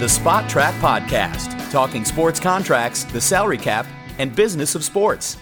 The 0.00 0.06
Spotrac 0.06 0.72
Podcast, 0.80 1.70
talking 1.70 2.06
sports 2.06 2.40
contracts, 2.40 3.04
the 3.04 3.20
salary 3.20 3.58
cap, 3.58 3.86
and 4.16 4.34
business 4.34 4.74
of 4.74 4.82
sports. 4.82 5.36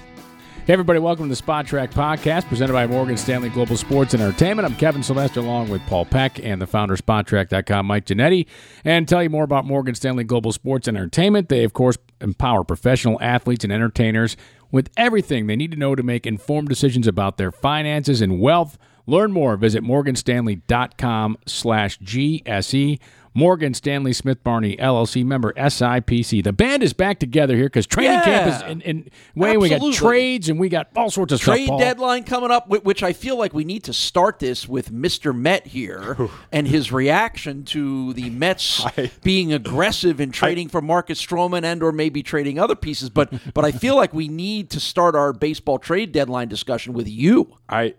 Hey, 0.66 0.73
everybody, 0.73 0.98
welcome 0.98 1.29
to 1.29 1.34
the 1.37 1.41
Spotrac 1.41 1.93
Podcast 1.93 2.48
presented 2.48 2.73
by 2.73 2.84
Morgan 2.89 3.16
Stanley 3.16 3.50
Global 3.50 3.77
Sports 3.77 4.14
Entertainment. 4.14 4.66
I'm 4.66 4.75
Kevin 4.75 5.05
Sylvester 5.05 5.39
along 5.39 5.68
with 5.68 5.80
Paul 5.82 6.07
Peck 6.07 6.45
and 6.45 6.61
the 6.61 6.66
founder 6.66 6.95
of 6.95 7.07
Spotrac.com, 7.07 7.86
Mike 7.86 8.07
Ginnitti, 8.07 8.46
and 8.84 9.07
tell 9.07 9.23
you 9.23 9.30
more 9.30 9.45
about 9.45 9.64
Morgan 9.64 9.95
Stanley 9.95 10.25
Global 10.25 10.50
Sports 10.50 10.88
Entertainment. 10.88 11.48
They, 11.50 11.62
of 11.62 11.72
course, 11.72 11.96
empower 12.20 12.64
professional 12.64 13.16
athletes 13.20 13.62
and 13.62 13.72
entertainers 13.72 14.36
with 14.72 14.90
everything 14.96 15.46
they 15.46 15.54
need 15.54 15.70
to 15.70 15.79
know 15.79 15.95
to 15.95 16.02
make 16.02 16.27
informed 16.27 16.68
decisions 16.68 17.06
about 17.06 17.36
their 17.36 17.52
finances 17.52 18.20
and 18.20 18.40
wealth. 18.40 18.77
Learn 19.06 19.30
more. 19.30 19.56
Visit 19.56 19.84
morganstanley.com 19.84 21.38
slash 21.46 22.00
GSE. 22.00 22.98
Morgan 23.34 23.74
Stanley 23.74 24.12
Smith 24.12 24.42
Barney 24.42 24.77
LLC 24.77 25.24
member 25.24 25.52
SIPC. 25.55 26.42
The 26.42 26.52
band 26.52 26.82
is 26.82 26.92
back 26.92 27.19
together 27.19 27.55
here 27.55 27.66
because 27.66 27.86
training 27.86 28.12
Yeah. 28.12 28.24
camp 28.24 28.46
is 28.55 28.70
in, 28.70 28.80
in 28.82 29.10
Wayne. 29.34 29.60
We 29.60 29.69
got 29.69 29.92
trades 29.95 30.48
and 30.48 30.59
we 30.59 30.69
got 30.69 30.88
all 30.96 31.10
sorts 31.10 31.33
of 31.33 31.41
trade 31.41 31.66
stuff. 31.66 31.78
Deadline 31.80 32.24
coming 32.24 32.50
up, 32.50 32.69
which 32.69 33.02
I 33.02 33.12
feel 33.12 33.36
like 33.36 33.55
we 33.55 33.64
need 33.64 33.84
to 33.84 33.92
start 33.92 34.38
this 34.38 34.69
with 34.69 34.92
Mr. 34.92 35.34
Met 35.34 35.66
here 35.69 36.16
and 36.52 36.66
his 36.66 36.91
reaction 36.92 37.64
to 37.66 38.12
the 38.14 38.30
Mets 38.30 38.84
being 39.22 39.52
aggressive 39.52 40.20
in 40.20 40.30
trading 40.33 40.69
for 40.69 40.80
Marcus 40.80 41.24
Stroman 41.24 41.64
and 41.64 41.83
or 41.83 41.92
maybe 41.92 42.22
trading 42.22 42.58
other 42.58 42.77
pieces. 42.77 43.10
But 43.10 43.33
but 43.55 43.64
I 43.64 43.72
feel 43.72 43.97
like 43.97 44.12
we 44.12 44.28
need 44.28 44.70
to 44.70 44.80
start 44.80 45.14
our 45.14 45.33
baseball 45.33 45.78
trade 45.78 46.12
deadline 46.12 46.48
discussion 46.48 46.92
with 46.92 47.08
you. 47.08 47.56
I 47.69 47.95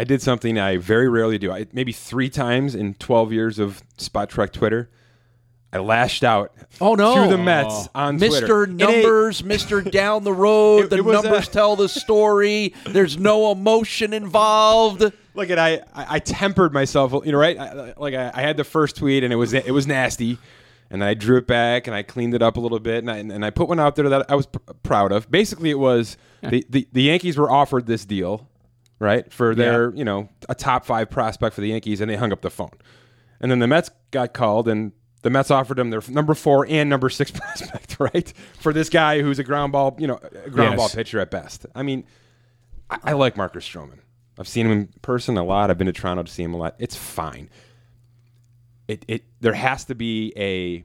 I 0.00 0.04
did 0.04 0.22
something 0.22 0.58
I 0.58 0.78
very 0.78 1.10
rarely 1.10 1.36
do. 1.36 1.52
I, 1.52 1.66
maybe 1.74 1.92
three 1.92 2.30
times 2.30 2.74
in 2.74 2.94
12 2.94 3.34
years 3.34 3.58
of 3.58 3.82
Spotrac 3.98 4.50
Twitter, 4.50 4.88
I 5.74 5.78
lashed 5.78 6.24
out. 6.24 6.54
Oh, 6.80 6.94
no. 6.94 7.22
to 7.24 7.30
the 7.30 7.36
Mets 7.36 7.86
on 7.94 8.16
Twitter. 8.16 8.46
Mr. 8.46 8.66
Numbers, 8.66 9.42
Mr. 9.42 9.90
Down 9.90 10.24
the 10.24 10.32
Road, 10.32 10.84
It- 10.84 10.90
the 10.90 10.96
it 10.96 11.04
was 11.04 11.20
a- 11.20 11.22
numbers 11.24 11.48
tell 11.48 11.76
the 11.76 11.86
story. 11.86 12.72
There's 12.86 13.18
no 13.18 13.52
emotion 13.52 14.14
involved. 14.14 15.02
Look 15.34 15.50
at 15.50 15.58
I, 15.58 15.74
I 15.94 16.06
I 16.16 16.18
tempered 16.18 16.72
myself, 16.72 17.12
you 17.26 17.32
know, 17.32 17.38
right? 17.38 17.58
I, 17.58 17.92
like 17.98 18.14
I, 18.14 18.30
I 18.32 18.40
had 18.40 18.56
the 18.56 18.64
first 18.64 18.96
tweet 18.96 19.22
and 19.22 19.34
it 19.34 19.36
was 19.36 19.52
it 19.52 19.70
was 19.70 19.86
nasty, 19.86 20.38
and 20.90 21.04
I 21.04 21.12
drew 21.12 21.36
it 21.36 21.46
back 21.46 21.86
and 21.86 21.94
I 21.94 22.02
cleaned 22.02 22.32
it 22.34 22.40
up 22.42 22.56
a 22.56 22.60
little 22.60 22.80
bit 22.80 22.98
and 23.04 23.10
I, 23.10 23.18
and 23.18 23.44
I 23.44 23.50
put 23.50 23.68
one 23.68 23.78
out 23.78 23.96
there 23.96 24.08
that 24.08 24.30
I 24.30 24.34
was 24.34 24.46
pr- 24.46 24.58
proud 24.82 25.12
of. 25.12 25.30
Basically, 25.30 25.68
it 25.70 25.78
was 25.78 26.16
the, 26.42 26.64
the 26.70 26.88
the 26.90 27.02
Yankees 27.02 27.36
were 27.36 27.50
offered 27.50 27.86
this 27.86 28.04
deal, 28.06 28.48
right, 29.00 29.32
for 29.32 29.54
their 29.56 29.92
you 29.94 30.04
know 30.04 30.28
a 30.48 30.54
top 30.54 30.84
five 30.84 31.10
prospect 31.10 31.56
for 31.56 31.60
the 31.62 31.68
Yankees, 31.68 32.00
and 32.00 32.08
they 32.08 32.14
hung 32.16 32.32
up 32.32 32.42
the 32.42 32.50
phone, 32.50 32.70
and 33.40 33.50
then 33.50 33.58
the 33.58 33.66
Mets 33.66 33.90
got 34.12 34.32
called 34.32 34.68
and. 34.68 34.92
The 35.22 35.28
Mets 35.28 35.50
offered 35.50 35.76
them 35.76 35.90
their 35.90 36.00
number 36.08 36.32
four 36.32 36.64
and 36.66 36.88
number 36.88 37.10
six 37.10 37.30
prospect, 37.38 37.98
right, 38.00 38.32
for 38.58 38.72
this 38.72 38.88
guy 38.88 39.20
who's 39.20 39.38
a 39.38 39.44
ground 39.44 39.70
ball, 39.70 39.94
you 39.98 40.06
know, 40.06 40.18
a 40.46 40.48
ground 40.48 40.70
Yes. 40.70 40.76
ball 40.78 40.88
pitcher 40.88 41.20
at 41.20 41.30
best. 41.30 41.66
I 41.74 41.82
mean, 41.82 42.04
I, 42.88 42.98
I 43.04 43.12
like 43.12 43.36
Marcus 43.36 43.68
Stroman. 43.68 43.98
I've 44.38 44.48
seen 44.48 44.64
him 44.64 44.72
in 44.72 44.88
person 45.02 45.36
a 45.36 45.44
lot. 45.44 45.68
I've 45.70 45.76
been 45.76 45.88
to 45.88 45.92
Toronto 45.92 46.22
to 46.22 46.32
see 46.32 46.42
him 46.42 46.54
a 46.54 46.56
lot. 46.56 46.74
It's 46.78 46.96
fine. 46.96 47.50
It 48.88 49.04
it 49.08 49.24
there 49.40 49.52
has 49.52 49.84
to 49.84 49.94
be 49.94 50.32
a 50.38 50.82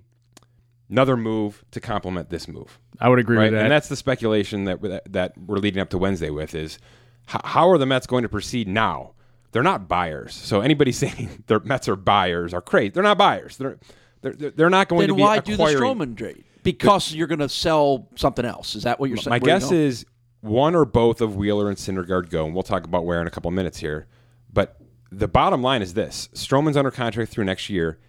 another 0.90 1.16
move 1.16 1.64
to 1.72 1.80
complement 1.80 2.30
this 2.30 2.50
move, 2.50 2.78
I 3.00 3.08
would 3.08 3.20
agree 3.20 3.38
right? 3.38 3.44
with 3.46 3.54
that. 3.54 3.64
And 3.64 3.72
that's 3.72 3.88
the 3.88 3.96
speculation 3.96 4.66
that- 4.66 5.14
that 5.14 5.38
we're 5.38 5.60
leading 5.60 5.82
up 5.82 5.92
to 5.92 5.98
Wednesday 5.98 6.30
with 6.30 6.54
is 6.56 6.78
how, 7.26 7.42
how 7.44 7.70
are 7.70 7.78
the 7.78 7.86
Mets 7.86 8.08
going 8.08 8.24
to 8.24 8.30
proceed 8.30 8.68
now? 8.68 9.14
They're 9.52 9.64
not 9.64 9.88
buyers. 9.88 10.34
So 10.34 10.62
anybody 10.62 10.92
saying 11.04 11.44
the 11.48 11.60
Mets 11.62 11.88
are 11.88 11.96
buyers 11.96 12.54
are 12.54 12.62
crazy. 12.62 12.90
They're 12.90 13.04
not 13.04 13.18
buyers. 13.18 13.58
They're 13.58 13.78
they're, 14.22 14.52
they're- 14.52 14.70
not 14.70 14.90
going 14.90 15.02
to 15.02 15.14
Then 15.14 15.16
be 15.18 15.22
why 15.22 15.40
do 15.40 15.56
the 15.56 15.64
Stroman 15.64 16.18
trade? 16.18 16.44
Because 16.64 17.14
you're 17.14 17.28
going 17.28 17.40
to 17.40 17.50
sell 17.50 18.10
something 18.16 18.44
else. 18.44 18.76
Is 18.76 18.84
that 18.84 19.00
what 19.00 19.10
you're 19.10 19.18
saying? 19.18 19.30
My 19.30 19.38
Where 19.38 19.60
guess 19.60 19.72
is 19.72 20.06
one 20.42 20.76
or 20.76 20.84
both 20.84 21.22
of 21.22 21.36
Wheeler 21.36 21.70
and 21.70 21.78
Syndergaard 21.78 22.30
go, 22.32 22.46
and 22.46 22.54
we'll 22.54 22.64
talk 22.64 22.86
about 22.86 23.06
where 23.06 23.22
in 23.22 23.28
a 23.28 23.32
couple 23.32 23.50
of 23.50 23.54
minutes 23.54 23.78
here. 23.78 24.08
But 24.52 24.80
the 25.12 25.28
bottom 25.28 25.62
line 25.62 25.84
is 25.84 25.94
this: 25.94 26.28
Stroman's 26.34 26.76
under 26.76 26.90
contract 26.92 27.32
through 27.32 27.44
next 27.46 27.70
year, 27.70 28.00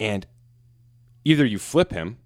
and 0.00 0.26
either 1.24 1.44
you 1.44 1.58
flip 1.58 1.92
him, 1.92 2.18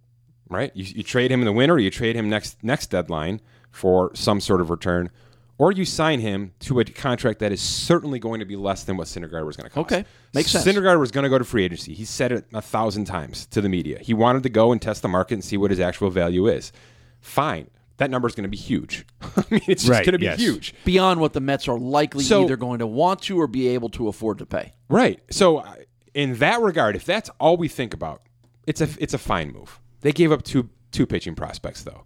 right? 0.49 0.73
You, 0.75 0.85
you 0.97 1.03
trade 1.03 1.31
him 1.31 1.41
in 1.41 1.47
the 1.47 1.53
winter, 1.53 1.75
or 1.75 1.79
you 1.79 1.91
trade 1.91 2.17
him 2.17 2.31
next 2.31 2.63
next 2.65 2.87
deadline 2.87 3.41
for 3.71 4.11
some 4.15 4.41
sort 4.41 4.63
of 4.63 4.71
return, 4.71 5.11
or 5.59 5.73
you 5.73 5.85
sign 5.85 6.21
him 6.21 6.53
to 6.61 6.81
a 6.81 6.85
contract 6.85 7.39
that 7.39 7.51
is 7.53 7.61
certainly 7.61 8.19
going 8.19 8.41
to 8.41 8.47
be 8.47 8.57
less 8.57 8.85
than 8.85 8.97
what 8.97 9.07
Syndergaard 9.07 9.47
was 9.47 9.57
going 9.57 9.69
to 9.69 9.75
cost. 9.75 9.93
Okay. 9.93 10.05
Makes 10.35 10.51
sense. 10.51 10.65
Syndergaard 10.67 10.99
was 11.01 11.11
going 11.11 11.23
to 11.25 11.31
go 11.31 11.39
to 11.39 11.45
free 11.45 11.65
agency. 11.65 11.95
He 11.95 12.05
said 12.05 12.33
it 12.33 12.45
a 12.53 12.61
thousand 12.61 13.07
times 13.07 13.47
to 13.47 13.61
the 13.61 13.69
media. 13.69 13.99
He 14.01 14.13
wanted 14.15 14.43
to 14.43 14.49
go 14.51 14.73
and 14.73 14.81
test 14.83 15.03
the 15.03 15.09
market 15.09 15.35
and 15.35 15.45
see 15.45 15.57
what 15.57 15.71
his 15.71 15.81
actual 15.81 16.11
value 16.11 16.47
is. 16.47 16.73
Fine. 17.21 17.71
That 17.99 18.11
number 18.11 18.29
is 18.29 18.35
going 18.35 18.43
to 18.45 18.51
be 18.51 18.59
huge. 18.59 19.07
I 19.23 19.45
mean, 19.51 19.63
it's 19.67 19.85
just 19.85 19.89
Right, 19.91 20.05
going 20.05 20.13
to 20.13 20.19
be 20.19 20.27
yes. 20.27 20.39
huge. 20.39 20.75
beyond 20.85 21.19
what 21.21 21.33
the 21.33 21.41
Mets 21.41 21.67
are 21.69 21.79
likely 21.79 22.25
So- 22.25 22.45
either 22.45 22.57
going 22.59 22.81
to 22.81 22.87
want 22.87 23.23
to 23.23 23.41
or 23.41 23.47
be 23.47 23.69
able 23.69 23.89
to 23.91 24.09
afford 24.09 24.39
to 24.39 24.47
pay. 24.47 24.75
Right. 24.91 25.21
So, 25.31 25.59
uh, 25.59 25.75
in 26.13 26.35
that 26.37 26.61
regard, 26.61 26.97
if 26.97 27.05
that's 27.07 27.31
all 27.41 27.57
we 27.57 27.69
think 27.69 27.95
about, 27.95 28.23
it's 28.67 28.81
a 28.81 28.89
it's 28.99 29.15
a 29.15 29.19
fine 29.19 29.53
move. 29.53 29.81
They 30.01 30.13
gave 30.13 30.33
up 30.33 30.43
two 30.43 30.69
two 30.93 31.07
pitching 31.07 31.35
prospects, 31.35 31.83
though. 31.85 32.05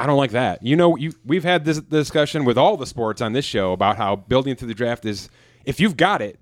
I 0.00 0.06
don't 0.06 0.16
like 0.16 0.30
that. 0.30 0.62
You 0.62 0.76
know, 0.76 0.96
you 0.96 1.12
we've 1.26 1.44
had 1.44 1.66
this 1.66 1.78
discussion 1.78 2.46
with 2.46 2.56
all 2.56 2.78
the 2.78 2.86
sports 2.86 3.20
on 3.20 3.34
this 3.34 3.44
show 3.44 3.72
about 3.72 3.98
how 3.98 4.16
building 4.16 4.56
through 4.56 4.68
the 4.68 4.74
draft 4.74 5.04
is 5.04 5.28
if 5.66 5.78
you've 5.78 5.96
got 5.96 6.22
it, 6.22 6.40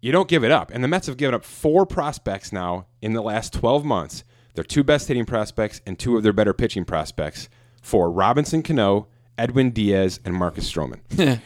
you 0.00 0.12
don't 0.12 0.28
give 0.28 0.44
it 0.44 0.52
up. 0.52 0.70
And 0.72 0.84
the 0.84 0.88
Mets 0.88 1.08
have 1.08 1.16
given 1.16 1.34
up 1.34 1.44
four 1.44 1.84
prospects 1.84 2.52
now 2.52 2.86
in 3.02 3.12
the 3.12 3.22
last 3.22 3.52
12 3.52 3.84
months. 3.84 4.22
Their 4.54 4.62
two 4.62 4.84
best 4.84 5.08
hitting 5.08 5.24
prospects 5.24 5.80
and 5.84 5.98
two 5.98 6.16
of 6.16 6.22
their 6.22 6.32
better 6.32 6.54
pitching 6.54 6.84
prospects 6.84 7.48
for 7.82 8.08
Robinson 8.08 8.62
Cano, 8.62 9.08
Edwin 9.36 9.70
Diaz, 9.70 10.20
and 10.24 10.32
Marcus 10.32 10.70
Stroman. 10.70 11.00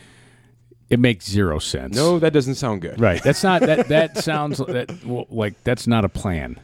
it 0.91 1.01
makes 1.01 1.27
zero 1.27 1.59
sense. 1.59 1.97
no, 1.97 2.19
that 2.19 2.35
doesn't 2.35 2.57
sound 2.57 2.83
good. 2.83 3.01
right. 3.01 3.23
That's 3.23 3.43
not 3.43 3.63
that. 3.63 3.89
That 3.89 4.19
sounds 4.19 4.59
that 4.69 5.05
well, 5.07 5.27
like 5.31 5.63
that's 5.65 5.87
not 5.87 6.05
a 6.05 6.09
plan. 6.11 6.61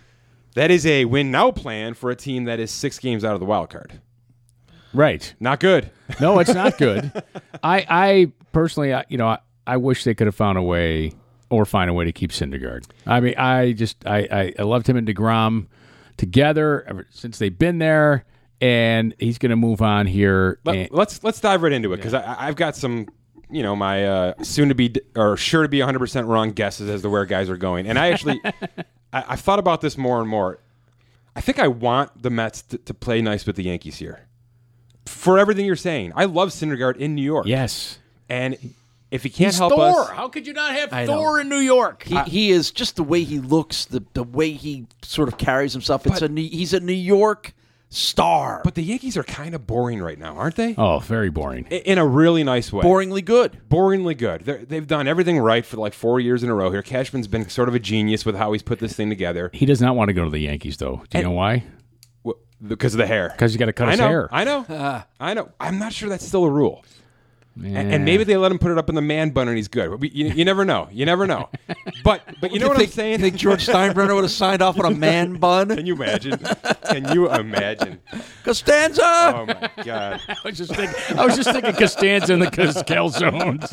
That 0.55 0.71
is 0.71 0.85
a 0.85 1.07
win 1.07 1.31
now 1.31 1.51
plan 1.51 1.95
for 1.95 2.11
a 2.11 2.17
team 2.17 2.45
that 2.45 2.61
is 2.61 2.71
six 2.71 2.99
games 2.99 3.25
out 3.25 3.35
of 3.35 3.41
the 3.41 3.47
wild 3.47 3.71
card. 3.71 4.01
Right. 4.97 5.35
Not 5.41 5.61
good. 5.61 5.91
No, 6.21 6.39
it's 6.39 6.55
not 6.55 6.79
good. 6.79 7.11
I, 7.65 7.85
I 7.89 8.33
personally, 8.53 8.95
I, 8.95 9.05
you 9.09 9.19
know, 9.19 9.27
I, 9.27 9.39
I 9.67 9.77
wish 9.77 10.05
they 10.05 10.15
could 10.15 10.29
have 10.29 10.37
found 10.37 10.57
a 10.57 10.63
way 10.63 11.13
or 11.51 11.65
find 11.67 11.91
a 11.91 11.93
way 11.93 12.05
to 12.05 12.13
keep 12.13 12.31
Syndergaard. 12.31 12.85
I 13.05 13.19
mean, 13.19 13.35
I 13.37 13.73
just, 13.73 14.07
I, 14.07 14.19
I, 14.31 14.53
I 14.57 14.63
loved 14.63 14.89
him 14.89 14.97
and 14.97 15.07
Degrom 15.07 15.67
together 16.17 16.85
ever 16.89 17.07
since 17.11 17.39
they've 17.39 17.59
been 17.59 17.79
there, 17.79 18.25
and 18.61 19.15
he's 19.19 19.39
going 19.39 19.51
to 19.51 19.57
move 19.57 19.83
on 19.83 20.07
here. 20.07 20.61
Let, 20.65 20.77
and- 20.77 20.91
let's 20.93 21.25
let's 21.25 21.41
dive 21.41 21.63
right 21.63 21.73
into 21.73 21.93
it 21.93 21.97
because 21.97 22.15
I 22.15 22.37
I've 22.47 22.57
got 22.57 22.77
some 22.77 23.09
you 23.51 23.65
know 23.65 23.75
my 23.75 24.05
uh, 24.05 24.35
soon 24.45 24.69
to 24.69 24.75
be 24.77 24.95
or 25.17 25.37
sure 25.37 25.63
to 25.65 25.69
be 25.69 25.81
100 25.81 25.99
percent 25.99 26.29
wrong 26.29 26.53
guesses 26.53 26.89
as 26.89 27.03
to 27.03 27.11
where 27.11 27.25
guys 27.25 27.51
are 27.51 27.57
going, 27.57 27.89
and 27.89 27.99
I 27.99 28.13
actually 28.13 28.41
I, 29.13 29.25
I've 29.29 29.41
thought 29.41 29.59
about 29.59 29.81
this 29.81 29.99
more 29.99 30.21
and 30.21 30.29
more. 30.31 30.61
I 31.35 31.41
think 31.41 31.59
I 31.59 31.67
want 31.69 32.23
the 32.23 32.31
Mets 32.31 32.63
to, 32.63 32.79
to 32.79 32.95
play 32.95 33.21
nice 33.21 33.45
with 33.45 33.57
the 33.57 33.65
Yankees 33.65 33.97
here. 33.97 34.26
For 35.07 35.39
everything 35.39 35.65
you're 35.67 35.77
saying, 35.77 36.13
I 36.15 36.25
love 36.27 36.51
Syndergaard 36.51 36.97
in 36.97 37.15
New 37.15 37.23
York. 37.23 37.47
yes, 37.47 37.99
and 38.29 38.57
if 39.11 39.23
he 39.23 39.29
can't 39.31 39.53
he's 39.53 39.59
help 39.59 39.73
Thor. 39.73 40.01
us, 40.03 40.09
How 40.11 40.29
could 40.29 40.47
you 40.47 40.53
not 40.53 40.73
have 40.73 40.93
I 40.93 41.07
Thor 41.07 41.37
know. 41.37 41.41
in 41.41 41.49
New 41.49 41.59
York? 41.61 42.03
He, 42.03 42.19
he 42.23 42.51
is 42.51 42.71
just 42.73 42.97
the 42.97 43.05
way 43.05 43.23
he 43.23 43.39
looks, 43.39 43.85
the 43.85 44.03
the 44.15 44.25
way 44.25 44.51
he 44.53 44.87
sort 45.03 45.29
of 45.29 45.39
carries 45.39 45.73
himself. 45.73 46.07
It's 46.07 46.21
But- 46.21 46.29
a 46.31 46.33
New- 46.33 46.49
he's 46.49 46.75
a 46.75 46.81
New 46.81 46.93
York 46.93 47.55
star, 47.89 48.61
but 48.65 48.75
the 48.75 48.83
Yankees 48.83 49.17
are 49.17 49.23
kind 49.23 49.55
of 49.55 49.65
boring 49.65 50.03
right 50.03 50.19
now, 50.19 50.35
aren't 50.37 50.57
they? 50.57 50.75
oh, 50.77 50.99
very 50.99 51.31
boring. 51.31 51.67
I- 51.71 51.77
In 51.77 51.99
a 51.99 52.07
really 52.07 52.43
nice 52.43 52.73
way. 52.73 52.83
boringly 52.85 53.25
good. 53.25 53.59
boringly 53.71 54.19
good. 54.19 54.43
They're, 54.45 54.65
they've 54.65 54.87
done 54.87 55.07
everything 55.07 55.39
right 55.39 55.65
for 55.65 55.77
like 55.77 55.95
four 55.95 56.19
years 56.19 56.43
in 56.43 56.51
a 56.51 56.55
row 56.55 56.71
here. 56.73 56.83
Cashman's 56.83 57.29
been 57.29 57.49
sort 57.49 57.69
of 57.69 57.77
a 57.77 57.79
genius 57.79 58.27
with 58.27 58.35
how 58.35 58.53
he's 58.53 58.63
put 58.63 58.81
this 58.81 58.95
thing 58.95 59.09
together 59.09 59.51
He 59.55 59.67
does 59.67 59.81
not 59.81 59.95
want 59.95 60.09
to 60.09 60.13
go 60.15 60.25
to 60.25 60.31
the 60.31 60.41
Yankees, 60.41 60.77
though. 60.79 61.03
Do 61.11 61.19
you 61.19 61.25
know 61.25 61.31
why? 61.31 61.63
W- 62.61 62.69
because 62.69 62.95
of 62.95 62.99
the 62.99 63.07
hair. 63.07 63.31
Because 63.33 63.53
you 63.53 63.59
got 63.59 63.67
to 63.67 63.73
cut 63.73 63.89
I 63.89 63.91
his 63.93 64.01
know, 64.01 64.09
hair. 64.09 64.29
I 64.33 64.45
know, 64.45 64.65
ah. 64.71 65.07
I 65.21 65.35
know. 65.35 65.51
I'm 65.61 65.79
not 65.79 65.93
sure 65.93 66.09
that's 66.09 66.27
still 66.27 66.45
a 66.45 66.51
rule. 66.51 66.85
And, 67.59 67.73
Yeah. 67.73 67.81
and 67.81 68.05
maybe 68.05 68.23
they 68.25 68.37
let 68.37 68.53
him 68.53 68.59
put 68.59 68.71
it 68.71 68.77
up 68.77 68.91
in 68.91 68.95
the 68.97 69.01
man 69.01 69.31
bun 69.31 69.49
and 69.49 69.57
he's 69.57 69.69
good. 69.69 69.89
But 69.91 70.01
we- 70.01 70.11
you, 70.11 70.27
you 70.27 70.45
never 70.45 70.65
know. 70.67 70.89
You 70.93 71.07
never 71.07 71.27
know. 71.27 71.49
But 72.05 72.23
but 72.41 72.53
you 72.53 72.61
know 72.61 72.69
what 72.69 72.77
think, 72.77 72.91
I'm 72.91 72.95
saying? 72.95 73.19
Think 73.21 73.37
George 73.37 73.67
Steinbrenner 73.67 74.15
would 74.15 74.23
have 74.23 74.31
signed 74.31 74.61
off 74.63 74.79
on 74.79 74.85
a 74.85 74.95
man 74.95 75.35
bun? 75.41 75.69
Can 75.71 75.87
you 75.87 75.95
imagine? 75.95 76.39
Can 76.89 77.13
you 77.13 77.33
imagine? 77.33 78.01
Costanza. 78.45 79.03
Oh 79.03 79.47
my 79.47 79.71
god! 79.83 80.21
I 80.29 80.37
was 80.45 80.59
just 80.59 80.73
thinking. 80.75 81.19
I 81.19 81.25
was 81.27 81.35
just 81.37 81.51
thinking 81.51 81.73
Costanza 81.73 82.33
and 82.35 82.43
the 82.43 82.51
Cas- 82.51 82.83
calzones. 82.85 83.69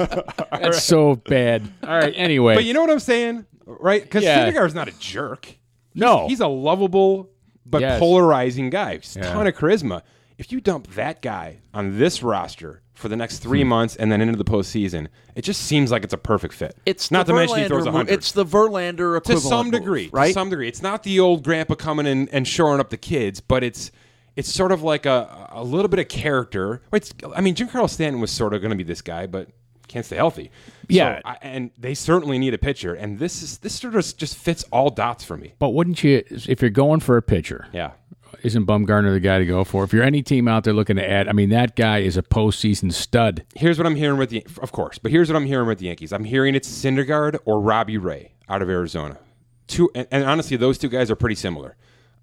That's 0.50 0.84
so 0.84 1.16
bad. 1.16 1.70
All 1.84 1.90
right. 1.90 2.14
Anyway, 2.16 2.56
But 2.56 2.64
you 2.66 2.74
know 2.74 2.82
what 2.82 2.90
I'm 2.90 3.00
saying, 3.00 3.46
right? 3.66 4.02
Because 4.02 4.24
Yeah. 4.24 4.50
Syndergaard's 4.50 4.74
not 4.74 4.88
a 4.88 4.98
jerk. 4.98 5.48
no, 5.94 6.28
He's 6.28 6.40
a 6.40 6.48
lovable 6.48 7.30
but 7.66 7.82
Yes. 7.82 8.00
polarizing 8.00 8.70
guy. 8.70 8.98
He's 8.98 9.16
a 9.16 9.20
Yeah. 9.20 9.34
ton 9.34 9.48
of 9.48 9.56
charisma. 9.56 10.02
if 10.40 10.52
you 10.52 10.60
dump 10.60 10.88
that 10.96 11.22
guy 11.22 11.58
on 11.76 12.00
this 12.00 12.24
roster 12.24 12.82
for 12.96 13.08
the 13.08 13.16
next 13.16 13.44
Hmm. 13.44 13.50
three 13.50 13.64
months 13.64 13.96
and 13.96 14.12
then 14.12 14.20
into 14.20 14.36
the 14.36 14.44
postseason, 14.44 15.08
it 15.36 15.44
just 15.44 15.62
seems 15.62 15.92
like 15.92 16.04
it's 16.04 16.14
a 16.14 16.18
perfect 16.18 16.56
fit. 16.56 16.76
It's 16.88 17.12
not 17.12 17.28
the 17.28 17.34
to 17.34 17.38
mention 17.38 17.60
he 17.60 17.68
throws 17.68 17.86
move. 17.86 17.94
100. 17.94 18.12
It's 18.12 18.32
the 18.32 18.44
Verlander 18.44 18.98
to 18.98 19.14
equivalent 19.16 19.42
some 19.44 19.66
move, 19.68 19.74
degree, 19.74 20.10
right? 20.12 20.28
To 20.30 20.34
some 20.34 20.50
degree, 20.50 20.68
it's 20.68 20.82
not 20.82 21.04
the 21.04 21.20
old 21.20 21.44
grandpa 21.44 21.76
coming 21.76 22.08
in 22.08 22.30
and 22.32 22.48
shoring 22.48 22.80
up 22.80 22.90
the 22.90 22.98
kids, 22.98 23.42
but 23.42 23.64
it's 23.64 23.92
it's 24.36 24.52
sort 24.52 24.72
of 24.72 24.82
like 24.82 25.06
a 25.06 25.50
a 25.52 25.64
little 25.64 25.88
bit 25.88 26.00
of 26.00 26.08
character. 26.08 26.82
It's, 26.92 27.14
I 27.36 27.42
mean, 27.42 27.54
Giancarlo 27.54 27.88
Stanton 27.88 28.20
was 28.20 28.32
sort 28.32 28.56
of 28.56 28.62
going 28.62 28.72
to 28.72 28.76
be 28.76 28.84
this 28.84 29.02
guy, 29.04 29.28
but 29.28 29.50
can't 29.94 30.06
stay 30.06 30.16
healthy. 30.18 30.52
Yeah. 30.90 31.18
So, 31.18 31.22
I, 31.26 31.38
and 31.42 31.72
they 31.78 31.94
certainly 31.94 32.38
need 32.40 32.54
a 32.54 32.58
pitcher, 32.58 32.94
and 32.94 33.20
this 33.20 33.42
is 33.42 33.60
this 33.60 33.76
sort 33.80 33.96
of 33.96 34.18
just 34.18 34.36
fits 34.38 34.66
all 34.72 34.90
dots 34.90 35.24
for 35.24 35.38
me. 35.38 35.54
But 35.60 35.70
wouldn't 35.70 36.04
you, 36.04 36.24
if 36.30 36.62
you're 36.62 36.70
going 36.72 37.00
for 37.00 37.16
a 37.18 37.22
pitcher, 37.22 37.68
Yeah. 37.72 37.92
isn't 38.44 38.66
Bumgarner 38.66 39.14
the 39.14 39.20
guy 39.20 39.40
to 39.40 39.46
go 39.46 39.64
for? 39.64 39.84
If 39.84 39.94
you're 39.94 40.04
any 40.04 40.22
team 40.24 40.48
out 40.48 40.64
there 40.64 40.74
looking 40.74 40.96
to 40.98 41.10
add, 41.10 41.28
I 41.28 41.32
mean, 41.34 41.50
that 41.50 41.76
guy 41.76 42.00
is 42.00 42.18
a 42.18 42.24
postseason 42.24 42.92
stud. 42.92 43.44
Here's 43.56 43.78
what 43.78 43.86
I'm 43.88 43.96
hearing 43.96 44.18
with 44.18 44.30
the, 44.32 44.46
of 44.62 44.72
course, 44.72 44.98
but 44.98 45.12
here's 45.12 45.30
what 45.30 45.36
I'm 45.36 45.46
hearing 45.46 45.68
with 45.68 45.78
the 45.80 45.86
Yankees. 45.86 46.12
I'm 46.12 46.24
hearing 46.26 46.56
it's 46.56 46.68
Syndergaard 46.70 47.38
or 47.46 47.62
Robbie 47.62 47.98
Ray 47.98 48.34
out 48.50 48.62
of 48.62 48.70
Arizona. 48.70 49.18
Two, 49.68 49.90
and, 49.96 50.08
and 50.12 50.24
honestly, 50.26 50.58
those 50.58 50.78
two 50.78 50.90
guys 50.90 51.10
are 51.10 51.16
pretty 51.16 51.36
similar 51.36 51.76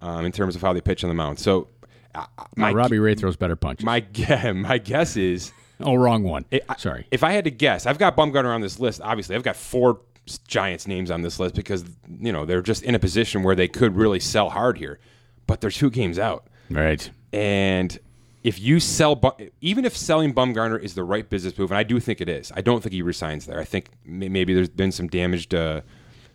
um, 0.02 0.24
in 0.26 0.32
terms 0.32 0.56
of 0.56 0.62
how 0.62 0.72
they 0.72 0.80
pitch 0.80 1.02
on 1.04 1.08
the 1.08 1.14
mound. 1.14 1.38
So, 1.38 1.68
uh, 2.14 2.26
my 2.56 2.72
Robbie 2.72 2.98
Ray 2.98 3.14
throws 3.14 3.36
better 3.36 3.54
punches. 3.56 3.84
my 3.86 4.04
my 4.54 4.78
guess 4.78 5.16
is 5.16 5.52
oh, 5.82 5.94
wrong 5.94 6.22
one. 6.22 6.44
I- 6.52 6.76
Sorry. 6.76 7.06
If 7.10 7.24
I 7.24 7.32
had 7.32 7.44
to 7.44 7.50
guess, 7.50 7.86
I've 7.86 7.98
got 7.98 8.16
Bumgarner 8.16 8.54
on 8.54 8.60
this 8.60 8.78
list. 8.78 9.00
Obviously, 9.02 9.36
I've 9.36 9.42
got 9.42 9.56
four 9.56 10.00
Giants 10.46 10.86
names 10.86 11.10
on 11.10 11.22
this 11.22 11.40
list 11.40 11.54
because 11.54 11.84
you 12.20 12.32
know 12.32 12.44
they're 12.44 12.62
just 12.62 12.82
in 12.82 12.94
a 12.94 12.98
position 12.98 13.42
where 13.42 13.56
they 13.56 13.68
could 13.68 13.96
really 13.96 14.20
sell 14.20 14.50
hard 14.50 14.78
here. 14.78 15.00
But 15.46 15.60
they're 15.60 15.70
two 15.70 15.90
games 15.90 16.18
out, 16.18 16.46
right. 16.70 17.10
and 17.32 17.98
if 18.42 18.58
you 18.58 18.80
sell, 18.80 19.20
even 19.60 19.84
if 19.84 19.96
selling 19.96 20.32
Bumgarner 20.32 20.80
is 20.80 20.94
the 20.94 21.04
right 21.04 21.28
business 21.28 21.58
move, 21.58 21.70
and 21.70 21.78
I 21.78 21.82
do 21.82 22.00
think 22.00 22.20
it 22.20 22.28
is, 22.28 22.50
I 22.54 22.62
don't 22.62 22.82
think 22.82 22.92
he 22.92 23.02
resigns 23.02 23.46
there. 23.46 23.60
I 23.60 23.64
think 23.64 23.90
maybe 24.04 24.54
there's 24.54 24.68
been 24.68 24.92
some 24.92 25.08
damaged, 25.08 25.54
uh, 25.54 25.82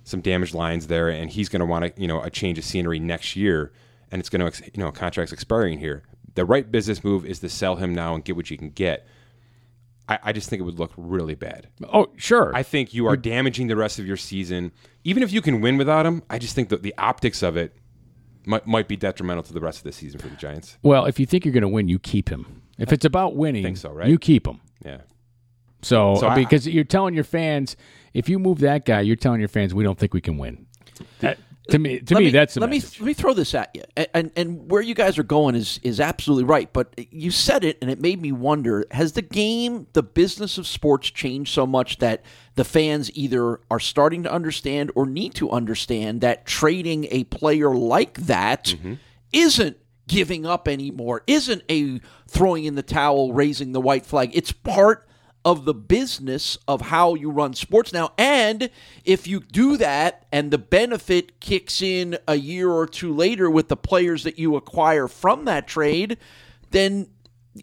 some 0.03 0.21
damaged 0.21 0.53
lines 0.53 0.87
there, 0.87 1.09
and 1.09 1.31
he's 1.31 1.49
going 1.49 1.61
to 1.61 1.65
want 1.65 1.85
to, 1.95 2.01
you 2.01 2.07
know, 2.07 2.21
a 2.21 2.29
change 2.29 2.59
of 2.59 2.63
scenery 2.63 2.99
next 2.99 3.35
year, 3.35 3.71
and 4.11 4.19
it's 4.19 4.29
going 4.29 4.51
to, 4.51 4.63
you 4.73 4.83
know, 4.83 4.91
contracts 4.91 5.33
expiring 5.33 5.79
here. 5.79 6.03
The 6.35 6.45
right 6.45 6.69
business 6.69 7.03
move 7.03 7.25
is 7.25 7.39
to 7.39 7.49
sell 7.49 7.77
him 7.77 7.95
now 7.95 8.13
and 8.13 8.23
get 8.23 8.35
what 8.35 8.51
you 8.51 8.57
can 8.57 8.69
get. 8.69 9.07
I, 10.07 10.19
I 10.25 10.31
just 10.33 10.49
think 10.49 10.59
it 10.59 10.63
would 10.63 10.77
look 10.79 10.91
really 10.97 11.35
bad. 11.35 11.67
Oh, 11.91 12.07
sure. 12.15 12.51
I 12.55 12.61
think 12.63 12.93
you 12.93 13.07
are 13.07 13.17
damaging 13.17 13.67
the 13.67 13.75
rest 13.75 13.97
of 13.99 14.05
your 14.05 14.17
season. 14.17 14.71
Even 15.03 15.23
if 15.23 15.31
you 15.31 15.41
can 15.41 15.61
win 15.61 15.77
without 15.77 16.05
him, 16.05 16.21
I 16.29 16.37
just 16.39 16.53
think 16.55 16.69
that 16.69 16.83
the 16.83 16.93
optics 16.97 17.41
of 17.41 17.57
it 17.57 17.75
might, 18.45 18.67
might 18.67 18.87
be 18.87 18.95
detrimental 18.95 19.41
to 19.43 19.53
the 19.53 19.59
rest 19.59 19.79
of 19.79 19.83
the 19.83 19.91
season 19.91 20.19
for 20.19 20.27
the 20.27 20.35
Giants. 20.35 20.77
well, 20.83 21.05
if 21.05 21.19
you 21.19 21.25
think 21.25 21.43
you're 21.45 21.53
going 21.53 21.61
to 21.63 21.67
win, 21.67 21.87
you 21.87 21.97
keep 21.99 22.29
him. 22.29 22.61
If 22.77 22.91
it's 22.93 23.05
about 23.05 23.35
winning, 23.35 23.63
think 23.63 23.77
so, 23.77 23.91
right? 23.91 24.07
you 24.07 24.19
keep 24.19 24.45
him. 24.45 24.59
Yeah. 24.83 24.97
So, 25.81 26.15
So 26.15 26.27
uh, 26.27 26.31
I- 26.31 26.35
because 26.35 26.67
you're 26.67 26.83
telling 26.83 27.15
your 27.15 27.23
fans, 27.23 27.75
if 28.13 28.29
you 28.29 28.37
move 28.37 28.59
that 28.59 28.85
guy, 28.85 29.01
you're 29.01 29.15
telling 29.15 29.39
your 29.39 29.49
fans 29.49 29.73
we 29.73 29.83
don't 29.83 29.97
think 29.97 30.13
we 30.13 30.21
can 30.21 30.37
win. 30.37 30.65
That- 31.19 31.39
to 31.69 31.79
me, 31.79 31.99
to 31.99 32.13
let 32.13 32.23
me, 32.23 32.29
that's 32.29 32.53
the 32.53 32.59
let 32.59 32.69
message. 32.69 32.99
me 32.99 33.05
let 33.05 33.07
me 33.07 33.13
throw 33.13 33.33
this 33.33 33.55
at 33.55 33.71
you, 33.73 33.83
and, 33.95 34.07
and 34.13 34.31
and 34.35 34.71
where 34.71 34.81
you 34.81 34.93
guys 34.93 35.17
are 35.17 35.23
going 35.23 35.55
is 35.55 35.79
is 35.83 35.99
absolutely 35.99 36.43
right. 36.43 36.71
But 36.71 36.93
you 37.11 37.31
said 37.31 37.63
it, 37.63 37.77
and 37.81 37.89
it 37.89 37.99
made 37.99 38.21
me 38.21 38.31
wonder: 38.31 38.85
Has 38.91 39.13
the 39.13 39.21
game, 39.21 39.87
the 39.93 40.03
business 40.03 40.57
of 40.57 40.67
sports, 40.67 41.09
changed 41.09 41.53
so 41.53 41.65
much 41.65 41.97
that 41.97 42.23
the 42.55 42.63
fans 42.63 43.09
either 43.15 43.59
are 43.71 43.79
starting 43.79 44.23
to 44.23 44.31
understand 44.31 44.91
or 44.95 45.05
need 45.05 45.33
to 45.35 45.49
understand 45.51 46.21
that 46.21 46.45
trading 46.45 47.07
a 47.11 47.23
player 47.25 47.75
like 47.75 48.13
that 48.21 48.65
mm-hmm. 48.65 48.95
not 49.33 49.75
giving 50.07 50.45
up 50.45 50.67
anymore, 50.67 51.23
isn't 51.25 51.63
a 51.69 51.99
throwing 52.27 52.65
in 52.65 52.75
the 52.75 52.83
towel, 52.83 53.33
raising 53.33 53.71
the 53.71 53.81
white 53.81 54.05
flag. 54.05 54.29
It's 54.33 54.51
part 54.51 55.04
of 55.45 55.63
the 55.63 55.73
business 55.75 56.57
of 56.67 56.81
how 56.81 57.13
you 57.13 57.29
run 57.29 57.53
sports 57.53 57.93
now. 57.93 58.11
And 58.17 58.71
if 59.05 59.27
you 59.27 59.39
do 59.39 59.77
that 59.77 60.25
and 60.31 60.49
the 60.49 60.57
benefit 60.57 61.39
kicks 61.39 61.83
in 61.83 62.17
a 62.27 62.35
year 62.35 62.71
or 62.71 62.87
two 62.87 63.13
later 63.13 63.49
with 63.49 63.69
the 63.69 63.77
players 63.77 64.23
that 64.23 64.39
you 64.39 64.55
acquire 64.55 65.07
from 65.07 65.45
that 65.45 65.67
trade, 65.67 66.17
then 66.71 67.07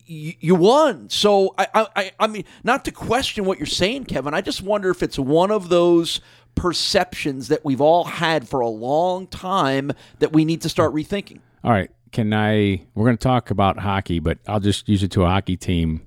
you, 0.06 0.54
won. 0.54 1.10
So 1.10 1.54
I, 1.58 1.86
I, 1.96 2.12
I 2.20 2.26
mean, 2.28 2.44
not 2.64 2.84
to 2.86 2.92
question 2.92 3.44
what 3.44 3.58
you're 3.58 3.66
saying, 3.66 4.04
Kevin. 4.04 4.32
I 4.32 4.40
just 4.40 4.62
wonder 4.62 4.88
if 4.88 5.02
it's 5.02 5.18
one 5.18 5.50
of 5.50 5.68
those 5.68 6.20
perceptions 6.54 7.48
that 7.48 7.64
we've 7.64 7.80
all 7.80 8.04
had 8.04 8.48
for 8.48 8.60
a 8.60 8.68
long 8.68 9.26
time 9.26 9.92
that 10.20 10.32
we 10.32 10.44
need 10.44 10.62
to 10.62 10.68
start 10.68 10.94
rethinking. 10.94 11.40
All 11.64 11.72
right. 11.72 11.90
Can 12.12 12.32
I? 12.32 12.82
We're 12.94 13.06
going 13.06 13.16
to 13.16 13.22
talk 13.22 13.50
about 13.50 13.78
hockey, 13.78 14.18
but 14.18 14.38
I'll 14.46 14.60
just 14.60 14.88
use 14.88 15.02
it 15.02 15.10
to 15.12 15.24
a 15.24 15.28
hockey 15.28 15.56
team 15.56 16.06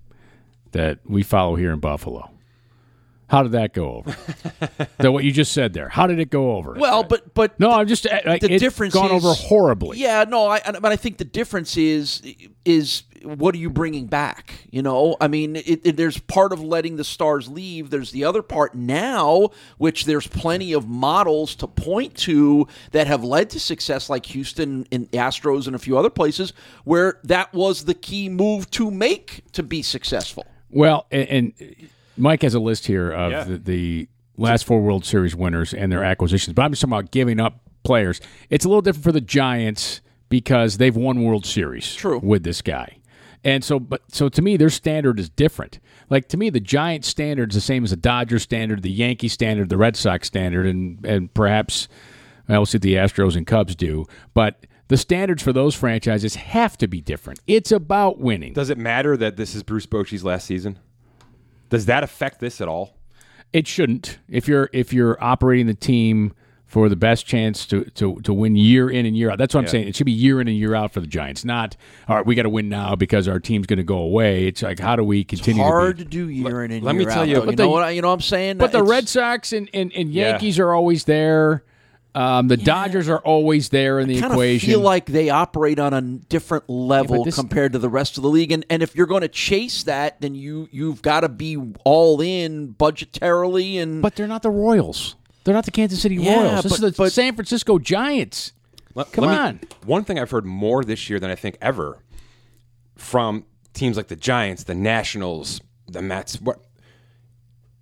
that 0.75 1.00
we 1.06 1.24
follow 1.24 1.56
here 1.56 1.72
in 1.72 1.80
Buffalo. 1.80 2.30
How 3.27 3.44
did 3.44 3.54
that 3.54 3.74
go 3.74 3.95
over? 3.95 4.16
that 4.98 5.12
what 5.12 5.24
you 5.24 5.31
just 5.31 5.54
said 5.54 5.74
there. 5.74 5.88
How 5.88 6.06
did 6.06 6.19
it 6.19 6.30
go 6.30 6.57
over? 6.57 6.74
Well, 6.74 7.04
but 7.04 7.33
but 7.33 7.57
no, 7.60 7.72
I'm 7.72 7.88
just 7.88 8.06
uh, 8.06 8.19
like, 8.25 8.42
the 8.42 8.51
it's 8.51 8.62
difference 8.62 8.94
gone 8.94 9.12
is, 9.12 9.25
over 9.25 9.33
horribly. 9.33 9.98
Yeah, 9.98 10.25
no, 10.27 10.48
I, 10.48 10.60
but 10.80 10.92
I 10.92 10.95
think 10.98 11.18
the 11.18 11.25
difference 11.25 11.77
is 11.77 12.22
is 12.66 13.04
what 13.24 13.56
are 13.56 13.57
you 13.57 13.69
bringing 13.69 14.06
back? 14.06 14.68
You 14.69 14.83
know, 14.83 15.16
I 15.19 15.27
mean, 15.27 15.56
it, 15.56 15.81
it, 15.83 15.98
there's 15.98 16.19
part 16.19 16.54
of 16.54 16.62
letting 16.62 16.98
the 16.98 17.04
stars 17.04 17.48
leave. 17.48 17.89
There's 17.89 18.12
the 18.12 18.25
other 18.25 18.44
part 18.44 18.75
now, 18.75 19.50
which 19.77 20.06
there's 20.06 20.27
plenty 20.27 20.74
of 20.74 20.88
models 20.88 21.56
to 21.56 21.68
point 21.68 22.16
to 22.18 22.68
that 22.92 23.07
have 23.07 23.24
led 23.24 23.50
to 23.51 23.60
success, 23.60 24.10
like 24.10 24.27
Houston 24.27 24.86
and 24.92 25.10
Astros 25.12 25.68
and 25.68 25.75
a 25.75 25.80
few 25.80 25.98
other 25.98 26.12
places, 26.12 26.54
where 26.83 27.19
that 27.24 27.54
was 27.54 27.86
the 27.86 27.95
key 27.95 28.30
move 28.30 28.69
to 28.72 28.92
make 28.92 29.44
to 29.54 29.63
be 29.63 29.81
successful. 29.81 30.45
Well, 30.75 31.07
and, 31.10 31.27
and 31.30 31.54
Mike 32.18 32.42
has 32.44 32.54
a 32.54 32.60
list 32.60 32.86
here 32.86 33.10
of 33.10 33.31
Yeah. 33.31 33.44
the, 33.45 33.57
the 33.57 34.10
last 34.38 34.66
four 34.66 34.81
World 34.81 35.06
Series 35.06 35.36
winners 35.36 35.74
and 35.74 35.89
their 35.92 36.04
acquisitions, 36.04 36.54
but 36.54 36.63
I'm 36.63 36.72
just 36.72 36.81
talking 36.81 36.94
about 36.94 37.12
giving 37.12 37.39
up 37.39 37.62
players. 37.83 38.19
It's 38.50 38.66
a 38.66 38.68
little 38.68 38.81
different 38.81 39.06
for 39.06 39.12
the 39.13 39.22
Giants 39.22 40.01
because 40.27 40.77
they've 40.77 40.95
won 40.95 41.24
World 41.24 41.45
Series 41.45 41.95
True. 41.95 42.19
with 42.22 42.44
this 42.44 42.62
guy. 42.62 42.98
And 43.45 43.63
so, 43.63 43.80
but 43.80 44.01
so 44.10 44.27
to 44.27 44.42
me, 44.42 44.57
their 44.57 44.69
standard 44.72 45.18
is 45.19 45.30
different. 45.30 45.80
Like 46.10 46.27
to 46.30 46.38
me, 46.38 46.50
the 46.50 46.60
Giants 46.60 47.07
standard 47.07 47.51
is 47.51 47.56
the 47.56 47.62
same 47.62 47.83
as 47.83 47.92
the 47.92 47.95
Dodgers 47.95 48.44
standard, 48.44 48.81
the 48.81 48.92
Yankee 48.92 49.27
standard, 49.27 49.69
the 49.69 49.77
Red 49.77 49.95
Sox 49.95 50.27
standard, 50.27 50.66
and 50.66 51.06
and 51.06 51.33
perhaps 51.33 51.88
I 52.50 52.54
we'll 52.57 52.66
see 52.66 52.80
the 52.80 52.95
Astros 52.95 53.36
and 53.38 53.45
Cubs 53.48 53.75
do. 53.75 54.07
But 54.33 54.66
the 54.87 54.97
standards 54.97 55.41
for 55.41 55.51
those 55.53 55.73
franchises 55.75 56.35
have 56.35 56.77
to 56.77 56.87
be 56.87 57.01
different. 57.01 57.39
It's 57.47 57.71
about 57.71 58.19
winning. 58.19 58.53
Does 58.53 58.69
it 58.69 58.77
matter 58.77 59.17
that 59.17 59.35
this 59.37 59.55
is 59.55 59.63
Bruce 59.63 59.85
Bochy's 59.85 60.23
last 60.23 60.45
season? 60.45 60.79
Does 61.69 61.85
that 61.87 62.03
affect 62.03 62.39
this 62.39 62.61
at 62.61 62.67
all? 62.67 62.97
It 63.53 63.67
shouldn't. 63.67 64.19
If 64.29 64.47
you're 64.47 64.69
if 64.73 64.91
you're 64.93 65.21
operating 65.23 65.65
the 65.67 65.73
team 65.73 66.33
for 66.67 66.89
the 66.89 66.95
best 66.95 67.25
chance 67.25 67.65
to 67.67 67.85
to, 67.91 68.19
to 68.21 68.33
win 68.33 68.55
year 68.55 68.89
in 68.89 69.05
and 69.05 69.15
year 69.15 69.31
out. 69.31 69.38
That's 69.38 69.53
what 69.53 69.62
I'm 69.62 69.67
saying. 69.67 69.88
It 69.88 69.95
should 69.95 70.05
be 70.07 70.12
year 70.12 70.41
in 70.41 70.48
and 70.48 70.57
year 70.57 70.75
out 70.75 70.91
for 70.91 71.00
the 71.00 71.07
Giants. 71.07 71.45
Not 71.45 71.77
all 72.10 72.15
right, 72.17 72.25
we 72.25 72.36
got 72.36 72.43
to 72.43 72.50
win 72.50 72.69
now 72.69 72.95
because 72.95 73.27
our 73.27 73.39
team's 73.39 73.65
going 73.67 73.77
to 73.77 73.83
go 73.83 73.98
away. 73.98 74.48
It's 74.48 74.62
like 74.62 74.79
how 74.79 74.95
do 74.95 75.03
we 75.03 75.24
continue 75.24 75.63
Hard 75.63 75.98
to 76.00 76.03
to 76.03 76.10
do 76.10 76.27
year 76.29 76.63
in 76.65 76.71
and 76.71 76.81
year 76.83 76.89
out. 76.89 76.95
let 76.95 76.95
year 76.95 77.00
me 77.07 77.13
tell 77.13 77.21
out, 77.21 77.27
you- 77.29 77.36
But 77.39 77.50
you 77.51 77.55
the- 77.55 77.63
know 77.63 77.69
what 77.69 77.83
I, 77.83 77.89
you 77.91 78.01
know 78.01 78.10
what 78.10 78.15
I'm 78.15 78.21
saying? 78.21 78.57
But 78.57 78.71
the 78.71 78.83
Red 78.83 79.07
Sox 79.07 79.53
and, 79.53 79.69
and, 79.74 79.91
and 79.95 80.10
Yeah. 80.12 80.31
Yankees 80.31 80.60
are 80.60 80.74
always 80.74 81.05
there. 81.05 81.63
Um, 82.15 82.48
the 82.48 82.55
Dodgers 82.57 83.10
are 83.10 83.19
always 83.19 83.69
there 83.69 84.00
in 84.00 84.07
the 84.07 84.13
kind 84.22 84.25
of 84.27 84.31
equation. 84.34 84.69
feel 84.69 84.79
like 84.79 85.05
they 85.05 85.29
operate 85.29 85.79
on 85.79 85.93
a 85.93 86.01
different 86.01 86.69
level 86.69 87.25
this- 87.25 87.36
compared 87.36 87.74
to 87.74 87.79
the 87.79 87.89
rest 87.89 88.15
of 88.17 88.24
the 88.24 88.29
league, 88.29 88.51
and 88.53 88.65
and 88.69 88.81
if 88.81 88.95
you're 88.95 89.05
going 89.05 89.22
to 89.22 89.27
chase 89.27 89.84
that, 89.84 90.22
then 90.22 90.34
you 90.34 90.69
you've 90.72 91.01
got 91.01 91.22
to 91.22 91.29
be 91.29 91.57
all 91.84 92.22
in 92.22 92.74
budgetarily 92.74 93.81
and. 93.81 94.01
but 94.01 94.15
they're 94.15 94.27
not 94.27 94.43
the 94.43 94.50
Royals. 94.50 95.15
They're 95.43 95.53
not 95.53 95.65
the 95.65 95.72
Kansas 95.72 96.01
City 96.01 96.15
Yeah, 96.15 96.41
Royals. 96.41 96.63
This 96.63 96.79
but- 96.79 96.86
is 96.88 96.95
the 96.95 97.03
but- 97.03 97.12
San 97.12 97.36
Francisco 97.36 97.77
Giants. 97.79 98.53
Let- 98.95 99.12
Come 99.12 99.25
let 99.25 99.31
me- 99.31 99.38
on. 99.38 99.60
one 99.86 100.05
thing 100.05 100.17
I've 100.17 100.31
heard 100.31 100.45
more 100.45 100.84
this 100.86 101.10
year 101.10 101.19
than 101.19 101.29
I 101.29 101.36
think 101.36 101.57
ever 101.62 102.00
from 102.95 103.43
teams 103.74 103.98
like 103.98 104.07
the 104.07 104.15
Giants, 104.15 104.63
the 104.63 104.74
Nationals, 104.74 105.60
the 105.88 106.01
Mets. 106.01 106.39
What 106.39 106.60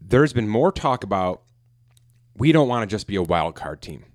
there's 0.02 0.34
been 0.34 0.48
more 0.50 0.72
talk 0.72 1.04
about. 1.04 1.42
We 2.36 2.52
don't 2.52 2.68
want 2.68 2.90
to 2.90 2.92
just 2.92 3.06
be 3.06 3.16
a 3.16 3.22
wild 3.22 3.54
card 3.54 3.80
team 3.82 4.06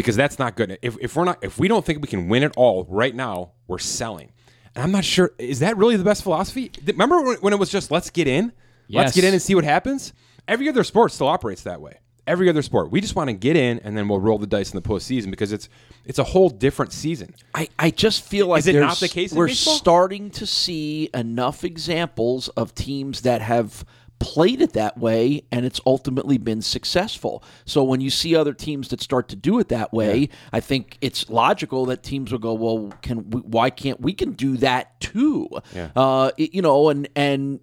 because 0.00 0.16
that's 0.16 0.38
not 0.38 0.56
good. 0.56 0.78
If, 0.82 0.96
if 1.00 1.14
we're 1.16 1.24
not, 1.24 1.38
if 1.42 1.58
we 1.58 1.68
don't 1.68 1.84
think 1.84 2.00
we 2.00 2.08
can 2.08 2.28
win 2.28 2.42
it 2.42 2.52
all 2.56 2.86
right 2.88 3.14
now, 3.14 3.52
we're 3.66 3.78
selling. 3.78 4.32
And 4.74 4.82
I'm 4.84 4.92
not 4.92 5.04
sure. 5.04 5.32
Is 5.38 5.58
that 5.60 5.76
really 5.76 5.96
the 5.96 6.04
best 6.04 6.22
philosophy? 6.22 6.70
Remember 6.86 7.36
when- 7.36 7.52
it 7.52 7.58
was 7.58 7.70
just 7.70 7.90
let's 7.90 8.08
get 8.10 8.26
in, 8.26 8.52
let's 8.88 9.14
get 9.14 9.24
in 9.24 9.32
and 9.34 9.42
see 9.42 9.54
what 9.54 9.64
happens. 9.64 10.12
Every 10.48 10.68
other 10.68 10.84
sport 10.84 11.12
still 11.12 11.28
operates 11.28 11.62
that 11.64 11.80
way. 11.80 11.98
Every 12.26 12.48
other 12.48 12.62
sport, 12.62 12.90
we 12.92 13.00
just 13.00 13.16
want 13.16 13.28
to 13.28 13.32
get 13.34 13.56
in 13.56 13.80
and 13.80 13.96
then 13.96 14.06
we'll 14.08 14.20
roll 14.20 14.38
the 14.38 14.46
dice 14.46 14.70
in 14.72 14.76
the 14.80 14.88
postseason 14.88 15.30
because 15.30 15.52
it's 15.52 15.68
it's 16.04 16.18
a 16.20 16.24
whole 16.24 16.48
different 16.48 16.92
season. 16.92 17.34
I, 17.54 17.68
I 17.78 17.90
just 17.90 18.22
feel 18.22 18.46
like 18.46 18.60
Is 18.60 18.68
it 18.68 18.78
not 18.78 18.98
the 19.00 19.08
case 19.08 19.32
we're 19.32 19.48
baseball? 19.48 19.74
starting 19.74 20.30
to 20.32 20.46
see 20.46 21.10
enough 21.12 21.64
examples 21.64 22.48
of 22.50 22.74
teams 22.74 23.22
that 23.22 23.42
have 23.42 23.84
played 24.20 24.60
it 24.60 24.74
that 24.74 24.98
way 24.98 25.42
and 25.50 25.64
it's 25.64 25.80
ultimately 25.86 26.36
been 26.38 26.60
successful. 26.62 27.42
So 27.64 27.82
when 27.82 28.00
you 28.00 28.10
see 28.10 28.36
other 28.36 28.52
teams 28.52 28.88
that 28.88 29.00
start 29.00 29.28
to 29.30 29.36
do 29.36 29.58
it 29.58 29.68
that 29.70 29.92
way, 29.92 30.28
I 30.52 30.60
think 30.60 30.98
it's 31.00 31.28
logical 31.30 31.86
that 31.86 32.02
teams 32.02 32.30
will 32.30 32.38
go, 32.38 32.52
well, 32.52 32.92
can 33.02 33.30
we, 33.30 33.40
why 33.40 33.70
can't 33.70 33.98
we 34.00 34.12
can 34.12 34.32
do 34.32 34.56
that 34.58 35.00
too? 35.00 35.48
Uh, 35.96 36.30
it- 36.36 36.54
you 36.54 36.60
know, 36.62 36.90
and 36.90 37.08
and 37.16 37.60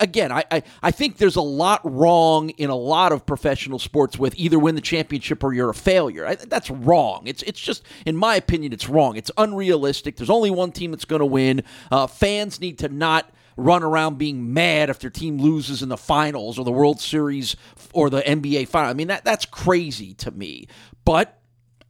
again, 0.00 0.32
I, 0.32 0.44
I 0.50 0.62
I 0.82 0.90
think 0.90 1.18
there's 1.18 1.36
a 1.36 1.42
lot 1.42 1.80
wrong 1.84 2.50
in 2.50 2.70
a 2.70 2.74
lot 2.76 3.12
of 3.12 3.26
professional 3.26 3.78
sports 3.78 4.18
with 4.18 4.34
either 4.36 4.58
win 4.58 4.74
the 4.74 4.80
championship 4.80 5.44
or 5.44 5.52
you're 5.52 5.70
a 5.70 5.74
failure. 5.74 6.26
I, 6.26 6.36
that's 6.36 6.70
wrong. 6.70 7.22
It's 7.26 7.42
it's 7.42 7.60
just 7.60 7.82
in 8.06 8.16
my 8.16 8.36
opinion, 8.36 8.72
it's 8.72 8.88
wrong. 8.88 9.16
It's 9.16 9.30
unrealistic. 9.36 10.16
There's 10.16 10.30
only 10.30 10.50
one 10.50 10.72
team 10.72 10.90
that's 10.92 11.04
going 11.04 11.20
to 11.20 11.26
win. 11.26 11.62
Uh, 11.90 12.06
fans 12.06 12.60
need 12.60 12.78
to 12.78 12.88
not 12.88 13.30
run 13.56 13.82
around 13.82 14.18
being 14.18 14.52
mad 14.52 14.90
if 14.90 14.98
their 14.98 15.10
team 15.10 15.38
loses 15.38 15.82
in 15.82 15.88
the 15.88 15.96
finals 15.96 16.58
or 16.58 16.64
the 16.64 16.72
World 16.72 17.00
Series 17.00 17.56
or 17.92 18.10
the 18.10 18.20
NBA 18.22 18.68
final. 18.68 18.90
I 18.90 18.94
mean 18.94 19.08
that 19.08 19.24
that's 19.24 19.44
crazy 19.46 20.14
to 20.14 20.30
me. 20.30 20.66
But 21.04 21.38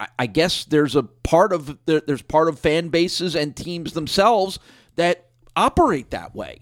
I- 0.00 0.08
I 0.20 0.26
guess 0.26 0.64
there's 0.64 0.96
a 0.96 1.02
part 1.02 1.52
of 1.52 1.78
there, 1.86 2.00
there's 2.06 2.22
part 2.22 2.48
of 2.48 2.58
fan 2.58 2.88
bases 2.88 3.34
and 3.36 3.54
teams 3.54 3.92
themselves 3.92 4.58
that 4.96 5.26
operate 5.56 6.10
that 6.10 6.34
way. 6.34 6.58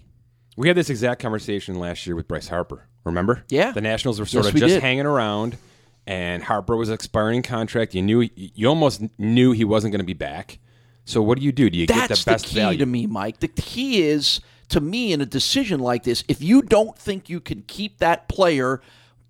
We 0.57 0.67
had 0.67 0.77
this 0.77 0.89
exact 0.89 1.21
conversation 1.21 1.75
last 1.79 2.05
year 2.05 2.15
with 2.15 2.27
Bryce 2.27 2.49
Harper. 2.49 2.87
Remember? 3.03 3.43
Yeah. 3.49 3.71
The 3.71 3.81
Nationals 3.81 4.19
were 4.19 4.25
sort 4.27 4.43
Yes, 4.45 4.49
of 4.49 4.53
we 4.53 4.59
just 4.59 4.73
did. 4.75 4.83
hanging 4.83 5.07
around, 5.07 5.57
and 6.05 6.43
Harper 6.43 6.75
was 6.75 6.89
expiring 6.91 7.41
contract. 7.41 7.95
You 7.95 8.03
knew 8.03 8.29
you 8.35 8.67
almost 8.67 9.01
knew 9.17 9.53
he 9.53 9.63
wasn't 9.63 9.91
going 9.91 10.01
to 10.01 10.05
be 10.05 10.13
back. 10.13 10.59
So 11.05 11.19
what 11.21 11.39
do 11.39 11.43
you 11.43 11.51
do? 11.51 11.69
Do 11.71 11.79
you 11.79 11.87
That's 11.87 12.07
get 12.09 12.17
the 12.19 12.25
best 12.25 12.45
key 12.45 12.55
value? 12.57 12.77
to 12.79 12.85
me, 12.85 13.07
Mike. 13.07 13.39
The 13.39 13.47
key 13.47 14.03
is 14.03 14.39
to 14.71 14.81
me 14.81 15.13
in 15.13 15.21
a 15.21 15.25
decision 15.25 15.79
like 15.79 16.03
this, 16.03 16.23
if 16.27 16.41
you 16.41 16.61
don't 16.61 16.97
think 16.97 17.29
you 17.29 17.39
can 17.39 17.63
keep 17.67 17.99
that 17.99 18.27
player, 18.27 18.81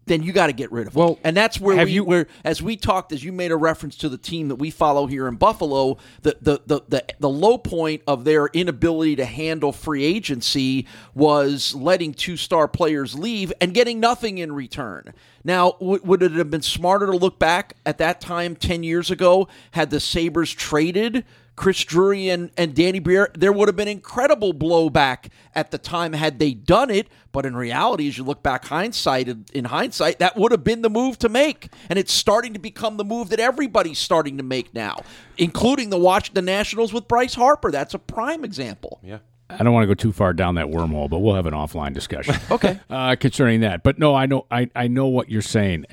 then 0.08 0.24
you 0.24 0.34
got 0.34 0.48
to 0.48 0.54
get 0.54 0.72
rid 0.72 0.88
of 0.88 0.96
him. 0.96 1.00
Well, 1.00 1.20
and 1.24 1.38
that's 1.38 1.60
where 1.60 1.86
we 1.86 1.92
you- 1.92 2.04
where 2.04 2.28
as 2.44 2.62
we 2.62 2.76
talked, 2.76 3.12
as 3.14 3.24
you 3.24 3.32
made 3.32 3.52
a 3.52 3.56
reference 3.56 3.96
to 3.98 4.10
the 4.10 4.18
team 4.18 4.48
that 4.50 4.56
we 4.56 4.72
follow 4.72 5.06
here 5.06 5.28
in 5.28 5.36
Buffalo, 5.36 5.98
the 6.24 6.36
the 6.42 6.60
the 6.66 6.82
the, 6.90 7.06
the 7.20 7.30
low 7.30 7.58
point 7.60 8.02
of 8.08 8.24
their 8.24 8.48
inability 8.48 9.16
to 9.18 9.26
handle 9.26 9.72
free 9.72 10.04
agency 10.04 10.88
was 11.14 11.76
letting 11.76 12.14
two 12.14 12.36
star 12.36 12.68
players 12.68 13.18
leave 13.18 13.54
and 13.62 13.74
getting 13.74 14.00
nothing 14.00 14.40
in 14.40 14.52
return. 14.54 15.14
Now, 15.44 15.74
w- 15.80 16.02
would 16.04 16.24
it 16.24 16.32
have 16.34 16.50
been 16.50 16.62
smarter 16.64 17.06
to 17.06 17.16
look 17.16 17.38
back 17.40 17.76
at 17.86 18.00
that 18.00 18.20
time 18.22 18.56
ten 18.56 18.84
years 18.84 19.12
ago 19.12 19.48
had 19.72 19.92
the 19.92 20.00
Sabres 20.00 20.52
traded? 20.52 21.24
Chris 21.56 21.84
Drury 21.84 22.30
and, 22.30 22.50
and 22.58 22.74
Danny 22.74 23.00
Briere, 23.00 23.30
there 23.36 23.52
would 23.52 23.68
have 23.68 23.76
been 23.76 23.88
incredible 23.88 24.54
blowback 24.54 25.28
at 25.54 25.70
the 25.72 25.78
time 25.78 26.14
had 26.14 26.40
they 26.40 26.54
done 26.54 26.90
it. 26.90 27.08
But 27.32 27.46
in 27.46 27.56
reality, 27.56 28.08
as 28.08 28.18
you 28.18 28.24
look 28.24 28.42
back 28.42 28.66
hindsight, 28.66 29.28
in 29.54 29.66
hindsight, 29.66 30.20
that 30.20 30.36
would 30.38 30.52
have 30.52 30.64
been 30.64 30.82
the 30.82 30.90
move 30.90 31.20
to 31.20 31.30
make. 31.30 31.70
And 31.90 32.00
it's 32.00 32.12
starting 32.14 32.54
to 32.54 32.60
become 32.60 32.98
the 32.98 33.04
move 33.06 33.30
that 33.30 33.40
everybody's 33.40 34.00
starting 34.00 34.38
to 34.38 34.44
make 34.44 34.74
now, 34.74 35.04
including 35.38 35.90
the 35.92 35.98
watch 36.00 36.34
the 36.34 36.42
Nationals 36.42 36.92
with 36.94 37.08
Bryce 37.08 37.36
Harper. 37.36 37.70
That's 37.72 37.94
a 37.94 38.00
prime 38.00 38.44
example. 38.44 39.00
yeah. 39.04 39.20
I 39.50 39.64
don't 39.64 39.74
want 39.74 39.84
to 39.84 39.88
go 39.88 39.94
too 39.96 40.14
far 40.14 40.32
down 40.32 40.56
that 40.56 40.68
wormhole, 40.68 41.10
but 41.10 41.20
we'll 41.20 41.36
have 41.36 41.46
an 41.46 41.54
offline 41.54 41.94
discussion. 41.94 42.36
Okay. 42.52 42.80
uh, 42.90 43.18
concerning 43.20 43.60
that. 43.60 43.84
But 43.84 44.00
no, 44.00 44.16
I 44.16 44.26
know 44.26 44.46
I, 44.50 44.70
I 44.74 44.88
know 44.88 45.08
what 45.08 45.30
you're 45.30 45.42
saying. 45.42 45.88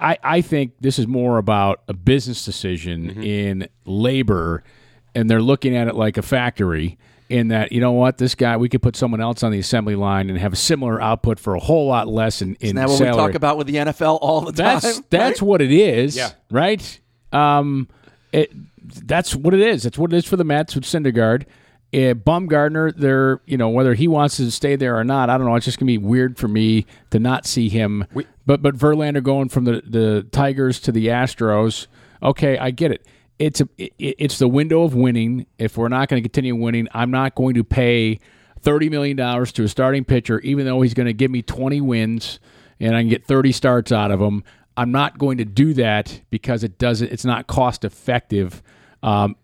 I, 0.00 0.18
I 0.24 0.40
think 0.40 0.72
this 0.80 0.98
is 0.98 1.06
more 1.06 1.38
about 1.38 1.82
a 1.86 1.92
business 1.94 2.44
decision 2.44 3.10
Mm-hmm. 3.10 3.22
in 3.22 3.68
labor, 3.84 4.64
and 5.14 5.30
they're 5.30 5.42
looking 5.42 5.76
at 5.76 5.88
it 5.88 5.94
like 5.94 6.16
a 6.16 6.22
factory. 6.22 6.98
In 7.30 7.48
that, 7.48 7.72
you 7.72 7.80
know 7.80 7.92
what, 7.92 8.18
this 8.18 8.34
guy, 8.34 8.58
we 8.58 8.68
could 8.68 8.82
put 8.82 8.96
someone 8.96 9.20
else 9.22 9.42
on 9.42 9.50
the 9.50 9.58
assembly 9.58 9.96
line 9.96 10.28
and 10.28 10.38
have 10.38 10.52
a 10.52 10.56
similar 10.56 11.00
output 11.00 11.40
for 11.40 11.54
a 11.54 11.58
whole 11.58 11.86
lot 11.88 12.06
less 12.06 12.42
in, 12.42 12.50
in 12.56 12.56
Isn't 12.60 12.76
that 12.76 12.88
what 12.88 12.98
salary. 12.98 13.12
we 13.12 13.28
talk 13.28 13.34
about 13.34 13.56
with 13.56 13.66
the 13.66 13.76
NFL 13.76 14.18
all 14.20 14.42
the 14.42 14.52
time? 14.52 14.80
That's 14.80 15.00
that's 15.08 15.42
what 15.42 15.62
it 15.62 15.72
is. 15.72 16.16
Yeah. 16.16 16.32
Right. 16.50 17.00
Um, 17.32 17.88
it 18.30 18.52
that's 19.06 19.34
what 19.34 19.54
it 19.54 19.60
is. 19.60 19.84
That's 19.84 19.96
what 19.96 20.12
it 20.12 20.16
is 20.16 20.26
for 20.26 20.36
the 20.36 20.44
Mets 20.44 20.74
with 20.74 20.84
Syndergaard. 20.84 21.44
Uh, 21.94 22.12
Bumgarner, 22.12 22.94
they're 22.94 23.40
you 23.46 23.56
know 23.56 23.70
whether 23.70 23.94
he 23.94 24.06
wants 24.06 24.36
to 24.36 24.50
stay 24.50 24.76
there 24.76 24.96
or 24.96 25.02
not. 25.02 25.30
I 25.30 25.38
don't 25.38 25.46
know. 25.46 25.54
It's 25.54 25.64
just 25.64 25.78
gonna 25.78 25.86
be 25.86 25.98
weird 25.98 26.36
for 26.36 26.46
me 26.48 26.84
to 27.10 27.18
not 27.18 27.46
see 27.46 27.70
him. 27.70 28.04
but 28.44 28.60
but 28.60 28.76
Verlander 28.76 29.22
going 29.22 29.48
from 29.48 29.64
the 29.64 29.82
the 29.86 30.26
Tigers 30.30 30.78
to 30.80 30.92
the 30.92 31.06
Astros. 31.06 31.86
Okay, 32.22 32.58
I 32.58 32.70
get 32.70 32.90
it. 32.90 33.06
It's 33.38 33.60
a 33.60 33.68
it, 33.76 33.92
it's 33.98 34.38
the 34.38 34.48
window 34.48 34.82
of 34.82 34.94
winning. 34.94 35.46
If 35.58 35.76
we're 35.76 35.88
not 35.88 36.08
going 36.08 36.22
to 36.22 36.28
continue 36.28 36.54
winning, 36.54 36.88
I'm 36.92 37.10
not 37.10 37.34
going 37.34 37.54
to 37.54 37.64
pay 37.64 38.20
thirty 38.60 38.88
million 38.88 39.16
dollars 39.16 39.52
to 39.52 39.64
a 39.64 39.68
starting 39.68 40.04
pitcher, 40.04 40.40
even 40.40 40.66
though 40.66 40.80
he's 40.82 40.94
going 40.94 41.06
to 41.06 41.12
give 41.12 41.30
me 41.30 41.42
twenty 41.42 41.80
wins 41.80 42.40
and 42.80 42.96
I 42.96 43.02
can 43.02 43.08
get 43.08 43.24
thirty 43.24 43.52
starts 43.52 43.92
out 43.92 44.10
of 44.10 44.20
him. 44.20 44.44
I'm 44.76 44.90
not 44.90 45.18
going 45.18 45.38
to 45.38 45.44
do 45.44 45.74
that 45.74 46.20
because 46.30 46.64
it 46.64 46.78
doesn't. 46.78 47.12
It's 47.12 47.24
not 47.24 47.46
cost 47.46 47.84
effective 47.84 48.62
um, 49.02 49.36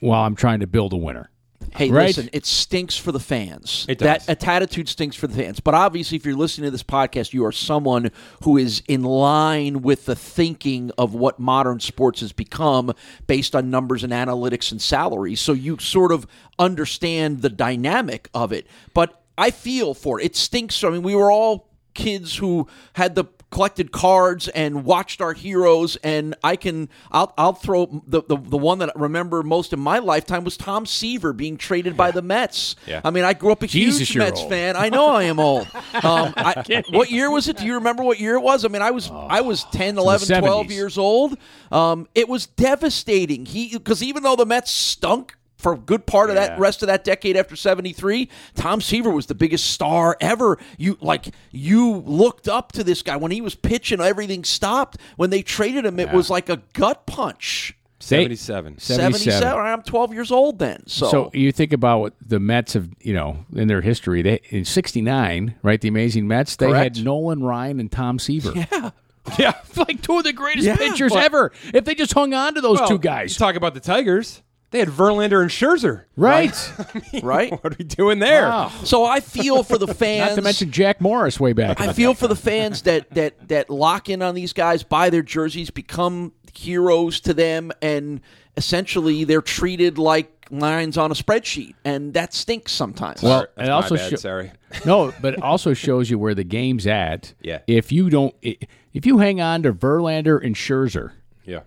while 0.00 0.24
I'm 0.24 0.34
trying 0.34 0.60
to 0.60 0.66
build 0.66 0.92
a 0.92 0.96
winner. 0.96 1.30
Hey, 1.74 1.90
Right? 1.90 2.06
listen, 2.08 2.28
it 2.32 2.46
stinks 2.46 2.96
for 2.96 3.12
the 3.12 3.20
fans. 3.20 3.86
It 3.88 3.98
that 4.00 4.18
does. 4.18 4.26
that 4.26 4.46
attitude 4.48 4.88
stinks 4.88 5.16
for 5.16 5.26
the 5.26 5.34
fans. 5.34 5.60
But 5.60 5.74
obviously, 5.74 6.16
if 6.16 6.24
you're 6.26 6.34
listening 6.36 6.66
to 6.66 6.70
this 6.70 6.82
podcast, 6.82 7.32
you 7.32 7.44
are 7.44 7.52
someone 7.52 8.10
who 8.44 8.56
is 8.56 8.82
in 8.88 9.02
line 9.02 9.82
with 9.82 10.06
the 10.06 10.16
thinking 10.16 10.90
of 10.98 11.14
what 11.14 11.38
modern 11.38 11.80
sports 11.80 12.20
has 12.20 12.32
become 12.32 12.92
based 13.26 13.54
on 13.54 13.70
numbers 13.70 14.02
and 14.04 14.12
analytics 14.12 14.72
and 14.72 14.80
salaries. 14.82 15.40
So 15.40 15.52
you 15.52 15.78
sort 15.78 16.12
of 16.12 16.26
understand 16.58 17.42
the 17.42 17.50
dynamic 17.50 18.28
of 18.34 18.52
it. 18.52 18.66
But 18.94 19.22
I 19.36 19.50
feel 19.50 19.94
for 19.94 20.20
it. 20.20 20.24
It 20.26 20.36
stinks. 20.36 20.82
I 20.82 20.90
mean, 20.90 21.02
we 21.02 21.14
were 21.14 21.30
all 21.30 21.68
kids 21.94 22.36
who 22.36 22.68
had 22.94 23.14
the 23.14 23.24
collected 23.50 23.92
cards 23.92 24.48
and 24.48 24.84
watched 24.84 25.22
our 25.22 25.32
heroes 25.32 25.96
and 26.04 26.34
I 26.44 26.56
can 26.56 26.88
I'll, 27.10 27.32
I'll 27.38 27.54
throw 27.54 28.02
the, 28.06 28.22
the 28.22 28.36
the 28.36 28.58
one 28.58 28.78
that 28.80 28.90
I 28.94 29.00
remember 29.00 29.42
most 29.42 29.72
in 29.72 29.80
my 29.80 30.00
lifetime 30.00 30.44
was 30.44 30.56
Tom 30.58 30.84
Seaver 30.84 31.32
being 31.32 31.56
traded 31.56 31.96
by 31.96 32.10
the 32.10 32.20
Mets. 32.20 32.76
Yeah. 32.86 33.00
I 33.04 33.10
mean 33.10 33.24
I 33.24 33.32
grew 33.32 33.50
up 33.52 33.62
a 33.62 33.66
Jesus, 33.66 34.10
huge 34.10 34.18
Mets 34.18 34.40
old. 34.40 34.50
fan. 34.50 34.76
I 34.76 34.90
know 34.90 35.08
I 35.08 35.24
am 35.24 35.40
old. 35.40 35.66
Um, 35.98 36.32
I, 36.36 36.84
what 36.90 37.10
year 37.10 37.30
was 37.30 37.48
it? 37.48 37.56
Do 37.56 37.64
you 37.66 37.74
remember 37.74 38.04
what 38.04 38.20
year 38.20 38.34
it 38.34 38.40
was? 38.40 38.64
I 38.64 38.68
mean 38.68 38.82
I 38.82 38.90
was 38.90 39.10
I 39.10 39.40
was 39.40 39.64
10, 39.72 39.98
11, 39.98 40.40
12 40.40 40.70
years 40.70 40.96
old. 40.98 41.36
Um, 41.72 42.06
it 42.14 42.28
was 42.28 42.46
devastating. 42.46 43.46
He 43.46 43.70
because 43.72 44.02
even 44.02 44.22
though 44.22 44.36
the 44.36 44.46
Mets 44.46 44.70
stunk 44.70 45.36
for 45.58 45.72
a 45.74 45.76
good 45.76 46.06
part 46.06 46.30
of 46.30 46.36
that 46.36 46.58
rest 46.58 46.82
of 46.82 46.86
that 46.86 47.04
decade 47.04 47.36
after 47.36 47.56
73 47.56 48.28
tom 48.54 48.80
seaver 48.80 49.10
was 49.10 49.26
the 49.26 49.34
biggest 49.34 49.70
star 49.70 50.16
ever 50.20 50.56
you 50.78 50.96
like 51.00 51.34
you 51.50 51.96
looked 52.06 52.48
up 52.48 52.72
to 52.72 52.82
this 52.84 53.02
guy 53.02 53.16
when 53.16 53.30
he 53.32 53.40
was 53.40 53.54
pitching 53.54 54.00
everything 54.00 54.44
stopped 54.44 54.96
when 55.16 55.30
they 55.30 55.42
traded 55.42 55.84
him 55.84 55.98
it 55.98 56.10
was 56.12 56.30
like 56.30 56.48
a 56.48 56.58
gut 56.72 57.06
punch 57.06 57.74
Seventy-seven. 58.00 58.78
77. 58.78 59.12
77 59.42 59.58
i'm 59.58 59.82
12 59.82 60.14
years 60.14 60.30
old 60.30 60.60
then 60.60 60.84
so, 60.86 61.08
So 61.10 61.30
you 61.34 61.50
think 61.50 61.72
about 61.72 61.98
what 61.98 62.14
the 62.24 62.38
Mets 62.38 62.74
have, 62.74 62.88
you 63.00 63.12
know, 63.12 63.44
in 63.56 63.66
their 63.66 63.80
history. 63.80 64.22
They 64.22 64.40
in 64.50 64.64
'69, 64.64 65.56
right? 65.64 65.80
The 65.80 65.88
amazing 65.88 66.28
Mets. 66.28 66.54
They 66.54 66.68
Correct. 66.68 66.96
had 66.98 67.04
Nolan 67.04 67.42
Ryan 67.42 67.80
and 67.80 67.90
Tom 67.90 68.20
Seaver. 68.20 68.52
yeah 68.54 68.90
Yeah, 69.38 69.52
like 69.76 70.00
two 70.00 70.16
of 70.18 70.24
the 70.24 70.32
greatest 70.32 70.64
Yeah, 70.66 70.76
pitchers 70.76 71.12
but- 71.12 71.24
ever. 71.24 71.52
If 71.74 71.84
they 71.84 71.96
just 71.96 72.14
hung 72.14 72.32
on 72.34 72.54
to 72.54 72.60
those 72.60 72.78
Well, 72.78 72.88
two 72.88 72.98
guys, 72.98 73.34
You 73.34 73.38
talk 73.40 73.56
about 73.56 73.74
the 73.74 73.80
Tigers. 73.80 74.42
They 74.70 74.80
had 74.80 74.88
Verlander 74.88 75.40
and 75.40 75.50
Scherzer. 75.50 76.04
right? 76.16 76.72
right 77.22 77.50
What 77.50 77.72
are 77.72 77.76
we 77.78 77.84
doing 77.84 78.18
there? 78.18 78.42
Wow. 78.48 78.68
so 78.84 79.04
i 79.04 79.20
feel 79.20 79.62
for 79.62 79.78
the 79.78 79.86
fans 79.94 80.30
Not 80.30 80.34
to 80.36 80.42
mention 80.42 80.70
Jack 80.70 81.00
Morris 81.00 81.40
way 81.40 81.52
back. 81.54 81.80
I 81.80 81.92
feel 81.92 82.12
for 82.14 82.28
the 82.28 82.36
fans 82.36 82.82
that 82.82 83.08
that 83.10 83.48
that 83.48 83.70
lock 83.70 84.08
in 84.10 84.20
on 84.22 84.34
these 84.34 84.52
guys, 84.52 84.82
buy 84.82 85.10
their 85.10 85.22
jerseys, 85.22 85.70
become 85.70 86.32
heroes 86.54 87.20
to 87.20 87.32
them, 87.34 87.70
and 87.80 88.20
essentially 88.56 89.24
they're 89.24 89.40
treated 89.42 89.96
like 89.98 90.46
lines 90.50 90.96
on 90.98 91.10
a 91.10 91.14
spreadsheet, 91.14 91.74
and 91.84 92.14
that 92.14 92.32
stinks 92.34 92.72
sometimes. 92.72 93.22
Well, 93.22 93.46
That's 93.56 93.68
it 93.68 93.70
my 93.70 93.76
also 93.76 93.96
bad, 93.96 94.10
sho- 94.10 94.16
sorry. 94.16 94.52
no, 94.84 95.12
but 95.20 95.34
it 95.34 95.42
also 95.42 95.72
shows 95.74 96.10
you 96.10 96.18
where 96.18 96.34
the 96.34 96.44
game's 96.44 96.86
at. 96.86 97.34
Yeah. 97.40 97.60
If 97.66 97.92
you 97.92 98.10
don't, 98.10 98.34
if 98.42 99.06
you 99.06 99.18
hang 99.18 99.40
on 99.40 99.62
to 99.62 99.72
Verlander 99.72 100.42
and 100.44 100.54
Scherzer, 100.56 101.12
Yeah. 101.44 101.60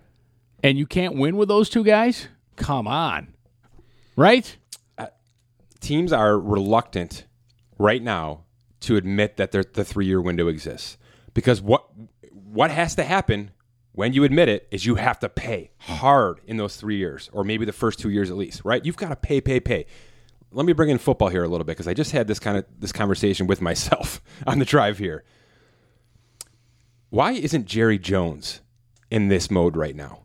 and 0.62 0.76
you 0.78 0.86
can't 0.86 1.16
win 1.16 1.36
with 1.36 1.48
those 1.48 1.70
two 1.70 1.84
guys, 1.84 2.28
come 2.56 2.86
on, 2.86 3.34
right? 4.16 4.56
Uh, 4.98 5.06
teams 5.80 6.12
are 6.12 6.38
reluctant 6.38 7.26
right 7.78 8.02
now 8.02 8.44
to 8.80 8.96
admit 8.96 9.36
that 9.36 9.52
the 9.52 9.84
three-year 9.84 10.20
window 10.20 10.48
exists 10.48 10.96
because 11.34 11.60
what 11.60 11.86
what 12.30 12.70
has 12.70 12.94
to 12.96 13.04
happen 13.04 13.50
when 13.92 14.12
you 14.12 14.24
admit 14.24 14.48
it 14.48 14.66
is 14.70 14.86
you 14.86 14.94
have 14.96 15.18
to 15.20 15.28
pay 15.28 15.70
hard 15.78 16.40
in 16.46 16.56
those 16.56 16.76
three 16.76 16.96
years 16.96 17.28
or 17.32 17.44
maybe 17.44 17.64
the 17.64 17.72
first 17.72 17.98
two 17.98 18.10
years 18.10 18.30
at 18.30 18.36
least, 18.36 18.62
right? 18.64 18.84
You've 18.84 18.96
got 18.96 19.10
to 19.10 19.16
pay, 19.16 19.40
pay, 19.40 19.60
pay. 19.60 19.86
Let 20.50 20.66
me 20.66 20.72
bring 20.72 20.90
in 20.90 20.98
football 20.98 21.28
here 21.28 21.44
a 21.44 21.48
little 21.48 21.64
bit 21.64 21.72
because 21.72 21.88
I 21.88 21.94
just 21.94 22.12
had 22.12 22.26
this 22.26 22.38
kind 22.38 22.56
of 22.58 22.64
this 22.78 22.92
conversation 22.92 23.46
with 23.46 23.60
myself 23.70 24.22
on 24.46 24.58
the 24.58 24.64
drive 24.64 24.98
here. 24.98 25.24
Why 27.10 27.32
isn't 27.32 27.66
Jerry 27.66 27.98
Jones 27.98 28.60
in 29.10 29.28
this 29.28 29.50
mode 29.50 29.76
right 29.76 29.94
now? 29.94 30.21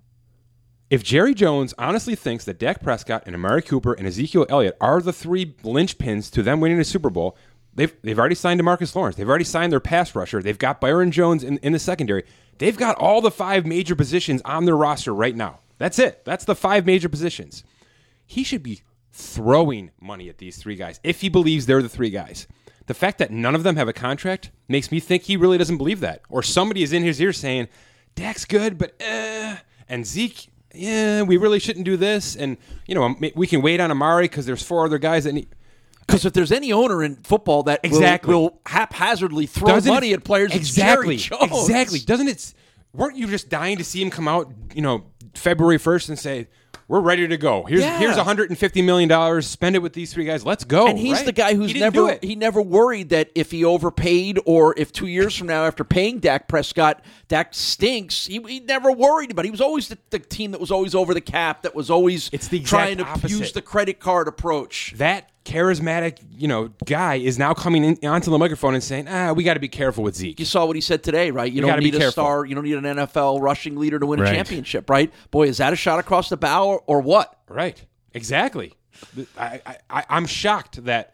If 0.90 1.04
Jerry 1.04 1.34
Jones 1.34 1.74
honestly 1.78 2.16
thinks 2.16 2.46
that 2.46 2.60
Dak 2.60 2.82
Prescott 2.82 3.24
and 3.26 3.36
Amari 3.36 3.62
Cooper 3.62 3.94
and 3.94 4.08
Ezekiel 4.08 4.46
Elliott 4.48 4.78
are 4.80 5.02
the 5.02 5.12
three 5.12 5.48
linchpins 5.64 6.32
to 6.32 6.42
them 6.42 6.62
winning 6.62 6.80
a 6.80 6.86
Super 6.86 7.10
Bowl, 7.10 7.38
they've 7.76 7.94
they've 8.04 8.18
already 8.18 8.36
signed 8.36 8.62
Demarcus 8.62 8.96
Lawrence. 8.96 9.18
They've 9.18 9.28
already 9.28 9.44
signed 9.44 9.74
their 9.74 9.82
pass 9.82 10.16
rusher. 10.16 10.42
They've 10.42 10.58
got 10.58 10.80
Byron 10.80 11.12
Jones 11.12 11.44
in, 11.44 11.58
in 11.58 11.74
the 11.74 11.80
secondary. 11.80 12.24
They've 12.58 12.78
got 12.78 12.98
all 12.98 13.20
the 13.22 13.32
five 13.32 13.66
major 13.66 13.96
positions 13.96 14.42
on 14.46 14.64
their 14.64 14.78
roster 14.78 15.14
right 15.14 15.36
now. 15.36 15.60
That's 15.78 16.00
it. 16.00 16.24
That's 16.24 16.46
the 16.46 16.56
five 16.56 16.86
major 16.86 17.10
positions. 17.10 17.64
He 18.26 18.44
should 18.44 18.64
be 18.64 18.82
throwing 19.12 19.92
money 20.00 20.30
at 20.30 20.38
these 20.38 20.58
three 20.58 20.76
guys 20.76 21.00
if 21.04 21.20
he 21.22 21.28
believes 21.28 21.66
they're 21.66 21.82
the 21.82 21.90
three 21.90 22.10
guys. 22.10 22.48
The 22.86 22.94
fact 22.94 23.18
that 23.18 23.32
none 23.32 23.56
of 23.56 23.64
them 23.64 23.76
have 23.76 23.90
a 23.90 23.94
contract 23.94 24.52
makes 24.70 24.90
me 24.90 25.02
think 25.02 25.24
he 25.24 25.36
really 25.36 25.58
doesn't 25.58 25.78
believe 25.78 26.00
that. 26.00 26.22
Or 26.30 26.42
somebody 26.42 26.82
is 26.82 26.94
in 26.94 27.04
his 27.04 27.20
ear 27.20 27.34
saying, 27.34 27.68
Dak's 28.16 28.46
good, 28.46 28.78
but 28.78 28.96
eh. 29.02 29.58
And 29.90 30.06
Zeke, 30.08 30.48
yeah, 30.78 31.22
we 31.24 31.38
really 31.38 31.60
shouldn't 31.60 31.86
do 31.86 31.98
this. 31.98 32.36
And, 32.36 32.58
you 32.86 32.96
know, 32.96 33.16
we 33.36 33.48
can 33.48 33.62
wait 33.62 33.80
on 33.80 33.92
Amari 33.92 34.26
because 34.26 34.46
there's 34.46 34.64
four 34.64 34.86
other 34.86 34.98
guys 34.98 35.24
that 35.26 35.34
need. 35.34 35.48
Because 36.06 36.26
if 36.26 36.32
there's 36.32 36.54
any 36.54 36.72
owner 36.72 37.04
in 37.04 37.18
football 37.18 37.64
that 37.64 37.82
exactly. 37.84 38.34
will, 38.34 38.44
will 38.44 38.62
haphazardly 38.66 39.46
throw 39.46 39.68
Doesn't 39.68 39.94
money 39.94 40.12
it, 40.12 40.20
at 40.20 40.24
players, 40.24 40.56
exactly, 40.56 41.16
Exactly. 41.42 42.00
Doesn't 42.00 42.30
it? 42.30 42.54
Weren't 42.94 43.18
you 43.18 43.28
just 43.28 43.50
dying 43.50 43.78
to 43.78 43.84
see 43.84 44.02
him 44.02 44.10
come 44.10 44.28
out, 44.28 44.52
you 44.74 44.82
know, 44.82 45.04
February 45.34 45.78
first 45.78 46.08
and 46.08 46.18
say, 46.18 46.48
we're 46.88 47.02
ready 47.02 47.28
to 47.28 47.38
go. 47.38 47.64
Here's 47.64 47.82
yeah. 47.82 48.00
here's 48.00 48.16
150 48.16 48.82
million 48.82 49.10
dollars. 49.10 49.46
Spend 49.46 49.76
it 49.76 49.80
with 49.80 49.92
these 49.92 50.14
three 50.14 50.24
guys. 50.24 50.46
Let's 50.46 50.64
go. 50.64 50.88
And 50.88 50.98
he's 50.98 51.18
right? 51.18 51.26
the 51.26 51.32
guy 51.34 51.54
who's 51.54 51.72
he 51.72 51.80
never 51.80 52.18
he 52.22 52.36
never 52.36 52.62
worried 52.62 53.10
that 53.10 53.30
if 53.36 53.52
he 53.52 53.66
overpaid 53.66 54.40
or 54.46 54.74
if 54.78 54.94
two 54.94 55.08
years 55.08 55.36
from 55.36 55.48
now 55.48 55.66
after 55.66 55.84
paying 55.84 56.20
Dak 56.20 56.48
Prescott, 56.48 57.04
Dak 57.28 57.54
stinks. 57.54 58.28
He, 58.28 58.42
he 58.48 58.62
never 58.62 58.92
worried 58.92 59.32
about. 59.32 59.44
It. 59.44 59.50
He 59.50 59.52
was 59.52 59.62
always 59.62 59.90
the, 59.90 59.98
the, 60.12 60.20
team 60.20 60.52
that 60.52 60.62
was 60.62 60.72
always 60.72 60.96
over 60.96 61.14
the 61.14 61.22
cap. 61.22 61.64
That 61.64 61.76
was 61.76 61.90
always 61.90 62.30
it's 62.32 62.48
the 62.48 62.62
trying 62.62 62.98
to 62.98 63.06
opposite. 63.06 63.32
use 63.32 63.52
the 63.52 63.62
credit 63.62 64.00
card 64.00 64.28
approach. 64.28 64.94
That 64.96 65.30
charismatic, 65.48 66.20
you 66.38 66.48
know, 66.48 66.70
guy 66.86 67.16
is 67.16 67.40
now 67.40 67.54
coming 67.54 67.84
in, 67.84 68.08
onto 68.08 68.30
the 68.30 68.38
microphone 68.38 68.74
and 68.74 68.84
saying, 68.84 69.08
"Ah, 69.08 69.32
we 69.32 69.44
got 69.44 69.54
to 69.54 69.60
be 69.62 69.70
careful 69.70 70.04
with 70.04 70.16
Zeke." 70.16 70.40
You 70.40 70.46
saw 70.46 70.66
what 70.66 70.76
he 70.76 70.82
said 70.82 71.04
today, 71.04 71.32
right? 71.32 71.52
You, 71.52 71.62
don't 71.62 71.80
need 71.80 71.96
a 71.96 72.12
star. 72.12 72.46
You 72.46 72.54
don't 72.54 72.66
need 72.66 72.76
an 72.76 72.84
NFL 72.84 73.42
rushing 73.42 73.78
leader 73.78 73.98
to 73.98 74.06
win 74.06 74.20
right. 74.20 74.34
a 74.34 74.36
championship, 74.36 74.90
right? 74.90 75.12
Boy, 75.32 75.48
is 75.48 75.58
that 75.58 75.72
a 75.72 75.78
shot 75.78 76.00
across 76.00 76.28
the 76.28 76.38
bow 76.38 76.68
or, 76.68 76.84
or 76.86 77.02
what? 77.02 77.40
Right. 77.48 77.82
Exactly. 78.14 78.74
I, 79.38 79.62
I, 79.90 80.06
I'm 80.10 80.26
shocked 80.26 80.84
that 80.86 81.14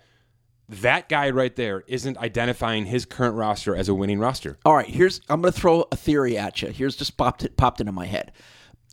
that 0.69 1.09
guy 1.09 1.29
right 1.29 1.55
there 1.55 1.83
isn't 1.87 2.17
identifying 2.17 2.85
his 2.85 3.05
current 3.05 3.35
roster 3.35 3.75
as 3.75 3.89
a 3.89 3.93
winning 3.93 4.19
roster. 4.19 4.57
All 4.65 4.75
right, 4.75 4.87
here's 4.87 5.21
I'm 5.29 5.41
going 5.41 5.53
to 5.53 5.59
throw 5.59 5.85
a 5.91 5.95
theory 5.95 6.37
at 6.37 6.61
you. 6.61 6.69
Here's 6.69 6.95
just 6.95 7.17
popped 7.17 7.43
it, 7.43 7.55
popped 7.55 7.79
into 7.79 7.91
my 7.91 8.07
head 8.07 8.31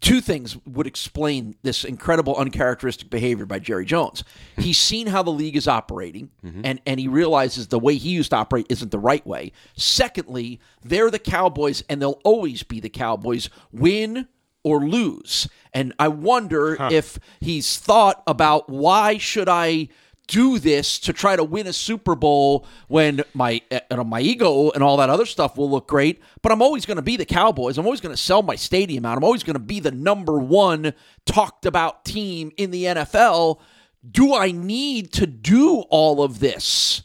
two 0.00 0.21
things 0.21 0.57
would 0.66 0.87
explain 0.87 1.54
this 1.62 1.85
incredible 1.85 2.37
uncharacteristic 2.37 3.11
behavior 3.11 3.47
by 3.47 3.59
Jerry 3.59 3.85
Jones. 3.85 4.25
He's 4.57 4.78
seen 4.78 5.07
how 5.07 5.23
the 5.23 5.30
league 5.30 5.57
is 5.57 5.69
operating 5.69 6.30
mm-hmm. 6.45 6.62
and, 6.64 6.80
and 6.87 6.99
he 6.99 7.09
realizes 7.09 7.69
the 7.69 7.78
way 7.78 7.97
he 7.97 8.11
used 8.11 8.30
to 8.30 8.37
operate 8.37 8.66
isn't 8.69 8.90
the 8.90 8.99
right 8.99 9.26
way. 9.26 9.52
Secondly, 9.76 10.61
they're 10.83 11.11
the 11.11 11.19
Cowboys 11.19 11.83
and 11.88 12.00
they'll 12.00 12.21
always 12.25 12.62
be 12.62 12.80
the 12.80 12.88
Cowboys, 12.88 13.50
win 13.73 14.26
or 14.62 14.80
lose. 14.80 15.49
And 15.73 15.92
I 15.99 16.09
wonder 16.09 16.76
huh. 16.76 16.88
if 16.92 17.19
he's 17.40 17.78
thought 17.78 18.23
about 18.26 18.69
why 18.69 19.19
should 19.19 19.49
I 19.49 19.88
do 20.31 20.61
this 20.61 20.99
to 21.01 21.13
try 21.13 21.35
to 21.35 21.43
win 21.43 21.67
a 21.67 21.73
Super 21.73 22.15
Bowl 22.15 22.65
when 22.87 23.23
my 23.35 23.61
uh, 23.71 23.81
you 23.91 23.97
know, 23.97 24.05
my 24.05 24.21
ego 24.21 24.71
and 24.71 24.83
all 24.83 24.97
that 24.99 25.11
other 25.11 25.27
stuff 25.27 25.57
will 25.57 25.69
look 25.69 25.89
great. 25.89 26.23
But 26.41 26.53
I'm 26.53 26.63
always 26.63 26.87
going 26.87 26.97
to 26.97 27.03
be 27.03 27.17
the 27.17 27.25
Cowboys. 27.27 27.77
I'm 27.77 27.85
always 27.85 28.01
going 28.01 28.15
to 28.15 28.23
sell 28.23 28.43
my 28.43 28.55
stadium 28.55 29.05
out. 29.05 29.19
I'm 29.19 29.25
always 29.25 29.43
going 29.43 29.55
to 29.55 29.61
be 29.61 29.81
the 29.81 29.91
number 29.91 30.39
one 30.39 30.95
talked 31.27 31.67
about 31.67 32.05
team 32.05 32.53
in 32.57 32.71
the 32.71 32.85
NFL. 32.85 33.61
Do 34.09 34.35
I 34.35 34.53
need 34.53 35.13
to 35.15 35.27
do 35.27 35.81
all 35.91 36.23
of 36.23 36.39
this? 36.39 37.03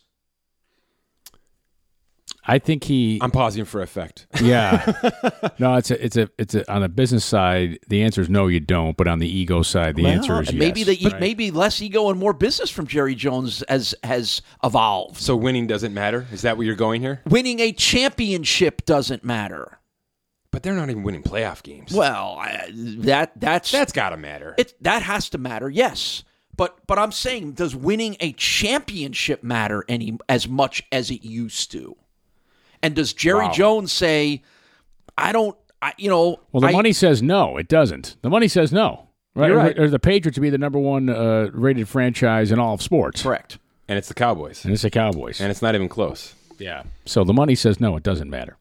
I 2.47 2.59
think 2.59 2.83
he. 2.83 3.19
I'm 3.21 3.31
pausing 3.31 3.65
for 3.65 3.81
effect. 3.81 4.27
Yeah. 4.45 4.93
no, 5.59 5.75
it's 5.75 5.89
a, 5.89 6.05
it's 6.05 6.17
a, 6.17 6.29
it's 6.37 6.53
a. 6.53 6.71
On 6.71 6.81
the 6.81 6.89
business 6.89 7.25
side, 7.25 7.79
the 7.87 8.03
answer 8.03 8.21
is 8.21 8.29
no, 8.29 8.47
you 8.47 8.59
don't. 8.59 8.95
But 8.95 9.07
on 9.07 9.17
the 9.17 9.27
ego 9.27 9.63
side, 9.63 9.95
the 9.95 10.03
well, 10.03 10.11
answer 10.11 10.41
is 10.41 10.53
maybe 10.53 10.81
yes. 10.81 10.99
The, 10.99 11.09
right? 11.09 11.19
maybe 11.19 11.49
less 11.49 11.81
ego 11.81 12.09
and 12.09 12.19
more 12.19 12.33
business 12.33 12.69
from 12.69 12.85
Jerry 12.85 13.15
Jones 13.15 13.63
as 13.63 13.95
has 14.03 14.43
evolved. 14.63 15.17
So 15.17 15.35
winning 15.35 15.65
doesn't 15.65 15.93
matter. 15.93 16.27
Is 16.31 16.43
that 16.43 16.57
what 16.57 16.67
you're 16.67 16.75
going 16.75 17.01
here? 17.01 17.21
Winning 17.25 17.59
a 17.59 17.71
championship 17.71 18.85
doesn't 18.85 19.23
matter. 19.23 19.79
But 20.51 20.63
they're 20.63 20.73
not 20.73 20.89
even 20.89 21.03
winning 21.03 21.23
playoff 21.23 21.63
games. 21.63 21.91
Well, 21.91 22.37
I, 22.39 22.69
that 22.71 23.31
that's 23.39 23.71
that's 23.71 23.91
got 23.91 24.09
to 24.09 24.17
matter. 24.17 24.53
It 24.57 24.75
that 24.83 25.01
has 25.01 25.29
to 25.31 25.37
matter. 25.37 25.69
Yes. 25.69 26.23
But 26.55 26.85
but 26.87 26.99
I'm 26.99 27.11
saying, 27.11 27.53
does 27.53 27.75
winning 27.75 28.15
a 28.19 28.31
championship 28.33 29.43
matter 29.43 29.83
any 29.89 30.17
as 30.29 30.47
much 30.47 30.83
as 30.91 31.09
it 31.09 31.23
used 31.23 31.71
to? 31.71 31.97
And 32.85 32.93
does 32.93 33.13
Jerry 33.13 33.45
wow. 33.45 33.51
Jones 33.51 33.91
say, 33.91 34.43
I 35.17 35.31
don't, 35.31 35.57
I, 35.81 35.93
you 35.97 36.07
know. 36.07 36.39
Well, 36.51 36.61
the 36.61 36.67
I, 36.67 36.71
money 36.71 36.93
says 36.93 37.23
no, 37.23 37.57
it 37.57 37.67
doesn't. 37.67 38.15
The 38.21 38.29
money 38.29 38.47
says 38.47 38.71
no. 38.71 39.09
Right? 39.33 39.51
right. 39.51 39.79
Or, 39.79 39.85
or 39.85 39.89
the 39.89 39.97
Patriots 39.97 40.35
to 40.35 40.41
be 40.41 40.51
the 40.51 40.59
number 40.59 40.77
one 40.77 41.09
uh, 41.09 41.49
rated 41.51 41.89
franchise 41.89 42.51
in 42.51 42.59
all 42.59 42.75
of 42.75 42.83
sports. 42.83 43.23
Correct. 43.23 43.57
And 43.87 43.97
it's 43.97 44.07
the 44.07 44.13
Cowboys. 44.13 44.63
And 44.65 44.71
it's 44.71 44.83
the 44.83 44.91
Cowboys. 44.91 45.41
And 45.41 45.49
it's 45.49 45.63
not 45.63 45.73
even 45.73 45.89
close. 45.89 46.35
Yeah. 46.59 46.83
So 47.05 47.23
the 47.23 47.33
money 47.33 47.55
says 47.55 47.79
no, 47.79 47.97
it 47.97 48.03
doesn't 48.03 48.29
matter. 48.29 48.55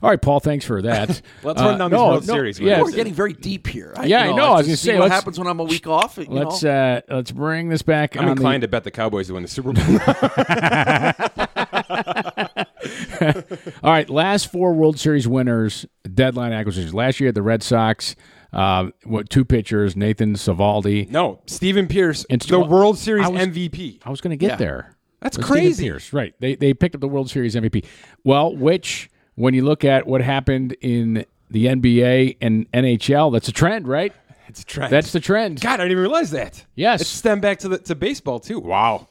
All 0.00 0.10
right, 0.10 0.22
Paul. 0.22 0.38
Thanks 0.38 0.64
for 0.64 0.80
that. 0.82 1.20
let's 1.42 1.60
uh, 1.60 1.64
run 1.64 1.78
down 1.78 1.90
no, 1.90 2.06
World 2.06 2.28
no, 2.28 2.32
Series. 2.32 2.60
Yeah, 2.60 2.80
we're 2.80 2.92
getting 2.92 3.14
very 3.14 3.32
deep 3.32 3.66
here. 3.66 3.92
I, 3.96 4.04
yeah, 4.04 4.26
you 4.26 4.26
know, 4.26 4.32
I 4.34 4.36
know. 4.36 4.52
I 4.52 4.56
was 4.58 4.66
going 4.66 4.76
to 4.76 4.82
say, 4.82 4.98
what 5.00 5.10
happens 5.10 5.36
when 5.36 5.48
I'm 5.48 5.58
a 5.58 5.64
week 5.64 5.88
off. 5.88 6.16
let's 6.28 6.62
uh, 6.62 7.00
let's 7.08 7.32
bring 7.32 7.70
this 7.70 7.82
back. 7.82 8.16
I'm 8.16 8.28
inclined 8.28 8.62
the... 8.62 8.68
to 8.68 8.70
bet 8.70 8.84
the 8.84 8.92
Cowboys 8.92 9.26
to 9.28 9.34
win 9.34 9.42
the 9.42 9.48
Super 9.48 9.72
Bowl. 9.72 11.45
All 13.82 13.90
right, 13.90 14.08
last 14.08 14.50
four 14.50 14.72
World 14.72 14.98
Series 14.98 15.26
winners, 15.28 15.86
deadline 16.14 16.52
acquisitions. 16.52 16.94
Last 16.94 17.20
year, 17.20 17.28
at 17.28 17.34
the 17.34 17.42
Red 17.42 17.62
Sox. 17.62 18.16
Uh, 18.52 18.90
what 19.04 19.28
two 19.28 19.44
pitchers? 19.44 19.96
Nathan 19.96 20.34
Eovaldi. 20.34 21.10
No, 21.10 21.42
Stephen 21.46 21.88
Pearce, 21.88 22.24
the 22.28 22.60
World 22.60 22.96
Series 22.96 23.26
I 23.26 23.28
was, 23.28 23.42
MVP. 23.48 24.00
I 24.04 24.10
was 24.10 24.20
going 24.20 24.30
to 24.30 24.36
get 24.36 24.52
yeah. 24.52 24.56
there. 24.56 24.96
That's 25.20 25.36
crazy. 25.36 25.88
Pearce, 25.90 26.12
right? 26.12 26.34
They 26.40 26.54
they 26.54 26.72
picked 26.72 26.94
up 26.94 27.00
the 27.00 27.08
World 27.08 27.28
Series 27.28 27.54
MVP. 27.54 27.84
Well, 28.24 28.54
which 28.54 29.10
when 29.34 29.54
you 29.54 29.64
look 29.64 29.84
at 29.84 30.06
what 30.06 30.20
happened 30.20 30.76
in 30.80 31.26
the 31.50 31.66
NBA 31.66 32.38
and 32.40 32.70
NHL, 32.72 33.32
that's 33.32 33.48
a 33.48 33.52
trend, 33.52 33.88
right? 33.88 34.12
It's 34.48 34.62
a 34.62 34.64
trend. 34.64 34.92
That's 34.92 35.12
the 35.12 35.20
trend. 35.20 35.60
God, 35.60 35.74
I 35.74 35.84
didn't 35.84 35.92
even 35.92 36.02
realize 36.02 36.30
that. 36.30 36.64
Yes, 36.74 37.00
it's 37.00 37.10
stem 37.10 37.40
back 37.40 37.58
to 37.60 37.68
the 37.68 37.78
to 37.78 37.94
baseball 37.94 38.40
too. 38.40 38.60
Wow. 38.60 39.08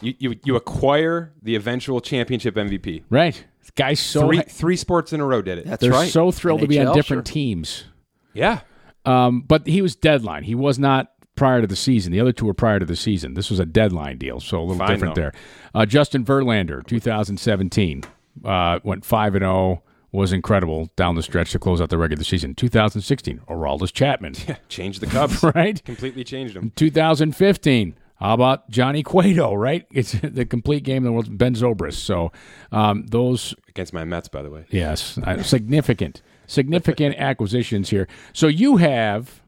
You, 0.00 0.14
you, 0.18 0.36
you 0.44 0.56
acquire 0.56 1.32
the 1.42 1.54
eventual 1.54 2.00
championship 2.00 2.54
MVP. 2.56 3.04
Right. 3.10 3.44
Guys, 3.76 4.00
so 4.00 4.26
three, 4.26 4.42
three 4.42 4.76
sports 4.76 5.12
in 5.12 5.20
a 5.20 5.24
row 5.26 5.42
did 5.42 5.58
it. 5.58 5.66
That's 5.66 5.80
They're 5.80 5.90
right. 5.90 6.10
so 6.10 6.30
thrilled 6.30 6.60
NHL, 6.60 6.64
to 6.64 6.68
be 6.68 6.80
on 6.80 6.94
different 6.94 7.26
sure. 7.26 7.32
teams. 7.34 7.84
Yeah. 8.32 8.60
Um, 9.04 9.40
but 9.42 9.66
he 9.66 9.82
was 9.82 9.96
deadline. 9.96 10.44
He 10.44 10.54
was 10.54 10.78
not 10.78 11.12
prior 11.36 11.60
to 11.60 11.66
the 11.66 11.76
season. 11.76 12.12
The 12.12 12.20
other 12.20 12.32
two 12.32 12.46
were 12.46 12.54
prior 12.54 12.78
to 12.78 12.86
the 12.86 12.96
season. 12.96 13.34
This 13.34 13.50
was 13.50 13.58
a 13.58 13.66
deadline 13.66 14.18
deal, 14.18 14.40
so 14.40 14.58
a 14.58 14.62
little 14.62 14.78
Fine, 14.78 14.88
different 14.88 15.14
though. 15.14 15.20
there. 15.22 15.32
Uh, 15.74 15.86
Justin 15.86 16.24
Verlander, 16.24 16.86
2017, 16.86 18.04
uh, 18.44 18.78
went 18.84 19.04
five 19.04 19.34
and 19.34 19.42
zero. 19.42 19.82
Was 20.12 20.32
incredible 20.32 20.90
down 20.94 21.16
the 21.16 21.24
stretch 21.24 21.50
to 21.50 21.58
close 21.58 21.80
out 21.80 21.88
the 21.88 21.98
regular 21.98 22.22
season. 22.22 22.54
2016, 22.54 23.40
Aroldis 23.48 23.92
Chapman, 23.92 24.36
yeah, 24.46 24.58
changed 24.68 25.00
the 25.00 25.08
Cubs, 25.08 25.42
right? 25.56 25.84
Completely 25.84 26.22
changed 26.22 26.54
them. 26.54 26.70
2015, 26.76 27.96
how 28.16 28.34
about 28.34 28.70
Johnny 28.70 29.02
Cueto, 29.02 29.54
right? 29.54 29.86
It's 29.92 30.12
the 30.12 30.44
complete 30.46 30.84
game 30.84 30.98
of 30.98 31.04
the 31.04 31.12
world. 31.12 31.36
Ben 31.36 31.54
Zobrist. 31.54 31.94
So 31.94 32.32
um, 32.72 33.06
those 33.08 33.54
against 33.68 33.92
my 33.92 34.04
Mets, 34.04 34.28
by 34.28 34.42
the 34.42 34.50
way. 34.50 34.64
Yes, 34.70 35.18
significant, 35.42 36.22
significant 36.46 37.16
acquisitions 37.18 37.90
here. 37.90 38.06
So 38.32 38.46
you 38.46 38.76
have 38.76 39.40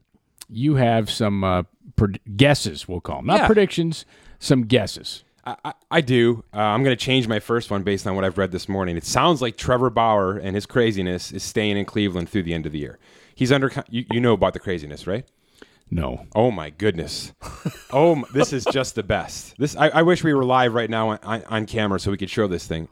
you 0.49 0.77
have 0.77 1.11
some 1.11 1.43
uh, 1.45 1.63
pred- 1.97 2.21
guesses. 2.37 2.87
We'll 2.89 3.01
call 3.01 3.17
them 3.17 3.27
not 3.27 3.41
Yeah. 3.41 3.47
predictions. 3.47 4.05
Some 4.39 4.63
guesses. 4.67 5.25
I, 5.45 5.57
I, 5.65 5.73
I 5.91 6.01
do. 6.01 6.45
Uh, 6.55 6.59
I'm 6.59 6.83
going 6.85 6.97
to 6.97 7.03
change 7.05 7.27
my 7.29 7.39
first 7.41 7.71
one 7.71 7.83
based 7.85 8.07
on 8.07 8.15
what 8.17 8.25
I've 8.25 8.37
read 8.39 8.51
this 8.53 8.69
morning. 8.69 8.97
It 8.97 9.05
sounds 9.05 9.41
like 9.41 9.57
Trevor 9.57 9.91
Bauer 9.91 10.37
and 10.37 10.55
his 10.55 10.67
craziness 10.67 11.33
is 11.33 11.43
staying 11.43 11.77
in 11.77 11.85
Cleveland 11.85 12.29
through 12.29 12.43
the 12.43 12.53
end 12.55 12.67
of 12.67 12.73
the 12.73 12.79
year. 12.79 12.99
He's 13.35 13.51
under. 13.53 13.73
You, 13.89 14.05
you 14.11 14.21
know 14.21 14.33
about 14.35 14.53
the 14.55 14.59
craziness, 14.61 15.07
right? 15.07 15.25
No. 15.91 16.27
Oh 16.35 16.51
my 16.51 16.71
goodness! 16.71 17.33
oh, 17.93 18.13
m- 18.17 18.25
this 18.35 18.53
is 18.53 18.65
just 18.73 18.95
the 18.97 19.03
best. 19.05 19.55
This 19.59 19.77
I, 19.77 19.89
I 19.89 20.03
wish 20.03 20.25
we 20.25 20.35
were 20.35 20.45
live 20.45 20.75
right 20.75 20.91
now 20.91 21.11
on, 21.11 21.19
on, 21.23 21.45
on 21.45 21.67
camera 21.67 22.01
so 22.01 22.11
we 22.11 22.17
could 22.17 22.31
show 22.31 22.47
this 22.49 22.67
thing. 22.67 22.89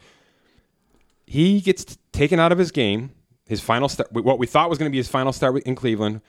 He 1.27 1.61
gets 1.61 1.85
t- 1.85 1.97
taken 2.13 2.39
out 2.39 2.53
of 2.53 2.59
his 2.59 2.71
game. 2.71 3.11
His 3.47 3.61
final 3.61 3.89
start, 3.89 4.13
what 4.13 4.39
we 4.39 4.47
thought 4.47 4.71
was 4.71 4.79
going 4.79 4.91
to 4.91 4.93
be 4.93 4.99
his 4.99 5.09
final 5.09 5.33
start 5.33 5.61
in 5.65 5.75
Cleveland, 5.75 6.21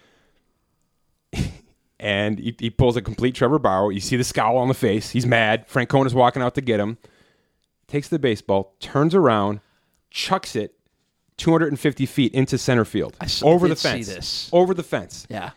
and 1.99 2.39
he, 2.39 2.55
he 2.59 2.69
pulls 2.69 2.97
a 2.97 3.01
complete 3.01 3.35
Trevor 3.35 3.59
Bauer. 3.59 3.91
You 3.91 3.99
see 3.99 4.17
the 4.17 4.23
scowl 4.23 4.57
on 4.57 4.67
the 4.67 4.73
face. 4.73 5.11
He's 5.11 5.25
mad. 5.25 5.67
Francona 5.67 6.07
is 6.07 6.13
walking 6.13 6.41
out 6.41 6.55
to 6.55 6.61
get 6.61 6.79
him. 6.79 6.97
Takes 7.87 8.07
the 8.09 8.19
baseball, 8.19 8.75
turns 8.79 9.13
around, 9.13 9.59
chucks 10.09 10.55
it 10.55 10.73
250 11.37 12.05
feet 12.05 12.33
into 12.33 12.57
center 12.57 12.83
field, 12.85 13.15
I 13.21 13.25
s- 13.25 13.43
over 13.43 13.67
did 13.67 13.77
the 13.77 13.79
see 13.79 13.89
fence, 13.89 14.07
this. 14.07 14.49
over 14.51 14.73
the 14.73 14.83
fence. 14.83 15.27
Yeah. 15.29 15.51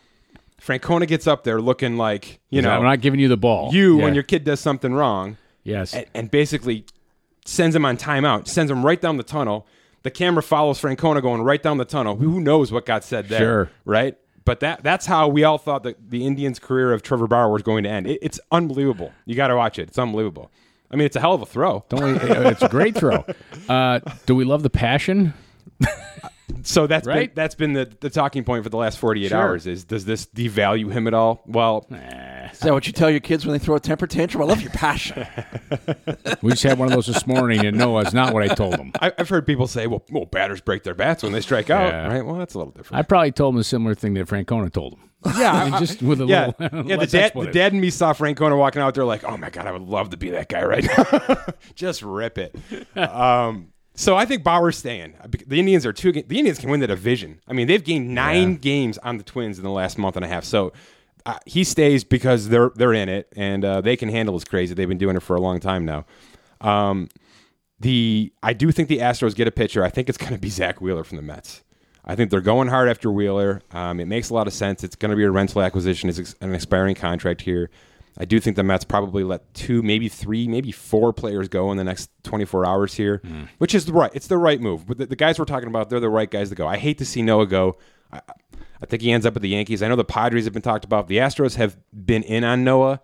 Francona 0.65 1.07
gets 1.07 1.27
up 1.27 1.43
there 1.43 1.61
looking 1.61 1.97
like 1.97 2.39
you 2.49 2.61
know 2.61 2.71
I'm 2.71 2.83
not 2.83 3.01
giving 3.01 3.19
you 3.19 3.27
the 3.27 3.37
ball. 3.37 3.73
you 3.73 3.97
Yeah. 3.97 4.03
when 4.03 4.13
your 4.13 4.23
kid 4.23 4.43
does 4.43 4.59
something 4.59 4.93
wrong, 4.93 5.37
yes. 5.63 5.93
and, 5.93 6.05
and 6.13 6.31
basically 6.31 6.85
sends 7.45 7.75
him 7.75 7.85
on 7.85 7.97
timeout, 7.97 8.47
sends 8.47 8.71
him 8.71 8.85
right 8.85 8.99
down 8.99 9.17
the 9.17 9.23
tunnel. 9.23 9.65
The 10.03 10.11
camera 10.11 10.41
follows 10.43 10.79
Francona 10.81 11.21
going 11.21 11.41
right 11.41 11.61
down 11.61 11.77
the 11.77 11.85
tunnel. 11.85 12.15
Who 12.17 12.39
knows 12.39 12.71
what 12.71 12.85
got 12.85 13.03
said 13.03 13.27
there? 13.27 13.39
Sure. 13.39 13.71
Right? 13.85 14.17
But 14.45 14.61
that 14.61 14.81
that's 14.83 15.05
how 15.05 15.27
we 15.27 15.43
all 15.43 15.57
thought 15.57 15.83
that 15.83 16.09
the 16.09 16.25
Indians' 16.25 16.57
career 16.59 16.93
of 16.93 17.01
Trevor 17.03 17.27
Bauer 17.27 17.51
was 17.51 17.61
going 17.61 17.83
to 17.83 17.89
end. 17.89 18.07
It, 18.07 18.19
it's 18.21 18.39
unbelievable. 18.51 19.11
You 19.25 19.35
got 19.35 19.47
to 19.47 19.55
watch 19.55 19.77
it. 19.77 19.89
It's 19.89 19.99
unbelievable. 19.99 20.51
I 20.91 20.95
mean, 20.95 21.05
it's 21.05 21.15
a 21.15 21.19
hell 21.19 21.33
of 21.33 21.41
a 21.41 21.45
throw. 21.45 21.85
Don't 21.89 22.01
we, 22.01 22.29
it's 22.47 22.63
a 22.63 22.69
great 22.69 22.95
throw. 22.95 23.25
Uh, 23.69 23.99
do 24.25 24.33
we 24.35 24.45
love 24.45 24.63
the 24.63 24.69
passion? 24.71 25.31
So 26.63 26.87
that's 26.87 27.07
Right? 27.07 27.29
been, 27.33 27.35
that's 27.41 27.55
been 27.55 27.73
the, 27.73 27.89
the 28.01 28.09
talking 28.09 28.43
point 28.43 28.63
for 28.63 28.69
the 28.69 28.75
last 28.77 28.97
48 28.99 29.29
Sure. 29.29 29.37
hours 29.37 29.65
is 29.65 29.85
does 29.85 30.03
this 30.05 30.25
devalue 30.25 30.91
him 30.91 31.07
at 31.07 31.13
all? 31.13 31.41
Well, 31.45 31.85
Is 32.51 32.59
that 32.59 32.73
what 32.73 32.85
you 32.85 32.91
tell 32.91 33.09
your 33.09 33.21
kids 33.21 33.45
when 33.45 33.53
they 33.53 33.59
throw 33.63 33.75
a 33.75 33.79
temper 33.79 34.07
tantrum? 34.07 34.43
I 34.43 34.45
love 34.45 34.61
your 34.61 34.71
passion. 34.71 35.25
We 36.41 36.51
just 36.51 36.63
had 36.63 36.77
one 36.79 36.87
of 36.87 36.93
those 36.93 37.07
this 37.07 37.25
morning, 37.27 37.65
and 37.65 37.77
no, 37.77 37.97
it's 37.99 38.13
not 38.13 38.33
what 38.33 38.43
I 38.43 38.53
told 38.53 38.73
them. 38.73 38.91
I, 39.01 39.11
I've 39.17 39.27
heard 39.29 39.45
people 39.45 39.67
say, 39.67 39.87
well, 39.87 40.03
well, 40.09 40.25
batters 40.25 40.61
break 40.61 40.83
their 40.83 40.93
bats 40.93 41.21
when 41.23 41.31
they 41.33 41.41
strike 41.41 41.69
out, 41.69 41.89
Yeah. 41.91 42.07
right? 42.07 42.25
Well, 42.25 42.35
that's 42.35 42.53
a 42.53 42.57
little 42.57 42.71
different. 42.71 42.97
I 42.99 43.03
probably 43.03 43.31
told 43.31 43.55
them 43.55 43.59
a 43.59 43.63
similar 43.63 43.93
thing 43.93 44.13
that 44.15 44.27
Francona 44.27 44.71
told 44.71 44.93
them. 44.93 45.09
Yeah, 45.37 45.51
I 45.63 45.69
mean, 45.69 45.79
just 45.79 46.01
with 46.01 46.21
a 46.21 46.25
yeah, 46.25 46.51
little. 46.59 46.85
yeah. 46.87 46.95
The 46.97 47.07
dad, 47.07 47.31
the 47.35 47.51
dad 47.51 47.73
and 47.73 47.81
me 47.81 47.89
saw 47.89 48.13
Francona 48.13 48.57
walking 48.57 48.81
out 48.81 48.95
there 48.95 49.05
like, 49.05 49.23
oh 49.23 49.37
my 49.37 49.49
god, 49.49 49.67
I 49.67 49.71
would 49.71 49.81
love 49.81 50.11
to 50.11 50.17
be 50.17 50.29
that 50.31 50.47
guy 50.49 50.63
right 50.63 50.83
now. 50.85 51.37
Just 51.75 52.01
rip 52.03 52.37
it. 52.37 52.55
um, 52.97 53.69
so 53.99 54.15
I 54.15 54.23
think 54.23 54.45
Bauer's 54.45 54.77
staying. 54.77 55.13
The 55.45 55.59
Indians 55.59 55.85
are 55.85 55.91
two. 55.91 56.13
The 56.13 56.39
Indians 56.39 56.57
can 56.57 56.69
win 56.69 56.79
the 56.79 56.87
division. 56.87 57.41
I 57.49 57.51
mean, 57.53 57.67
they've 57.67 57.83
gained 57.83 58.15
nine 58.15 58.55
games 58.55 58.97
on 58.99 59.17
the 59.17 59.25
Twins 59.25 59.57
in 59.57 59.65
the 59.65 59.69
last 59.69 59.97
month 59.97 60.15
and 60.15 60.23
a 60.23 60.27
half. 60.29 60.45
So 60.45 60.71
uh, 61.25 61.37
he 61.45 61.65
stays 61.65 62.05
because 62.05 62.47
they're 62.47 62.71
they're 62.75 62.93
in 62.93 63.09
it 63.09 63.27
and 63.35 63.65
uh, 63.65 63.81
they 63.81 63.97
can 63.97 64.07
handle 64.07 64.35
his 64.35 64.45
crazy. 64.45 64.73
They've 64.73 64.87
been 64.87 64.97
doing 64.97 65.17
it 65.17 65.21
for 65.21 65.35
a 65.35 65.41
long 65.41 65.59
time 65.59 65.83
now. 65.83 66.05
Um, 66.61 67.09
the 67.81 68.31
I 68.41 68.53
do 68.53 68.71
think 68.71 68.87
the 68.87 68.99
Astros 68.99 69.35
get 69.35 69.49
a 69.49 69.51
pitcher. 69.51 69.83
I 69.83 69.89
think 69.89 70.07
it's 70.07 70.17
going 70.17 70.33
to 70.33 70.39
be 70.39 70.49
Zack 70.49 70.79
Wheeler 70.79 71.03
from 71.03 71.17
the 71.17 71.21
Mets. 71.21 71.61
I 72.05 72.15
think 72.15 72.31
they're 72.31 72.39
going 72.39 72.69
hard 72.69 72.87
after 72.87 73.11
Wheeler. 73.11 73.61
Um, 73.71 73.99
it 73.99 74.07
makes 74.07 74.29
a 74.29 74.33
lot 74.33 74.47
of 74.47 74.53
sense. 74.53 74.81
It's 74.81 74.95
going 74.95 75.11
to 75.11 75.17
be 75.17 75.25
a 75.25 75.31
rental 75.31 75.61
acquisition. 75.61 76.07
It's 76.09 76.35
an 76.39 76.55
expiring 76.55 76.95
contract 76.95 77.41
here. 77.41 77.69
I 78.19 78.25
do 78.25 78.39
think 78.39 78.57
the 78.57 78.63
Mets 78.63 78.83
probably 78.83 79.23
let 79.23 79.53
two, 79.53 79.81
maybe 79.81 80.09
three, 80.09 80.47
maybe 80.47 80.71
four 80.71 81.13
players 81.13 81.47
go 81.47 81.71
in 81.71 81.77
the 81.77 81.85
next 81.85 82.09
24 82.23 82.65
hours 82.65 82.93
here, 82.93 83.21
hmm. 83.23 83.43
which 83.59 83.73
is 83.73 83.85
the 83.85 83.93
right. 83.93 84.11
It's 84.13 84.27
the 84.27 84.37
right 84.37 84.59
move. 84.59 84.85
But 84.85 84.97
the, 84.97 85.05
the 85.05 85.15
guys 85.15 85.39
we're 85.39 85.45
talking 85.45 85.69
about, 85.69 85.89
they're 85.89 86.01
the 86.01 86.09
right 86.09 86.29
guys 86.29 86.49
to 86.49 86.55
go. 86.55 86.67
I 86.67 86.77
hate 86.77 86.97
to 86.97 87.05
see 87.05 87.21
Noah 87.21 87.47
go. 87.47 87.77
I, 88.11 88.21
I 88.81 88.85
think 88.85 89.01
he 89.01 89.11
ends 89.11 89.25
up 89.25 89.33
with 89.33 89.43
the 89.43 89.49
Yankees. 89.49 89.81
I 89.81 89.87
know 89.87 89.95
the 89.95 90.03
Padres 90.03 90.45
have 90.45 90.53
been 90.53 90.61
talked 90.61 90.85
about. 90.85 91.07
The 91.07 91.17
Astros 91.17 91.55
have 91.55 91.77
been 91.93 92.23
in 92.23 92.43
on 92.43 92.63
Noah. 92.63 93.01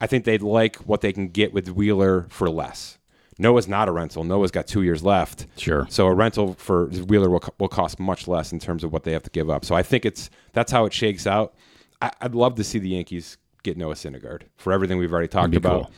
I 0.00 0.06
think 0.06 0.24
they'd 0.24 0.42
like 0.42 0.76
what 0.76 1.00
they 1.00 1.12
can 1.12 1.28
get 1.28 1.52
with 1.52 1.70
Wheeler 1.70 2.26
for 2.28 2.50
less. 2.50 2.98
Noah's 3.38 3.68
not 3.68 3.88
a 3.88 3.92
rental. 3.92 4.24
Noah's 4.24 4.50
got 4.50 4.66
two 4.66 4.82
years 4.82 5.02
left. 5.02 5.46
Sure. 5.56 5.86
So 5.90 6.06
a 6.06 6.14
rental 6.14 6.54
for 6.54 6.86
Wheeler 6.86 7.28
will, 7.28 7.42
will 7.58 7.68
cost 7.68 7.98
much 7.98 8.26
less 8.26 8.52
in 8.52 8.58
terms 8.58 8.82
of 8.82 8.92
what 8.92 9.04
they 9.04 9.12
have 9.12 9.22
to 9.24 9.30
give 9.30 9.50
up. 9.50 9.64
So 9.64 9.74
I 9.74 9.82
think 9.82 10.06
it's 10.06 10.30
that's 10.52 10.72
how 10.72 10.86
it 10.86 10.92
shakes 10.92 11.26
out. 11.26 11.54
I, 12.00 12.10
I'd 12.20 12.34
love 12.34 12.54
to 12.56 12.64
see 12.64 12.78
the 12.78 12.88
Yankees 12.90 13.36
get 13.66 13.76
Noah 13.76 13.94
Syndergaard 13.94 14.42
for 14.56 14.72
everything 14.72 14.98
we've 14.98 15.12
already 15.12 15.28
talked 15.28 15.54
about. 15.54 15.90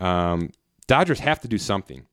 Um, 0.00 0.50
Dodgers 0.86 1.20
have 1.20 1.40
to 1.40 1.48
do 1.48 1.58
something. 1.58 2.06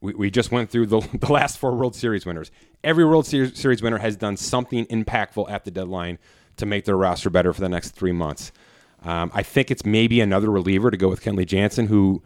We, 0.00 0.14
we 0.14 0.30
just 0.30 0.50
went 0.52 0.70
through 0.70 0.86
the, 0.86 1.00
the 1.20 1.32
last 1.32 1.58
four 1.58 1.74
World 1.74 1.94
Series 1.96 2.24
winners. 2.24 2.50
Every 2.84 3.04
World 3.04 3.26
Series, 3.26 3.58
Series 3.58 3.82
winner 3.82 3.98
has 3.98 4.16
done 4.16 4.36
something 4.36 4.86
impactful 4.86 5.50
at 5.50 5.64
the 5.64 5.70
deadline 5.70 6.18
to 6.56 6.66
make 6.66 6.84
their 6.84 6.96
roster 6.96 7.30
better 7.30 7.52
for 7.52 7.60
the 7.60 7.68
next 7.68 7.90
three 7.90 8.12
months. 8.12 8.52
Um, 9.02 9.30
I 9.34 9.42
think 9.42 9.70
it's 9.70 9.84
maybe 9.84 10.20
another 10.20 10.50
reliever 10.50 10.90
to 10.90 10.96
go 10.96 11.08
with 11.08 11.22
Kenley 11.22 11.46
Jansen, 11.46 11.86
who 11.86 12.22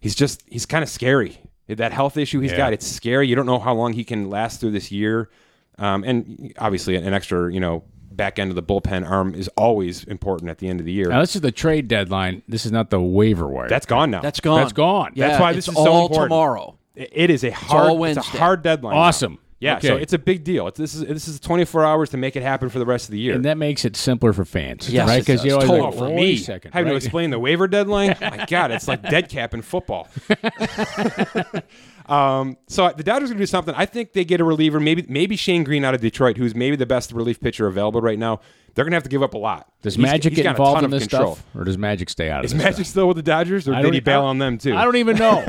he's 0.00 0.14
just 0.14 0.42
he's 0.46 0.66
kind 0.66 0.82
of 0.82 0.88
scary. 0.90 1.38
That 1.66 1.92
health 1.92 2.16
issue 2.16 2.40
he's 2.40 2.50
Yeah. 2.50 2.56
got, 2.58 2.72
it's 2.72 2.86
scary. 2.86 3.28
You 3.28 3.36
don't 3.36 3.46
know 3.46 3.58
how 3.58 3.74
long 3.74 3.92
he 3.94 4.04
can 4.04 4.28
last 4.28 4.60
through 4.60 4.72
this 4.72 4.90
year. 4.92 5.30
Um, 5.78 6.04
and 6.04 6.52
obviously, 6.58 6.94
an 6.96 7.14
extra 7.14 7.50
you 7.52 7.60
know 7.60 7.84
back 8.20 8.38
end 8.38 8.50
of 8.50 8.54
the 8.56 8.62
bullpen 8.62 9.08
arm 9.08 9.34
is 9.34 9.48
always 9.56 10.04
important 10.04 10.50
at 10.50 10.58
the 10.58 10.68
end 10.68 10.78
of 10.80 10.86
the 10.86 10.92
year. 10.92 11.08
Now, 11.08 11.20
this 11.20 11.34
is 11.34 11.40
the 11.40 11.50
trade 11.52 11.88
deadline. 11.88 12.42
This 12.48 12.66
is 12.66 12.72
not 12.72 12.90
the 12.90 13.00
waiver 13.00 13.48
wire. 13.48 13.68
That's 13.68 13.86
gone 13.86 14.10
now. 14.10 14.20
That's 14.20 14.40
gone. 14.40 14.60
That's 14.60 14.72
gone. 14.72 15.12
Yeah, 15.14 15.28
That's 15.28 15.40
why 15.40 15.52
this 15.54 15.66
it's 15.68 15.76
is 15.76 15.82
so 15.84 15.90
all 15.90 16.02
important. 16.06 16.30
tomorrow. 16.30 16.76
It- 16.94 17.10
it 17.12 17.30
is 17.30 17.44
a 17.44 17.50
hard, 17.50 17.90
all 17.90 18.04
it's 18.04 18.18
a 18.18 18.20
hard 18.38 18.62
deadline. 18.62 18.94
now. 18.94 19.00
Awesome. 19.00 19.38
Yeah, 19.58 19.78
so 19.78 19.96
it's 19.96 20.14
a 20.14 20.18
big 20.18 20.42
deal. 20.42 20.68
It's, 20.68 20.78
this 20.78 20.94
is 20.94 21.02
this 21.06 21.28
is 21.28 21.38
24 21.38 21.84
hours 21.84 22.08
to 22.10 22.16
make 22.16 22.34
it 22.34 22.42
happen 22.42 22.70
for 22.70 22.78
the 22.78 22.86
rest 22.86 23.08
of 23.08 23.12
the 23.12 23.18
year. 23.18 23.34
and 23.34 23.44
that 23.44 23.58
makes 23.58 23.84
it 23.84 23.94
simpler 23.94 24.32
for 24.32 24.46
fans. 24.46 24.88
Yes, 24.88 25.06
right? 25.06 25.20
Because 25.20 25.44
you 25.44 25.52
always 25.52 25.68
Totally. 25.68 25.90
like, 25.90 25.98
for 25.98 26.08
me, 26.08 26.32
a 26.32 26.36
second, 26.38 26.72
having 26.72 26.88
to 26.90 26.96
explain 26.96 27.28
the 27.28 27.38
waiver 27.38 27.68
deadline. 27.68 28.16
oh 28.22 28.30
My 28.36 28.46
God, 28.46 28.70
it's 28.70 28.88
like 28.88 29.02
dead 29.02 29.28
cap 29.28 29.52
in 29.52 29.60
football. 29.60 30.08
um, 32.10 32.56
so 32.66 32.92
the 32.96 33.02
Dodgers 33.02 33.30
are 33.30 33.34
going 33.34 33.38
to 33.38 33.42
do 33.42 33.46
something. 33.46 33.74
I 33.76 33.86
think 33.86 34.12
they 34.12 34.24
get 34.24 34.40
a 34.40 34.44
reliever, 34.44 34.80
maybe 34.80 35.04
maybe 35.08 35.36
Shane 35.36 35.64
Greene 35.64 35.84
out 35.84 35.94
of 35.94 36.00
Detroit, 36.00 36.36
who's 36.36 36.54
maybe 36.54 36.76
the 36.76 36.86
best 36.86 37.12
relief 37.12 37.40
pitcher 37.40 37.66
available 37.66 38.00
right 38.00 38.18
now. 38.18 38.40
They're 38.74 38.84
going 38.84 38.92
to 38.92 38.96
have 38.96 39.02
to 39.02 39.08
give 39.08 39.22
up 39.22 39.34
a 39.34 39.38
lot. 39.38 39.68
Does 39.82 39.96
He's- 39.96 40.02
Magic 40.08 40.32
he's 40.32 40.42
get 40.44 40.50
involved 40.50 40.84
in 40.84 40.90
this 40.90 41.08
control. 41.08 41.34
stuff, 41.34 41.46
or 41.56 41.64
does 41.64 41.76
Magic 41.76 42.08
stay 42.08 42.30
out 42.30 42.40
of 42.40 42.44
Is 42.44 42.52
this 42.52 42.58
Magic 42.62 42.74
stuff? 42.76 42.86
still 42.86 43.08
with 43.08 43.16
the 43.16 43.22
Dodgers, 43.24 43.66
or 43.68 43.74
did 43.74 43.82
don't 43.82 43.92
he 43.92 43.98
bail 44.00 44.22
on 44.24 44.38
them 44.38 44.58
too? 44.58 44.76
I 44.76 44.84
don't 44.84 44.94
even 44.96 45.16
know. 45.16 45.44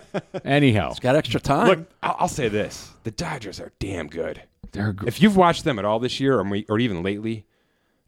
Anyhow, 0.44 0.90
he's 0.90 1.00
Got 1.00 1.16
extra 1.16 1.40
time. 1.40 1.68
Look, 1.68 1.90
I'll, 2.02 2.16
I'll 2.20 2.28
say 2.28 2.48
this: 2.48 2.90
the 3.04 3.10
Dodgers 3.10 3.60
are 3.60 3.72
damn 3.78 4.08
good. 4.08 4.42
they're 4.72 4.92
gr- 4.92 5.06
If 5.08 5.22
you've 5.22 5.36
watched 5.36 5.64
them 5.64 5.78
at 5.78 5.84
all 5.84 5.98
this 5.98 6.20
year, 6.20 6.38
or, 6.38 6.56
or 6.68 6.78
even 6.78 7.02
lately, 7.02 7.46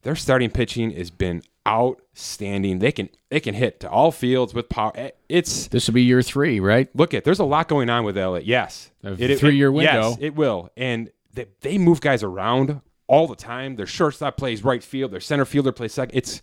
their 0.03 0.17
starting 0.17 0.51
pitching 0.51 0.91
has 0.93 1.11
been 1.11 1.43
outstanding. 1.69 2.79
They 2.79 2.93
can 2.93 3.09
they 3.31 3.41
can 3.41 3.55
hit 3.55 3.81
to 3.81 3.91
all 3.91 4.11
fields 4.13 4.55
with 4.55 4.69
power. 4.69 4.93
Eh, 4.95 5.11
It's 5.29 5.69
this 5.69 5.87
will 5.87 5.95
be 5.95 6.03
year 6.03 6.23
three, 6.23 6.61
right? 6.61 6.89
look 6.95 7.15
at 7.15 7.25
there's 7.25 7.39
a 7.39 7.45
lot 7.45 7.69
going 7.69 7.91
on 7.91 8.05
with 8.05 8.17
LA. 8.17 8.37
Yes, 8.39 8.91
A 9.05 9.15
three-year 9.39 9.71
window. 9.73 10.11
Yes, 10.11 10.19
it 10.21 10.35
will, 10.35 10.71
and 10.77 11.11
they, 11.35 11.47
they 11.61 11.79
move 11.79 12.01
guys 12.01 12.23
around 12.23 12.81
all 13.07 13.27
the 13.27 13.37
time. 13.37 13.77
Their 13.77 13.87
shortstop 13.87 14.37
plays 14.37 14.65
right 14.65 14.83
field. 14.83 15.13
Their 15.13 15.21
center 15.21 15.45
fielder 15.45 15.73
plays 15.73 15.93
second. 15.93 16.17
It's 16.17 16.43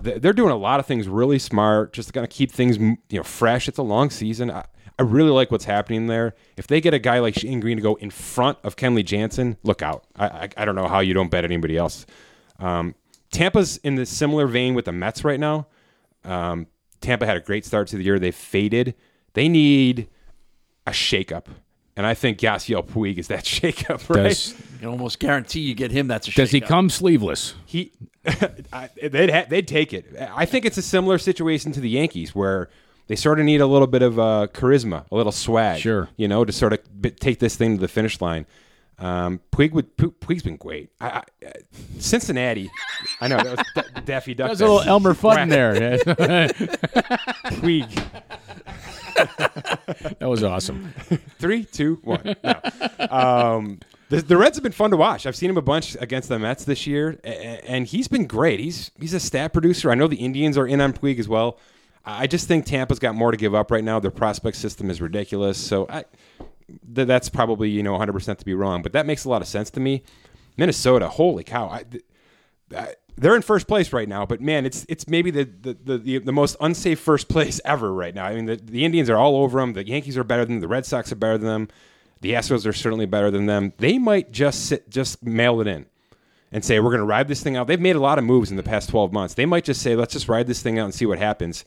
they- 0.00 0.18
they're 0.18 0.32
doing 0.32 0.52
a 0.52 0.56
lot 0.56 0.78
of 0.80 0.86
things 0.86 1.08
really 1.08 1.38
smart. 1.38 1.92
Just 1.92 2.12
going 2.12 2.26
to 2.26 2.32
keep 2.32 2.50
things 2.52 2.76
you 2.78 2.96
know 3.10 3.22
fresh. 3.22 3.68
It's 3.68 3.78
a 3.78 3.82
long 3.82 4.10
season. 4.10 4.50
I, 4.50 4.64
I 4.98 5.02
really 5.02 5.30
like 5.30 5.50
what's 5.50 5.66
happening 5.66 6.06
there. 6.06 6.34
If 6.56 6.66
they 6.68 6.80
get 6.80 6.94
a 6.94 6.98
guy 6.98 7.18
like 7.18 7.34
Shane 7.34 7.60
Greene 7.60 7.76
to 7.76 7.82
go 7.82 7.96
in 7.96 8.10
front 8.10 8.56
of 8.64 8.76
Kenley 8.76 9.04
Jansen, 9.04 9.56
look 9.62 9.82
out. 9.82 10.04
I 10.16 10.26
I, 10.26 10.48
I 10.58 10.64
don't 10.64 10.74
know 10.74 10.88
how 10.88 11.00
you 11.00 11.12
don't 11.14 11.30
bet 11.30 11.44
anybody 11.44 11.76
else. 11.76 12.06
Um, 12.58 12.94
Tampa's 13.36 13.76
in 13.78 13.96
the 13.96 14.06
similar 14.06 14.46
vein 14.46 14.74
with 14.74 14.86
the 14.86 14.92
Mets 14.92 15.24
right 15.24 15.38
now. 15.38 15.66
Um, 16.24 16.66
Tampa 17.00 17.26
had 17.26 17.36
a 17.36 17.40
great 17.40 17.64
start 17.64 17.88
to 17.88 17.96
the 17.96 18.02
year. 18.04 18.18
They 18.18 18.30
faded. 18.30 18.94
They 19.34 19.48
need 19.48 20.08
a 20.86 20.90
shakeup. 20.92 21.46
And 21.98 22.06
I 22.06 22.14
think 22.14 22.38
Yasiel 22.38 22.86
Puig 22.86 23.18
is 23.18 23.28
that 23.28 23.44
shakeup, 23.56 24.08
right? 24.14 24.24
Does 24.24 24.54
you 24.80 24.88
almost 24.90 25.18
guarantee 25.18 25.60
you 25.60 25.74
get 25.74 25.90
him. 25.90 26.08
That's 26.08 26.28
a 26.28 26.32
does 26.32 26.50
he 26.50 26.60
come 26.60 26.88
sleeveless? 26.90 27.54
he, 27.66 27.92
I, 28.72 28.88
they'd, 29.02 29.30
ha- 29.30 29.46
they'd 29.48 29.68
take 29.68 29.92
it. 29.92 30.14
I 30.34 30.46
think 30.46 30.64
it's 30.64 30.78
a 30.78 30.82
similar 30.82 31.18
situation 31.18 31.72
to 31.72 31.80
the 31.80 31.88
Yankees 31.90 32.34
where 32.34 32.70
they 33.06 33.16
sort 33.16 33.38
of 33.38 33.44
need 33.46 33.60
a 33.60 33.66
little 33.66 33.86
bit 33.86 34.02
of 34.02 34.18
uh, 34.18 34.48
charisma, 34.52 35.04
a 35.10 35.14
little 35.14 35.30
swag, 35.32 35.80
Sure. 35.80 36.08
you 36.16 36.26
know, 36.26 36.44
to 36.44 36.52
sort 36.52 36.72
of 36.72 36.80
b- 37.02 37.10
take 37.10 37.38
this 37.38 37.54
thing 37.56 37.76
to 37.76 37.80
the 37.80 37.88
finish 37.88 38.20
line. 38.20 38.46
Um, 38.98 39.40
Puig 39.52 39.72
would 39.72 39.94
Puig's 39.96 40.42
been 40.42 40.56
great. 40.56 40.90
I, 41.00 41.06
I, 41.08 41.22
uh, 41.46 41.50
Cincinnati, 41.98 42.70
I 43.20 43.28
know 43.28 43.36
that 43.36 43.58
was 43.58 44.04
Daffy 44.06 44.32
Duck. 44.34 44.48
There's 44.48 44.60
a 44.62 44.66
little. 44.66 44.80
Elmer 44.80 45.12
Fudd 45.12 45.50
there. 45.50 45.74
Puig. 47.60 47.90
that 50.18 50.28
was 50.28 50.42
awesome. 50.42 50.92
Three, 51.38 51.64
two, 51.64 51.98
one. 52.04 52.36
No. 52.42 52.60
Um, 53.10 53.80
the, 54.08 54.22
the 54.22 54.36
Reds 54.36 54.56
have 54.56 54.62
been 54.62 54.72
fun 54.72 54.90
to 54.92 54.96
watch. 54.96 55.26
I've 55.26 55.36
seen 55.36 55.50
him 55.50 55.56
a 55.56 55.62
bunch 55.62 55.96
against 56.00 56.28
the 56.28 56.38
Mets 56.38 56.64
this 56.64 56.86
year, 56.86 57.18
a- 57.24 57.28
a- 57.28 57.64
and 57.70 57.86
he's 57.86 58.08
been 58.08 58.26
great. 58.26 58.60
He's 58.60 58.90
he's 58.98 59.14
a 59.14 59.20
stat 59.20 59.52
producer. 59.52 59.90
I 59.90 59.94
know 59.94 60.06
the 60.08 60.16
Indians 60.16 60.56
are 60.56 60.66
in 60.66 60.80
on 60.80 60.92
Puig 60.92 61.18
as 61.18 61.28
well. 61.28 61.58
I 62.04 62.26
just 62.28 62.46
think 62.46 62.66
Tampa's 62.66 63.00
got 63.00 63.14
more 63.16 63.32
to 63.32 63.36
give 63.36 63.52
up 63.54 63.70
right 63.72 63.82
now. 63.82 63.98
Their 63.98 64.12
prospect 64.12 64.56
system 64.58 64.90
is 64.90 65.00
ridiculous. 65.00 65.58
So 65.58 65.86
I, 65.90 66.04
th- 66.94 67.06
that's 67.06 67.28
probably 67.28 67.70
you 67.70 67.82
know 67.82 67.92
100 67.92 68.12
percent 68.12 68.38
to 68.38 68.44
be 68.44 68.54
wrong, 68.54 68.82
but 68.82 68.92
that 68.92 69.06
makes 69.06 69.24
a 69.24 69.28
lot 69.28 69.42
of 69.42 69.48
sense 69.48 69.70
to 69.70 69.80
me. 69.80 70.02
Minnesota, 70.56 71.08
holy 71.08 71.44
cow! 71.44 71.68
I, 71.70 71.82
th- 71.84 72.04
I- 72.76 72.94
they're 73.18 73.34
in 73.34 73.40
first 73.40 73.66
place 73.66 73.94
right 73.94 74.08
now, 74.08 74.26
but 74.26 74.40
man, 74.42 74.66
it's 74.66 74.84
it's 74.88 75.08
maybe 75.08 75.30
the 75.30 75.44
the, 75.44 75.76
the, 75.84 75.98
the, 75.98 76.18
the 76.18 76.32
most 76.32 76.56
unsafe 76.60 77.00
first 77.00 77.28
place 77.30 77.60
ever 77.64 77.92
right 77.92 78.14
now. 78.14 78.26
I 78.26 78.34
mean, 78.34 78.44
the, 78.46 78.56
the 78.56 78.84
Indians 78.84 79.08
are 79.08 79.16
all 79.16 79.36
over 79.36 79.58
them. 79.60 79.72
The 79.72 79.86
Yankees 79.86 80.18
are 80.18 80.24
better 80.24 80.44
than 80.44 80.56
them. 80.56 80.60
The 80.60 80.68
Red 80.68 80.84
Sox 80.84 81.10
are 81.12 81.16
better 81.16 81.38
than 81.38 81.48
them. 81.48 81.68
The 82.20 82.32
Astros 82.32 82.66
are 82.66 82.72
certainly 82.72 83.06
better 83.06 83.30
than 83.30 83.46
them. 83.46 83.72
They 83.78 83.98
might 83.98 84.32
just 84.32 84.66
sit, 84.66 84.88
just 84.90 85.22
mail 85.24 85.60
it 85.60 85.66
in 85.66 85.86
and 86.50 86.64
say 86.64 86.80
we're 86.80 86.90
going 86.90 87.00
to 87.00 87.04
ride 87.06 87.28
this 87.28 87.42
thing 87.42 87.56
out. 87.56 87.66
They've 87.66 87.80
made 87.80 87.96
a 87.96 88.00
lot 88.00 88.18
of 88.18 88.24
moves 88.24 88.50
in 88.50 88.56
the 88.56 88.62
past 88.62 88.88
12 88.88 89.12
months. 89.12 89.34
They 89.34 89.46
might 89.46 89.64
just 89.64 89.82
say 89.82 89.94
let's 89.96 90.12
just 90.12 90.28
ride 90.28 90.46
this 90.46 90.62
thing 90.62 90.78
out 90.78 90.84
and 90.86 90.94
see 90.94 91.06
what 91.06 91.18
happens. 91.18 91.64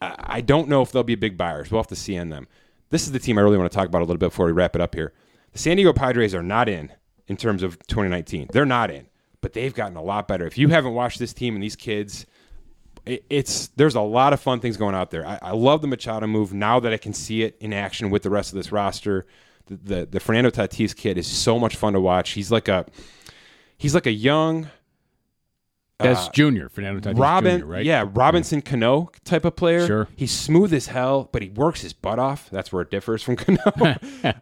I 0.00 0.14
I 0.38 0.40
don't 0.42 0.68
know 0.68 0.82
if 0.82 0.92
they'll 0.92 1.02
be 1.02 1.14
big 1.14 1.36
buyers. 1.38 1.70
We'll 1.70 1.80
have 1.80 1.86
to 1.88 1.96
see 1.96 2.18
on 2.18 2.28
them. 2.28 2.46
This 2.90 3.04
is 3.06 3.12
the 3.12 3.18
team 3.18 3.38
I 3.38 3.42
really 3.42 3.58
want 3.58 3.70
to 3.70 3.76
talk 3.76 3.86
about 3.86 4.00
a 4.00 4.04
little 4.04 4.18
bit 4.18 4.30
before 4.30 4.46
we 4.46 4.52
wrap 4.52 4.74
it 4.74 4.80
up 4.80 4.94
here. 4.94 5.12
The 5.52 5.58
San 5.58 5.76
Diego 5.76 5.92
Padres 5.92 6.34
are 6.34 6.42
not 6.42 6.68
in 6.68 6.92
in 7.26 7.36
terms 7.36 7.62
of 7.62 7.78
2019. 7.86 8.48
They're 8.52 8.66
not 8.66 8.90
in, 8.90 9.06
but 9.40 9.52
they've 9.52 9.74
gotten 9.74 9.96
a 9.96 10.02
lot 10.02 10.28
better. 10.28 10.46
If 10.46 10.56
you 10.56 10.68
haven't 10.68 10.94
watched 10.94 11.18
this 11.18 11.32
team 11.32 11.54
and 11.54 11.62
these 11.62 11.76
kids, 11.76 12.26
it's 13.06 13.68
there's 13.68 13.94
a 13.94 14.00
lot 14.00 14.32
of 14.32 14.40
fun 14.40 14.60
things 14.60 14.76
going 14.76 14.94
out 14.94 15.10
there. 15.10 15.26
I, 15.26 15.38
I 15.42 15.50
love 15.52 15.80
the 15.80 15.86
Machado 15.86 16.26
move 16.26 16.52
now 16.52 16.80
that 16.80 16.92
I 16.92 16.96
can 16.96 17.12
see 17.12 17.42
it 17.42 17.56
in 17.60 17.72
action 17.72 18.10
with 18.10 18.22
the 18.22 18.30
rest 18.30 18.52
of 18.52 18.56
this 18.56 18.72
roster. 18.72 19.26
The 19.66 19.76
the, 19.76 20.06
the 20.06 20.20
Fernando 20.20 20.50
Tatis 20.50 20.94
kid 20.94 21.18
is 21.18 21.26
so 21.26 21.58
much 21.58 21.76
fun 21.76 21.92
to 21.94 22.00
watch. 22.00 22.30
He's 22.30 22.50
like 22.50 22.68
a 22.68 22.86
he's 23.76 23.94
like 23.94 24.06
a 24.06 24.12
young 24.12 24.68
That's 25.98 26.28
Junior, 26.28 26.68
Fernando 26.68 27.00
Tatis 27.00 27.18
Robin, 27.18 27.60
Jr., 27.60 27.66
right? 27.66 27.84
yeah, 27.84 28.08
Robinson 28.12 28.62
Cano 28.62 29.10
type 29.24 29.44
of 29.44 29.56
player. 29.56 29.84
Sure. 29.86 30.08
he's 30.14 30.30
smooth 30.30 30.72
as 30.72 30.86
hell, 30.86 31.28
but 31.32 31.42
he 31.42 31.48
works 31.50 31.80
his 31.80 31.92
butt 31.92 32.20
off. 32.20 32.48
That's 32.50 32.72
where 32.72 32.82
it 32.82 32.90
differs 32.90 33.22
from 33.22 33.36
Cano. 33.36 33.96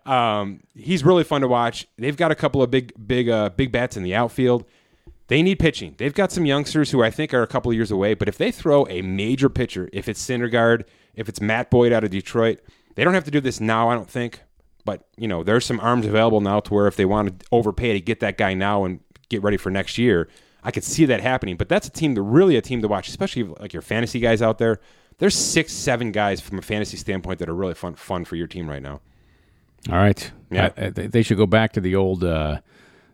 um, 0.07 0.61
he's 0.75 1.03
really 1.03 1.25
fun 1.25 1.41
to 1.41 1.49
watch. 1.49 1.87
They've 1.97 2.17
got 2.17 2.31
a 2.31 2.35
couple 2.35 2.63
of 2.63 2.71
big, 2.71 2.93
big, 3.07 3.31
uh, 3.31 3.51
big 3.51 3.73
bats 3.73 3.97
in 3.97 4.03
the 4.03 4.15
outfield. 4.15 4.67
They 5.29 5.43
need 5.43 5.59
pitching. 5.59 5.95
They've 5.99 6.15
got 6.15 6.31
some 6.31 6.45
youngsters 6.45 6.91
who 6.91 7.03
I 7.03 7.11
think 7.11 7.33
are 7.35 7.43
a 7.43 7.47
couple 7.49 7.71
of 7.71 7.75
years 7.75 7.91
away. 7.91 8.15
But 8.15 8.29
if 8.29 8.39
they 8.39 8.53
throw 8.53 8.87
a 8.89 9.03
major 9.03 9.49
pitcher, 9.49 9.89
if 9.93 10.09
it's 10.09 10.25
Syndergaard, 10.25 10.85
if 11.15 11.29
it's 11.29 11.41
Matt 11.41 11.71
Boyd 11.71 11.93
out 11.93 12.05
of 12.05 12.11
Detroit, 12.11 12.61
they 12.95 13.03
don't 13.03 13.15
have 13.15 13.25
to 13.25 13.31
do 13.31 13.41
this 13.41 13.61
now. 13.61 13.89
I 13.89 13.95
don't 13.95 14.11
think. 14.11 14.41
But 14.85 15.07
you 15.17 15.27
know, 15.27 15.43
there's 15.43 15.65
some 15.65 15.81
arms 15.81 16.07
available 16.07 16.41
now 16.41 16.61
to 16.61 16.75
where 16.75 16.87
if 16.87 16.97
they 16.97 17.07
want 17.07 17.41
to 17.41 17.47
overpay 17.51 17.95
to 17.95 18.01
get 18.01 18.21
that 18.21 18.39
guy 18.39 18.55
now 18.55 18.85
and 18.85 19.01
get 19.29 19.43
ready 19.43 19.57
for 19.57 19.71
next 19.71 19.99
year, 19.99 20.29
I 20.67 20.71
could 20.73 20.85
see 20.85 21.05
that 21.07 21.21
happening. 21.21 21.57
But 21.57 21.69
that's 21.69 21.87
a 21.87 21.91
team 21.91 22.15
that 22.15 22.23
really 22.23 22.57
a 22.57 22.61
team 22.61 22.83
to 22.83 22.89
watch, 22.89 23.09
especially 23.09 23.45
like 23.45 23.73
your 23.73 23.83
fantasy 23.83 24.19
guys 24.21 24.43
out 24.43 24.59
there. 24.59 24.81
There's 25.19 25.35
six, 25.37 25.73
seven 25.73 26.13
guys 26.13 26.41
from 26.41 26.59
a 26.59 26.63
fantasy 26.63 26.97
standpoint 26.99 27.39
that 27.39 27.49
are 27.49 27.55
really 27.55 27.75
fun, 27.75 27.95
fun 27.95 28.25
for 28.25 28.37
your 28.37 28.47
team 28.49 28.69
right 28.69 28.83
now. 28.83 29.01
All 29.89 29.97
right. 29.97 30.31
Yeah. 30.51 30.71
I- 30.77 30.87
I- 30.87 30.91
they 30.91 31.07
they 31.07 31.23
should 31.23 31.37
go 31.39 31.47
back 31.47 31.73
to 31.75 31.81
the 31.81 31.95
old, 31.95 32.23
uh, 32.25 32.59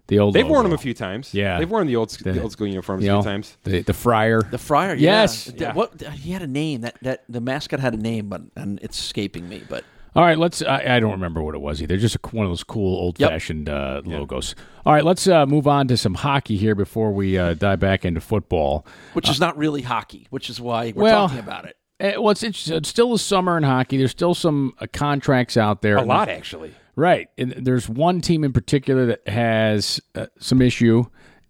the 0.09 0.19
old. 0.19 0.35
They've 0.35 0.49
worn 0.49 0.65
them 0.65 0.73
a 0.73 0.79
few 0.79 0.95
times. 0.95 1.33
Yeah. 1.35 1.59
they've 1.59 1.71
worn 1.71 1.87
the 1.87 1.97
old, 1.97 2.11
the, 2.11 2.41
old 2.43 2.53
school 2.53 2.67
uniforms 2.67 3.05
You 3.05 3.13
a 3.15 3.23
few 3.23 3.31
times. 3.31 3.57
the 3.65 3.83
the 3.83 3.93
Friar. 3.93 4.43
The 4.51 4.59
Friar. 4.59 4.95
Yes. 4.95 5.45
Th- 5.45 5.61
Yeah. 5.61 5.75
What 5.75 6.01
he 6.01 6.33
had 6.33 6.43
a 6.43 6.47
name 6.47 6.81
that 6.81 6.97
that 7.03 7.23
the 7.29 7.41
mascot 7.41 7.79
had 7.81 7.95
a 7.95 7.99
name, 7.99 8.29
but 8.29 8.41
and 8.57 8.81
it's 8.83 8.99
escaping 8.99 9.49
me. 9.49 9.63
But 9.69 9.85
All 10.15 10.23
right, 10.23 10.37
let's. 10.37 10.63
I, 10.63 10.97
I 10.97 11.01
don't 11.01 11.13
remember 11.13 11.43
what 11.43 11.55
it 11.55 11.61
was 11.61 11.83
either. 11.83 11.97
Just 11.97 12.17
a, 12.17 12.19
one 12.33 12.45
of 12.45 12.51
those 12.51 12.65
cool 12.65 12.99
old 12.99 13.19
fashioned 13.19 13.69
uh, 13.69 14.03
logos. 14.05 14.55
All 14.85 14.93
right, 14.93 15.05
let's 15.05 15.27
uh, 15.27 15.47
move 15.47 15.67
on 15.67 15.89
to 15.89 15.97
some 15.97 16.15
hockey 16.15 16.57
here 16.57 16.75
before 16.75 17.13
we 17.13 17.39
uh, 17.39 17.55
dive 17.55 17.81
back 17.81 18.05
into 18.05 18.21
football. 18.21 18.87
which 19.15 19.31
is 19.31 19.41
not 19.41 19.57
really 19.57 19.83
hockey, 19.83 20.27
which 20.31 20.51
is 20.51 20.61
why 20.61 20.93
we're 20.95 21.05
well, 21.05 21.29
talking 21.29 21.43
about 21.43 21.65
it. 21.65 21.77
Eh, 22.01 22.17
well, 22.17 22.31
it's, 22.31 22.43
it's, 22.43 22.69
it's 22.69 22.89
still 22.89 23.13
the 23.13 23.19
summer 23.19 23.57
in 23.57 23.63
hockey. 23.63 23.97
There's 23.97 24.11
still 24.11 24.35
some 24.35 24.75
uh, 24.81 24.87
contracts 24.93 25.57
out 25.57 25.83
there. 25.83 25.97
A 25.97 26.03
lot 26.03 26.29
actually. 26.29 26.75
Right. 26.95 27.29
And 27.39 27.53
there's 27.53 27.89
one 27.89 28.21
team 28.21 28.45
in 28.45 28.53
particular 28.53 29.07
that 29.07 29.27
has 29.27 30.01
uh, 30.15 30.27
some 30.39 30.61
issue, 30.61 31.05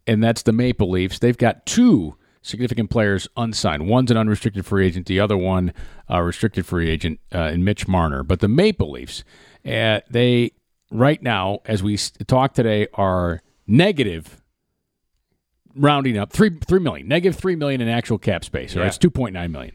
and 0.07 0.23
that's 0.23 0.43
the 0.43 0.53
Maple 0.53 0.91
Leafs. 0.91 1.19
They've 1.19 1.37
got 1.37 1.67
two 1.67 2.17
significant 2.43 2.91
players 2.91 3.29
unsigned. 3.37 3.87
One's 3.87 4.11
an 4.11 4.17
unrestricted 4.17 4.67
free 4.67 4.87
agent, 4.87 5.07
the 5.07 5.21
other 5.21 5.37
one 5.37 5.73
a 6.09 6.23
restricted 6.23 6.67
free 6.67 6.91
agent 6.91 7.21
uh, 7.35 7.45
in 7.45 7.65
Mitch 7.65 7.89
Marner. 7.89 8.23
But 8.23 8.41
the 8.41 8.49
Maple 8.49 8.91
Leafs, 8.91 9.25
uh, 9.65 10.01
they 10.11 10.53
right 10.91 11.23
now, 11.23 11.61
as 11.65 11.83
we 11.83 11.97
talk 12.27 12.53
today, 12.55 12.89
are 12.95 13.41
negative. 13.67 14.39
Rounding 15.75 16.19
up 16.19 16.31
three 16.35 16.51
three 16.67 16.81
million, 16.81 17.09
negative 17.09 17.41
three 17.41 17.57
million 17.57 17.81
in 17.81 17.89
actual 17.89 18.19
cap 18.19 18.45
space. 18.45 18.77
Right, 18.77 18.83
Yeah. 18.83 18.89
it's 18.89 18.99
two 18.99 19.09
point 19.11 19.33
nine 19.33 19.53
million. 19.53 19.75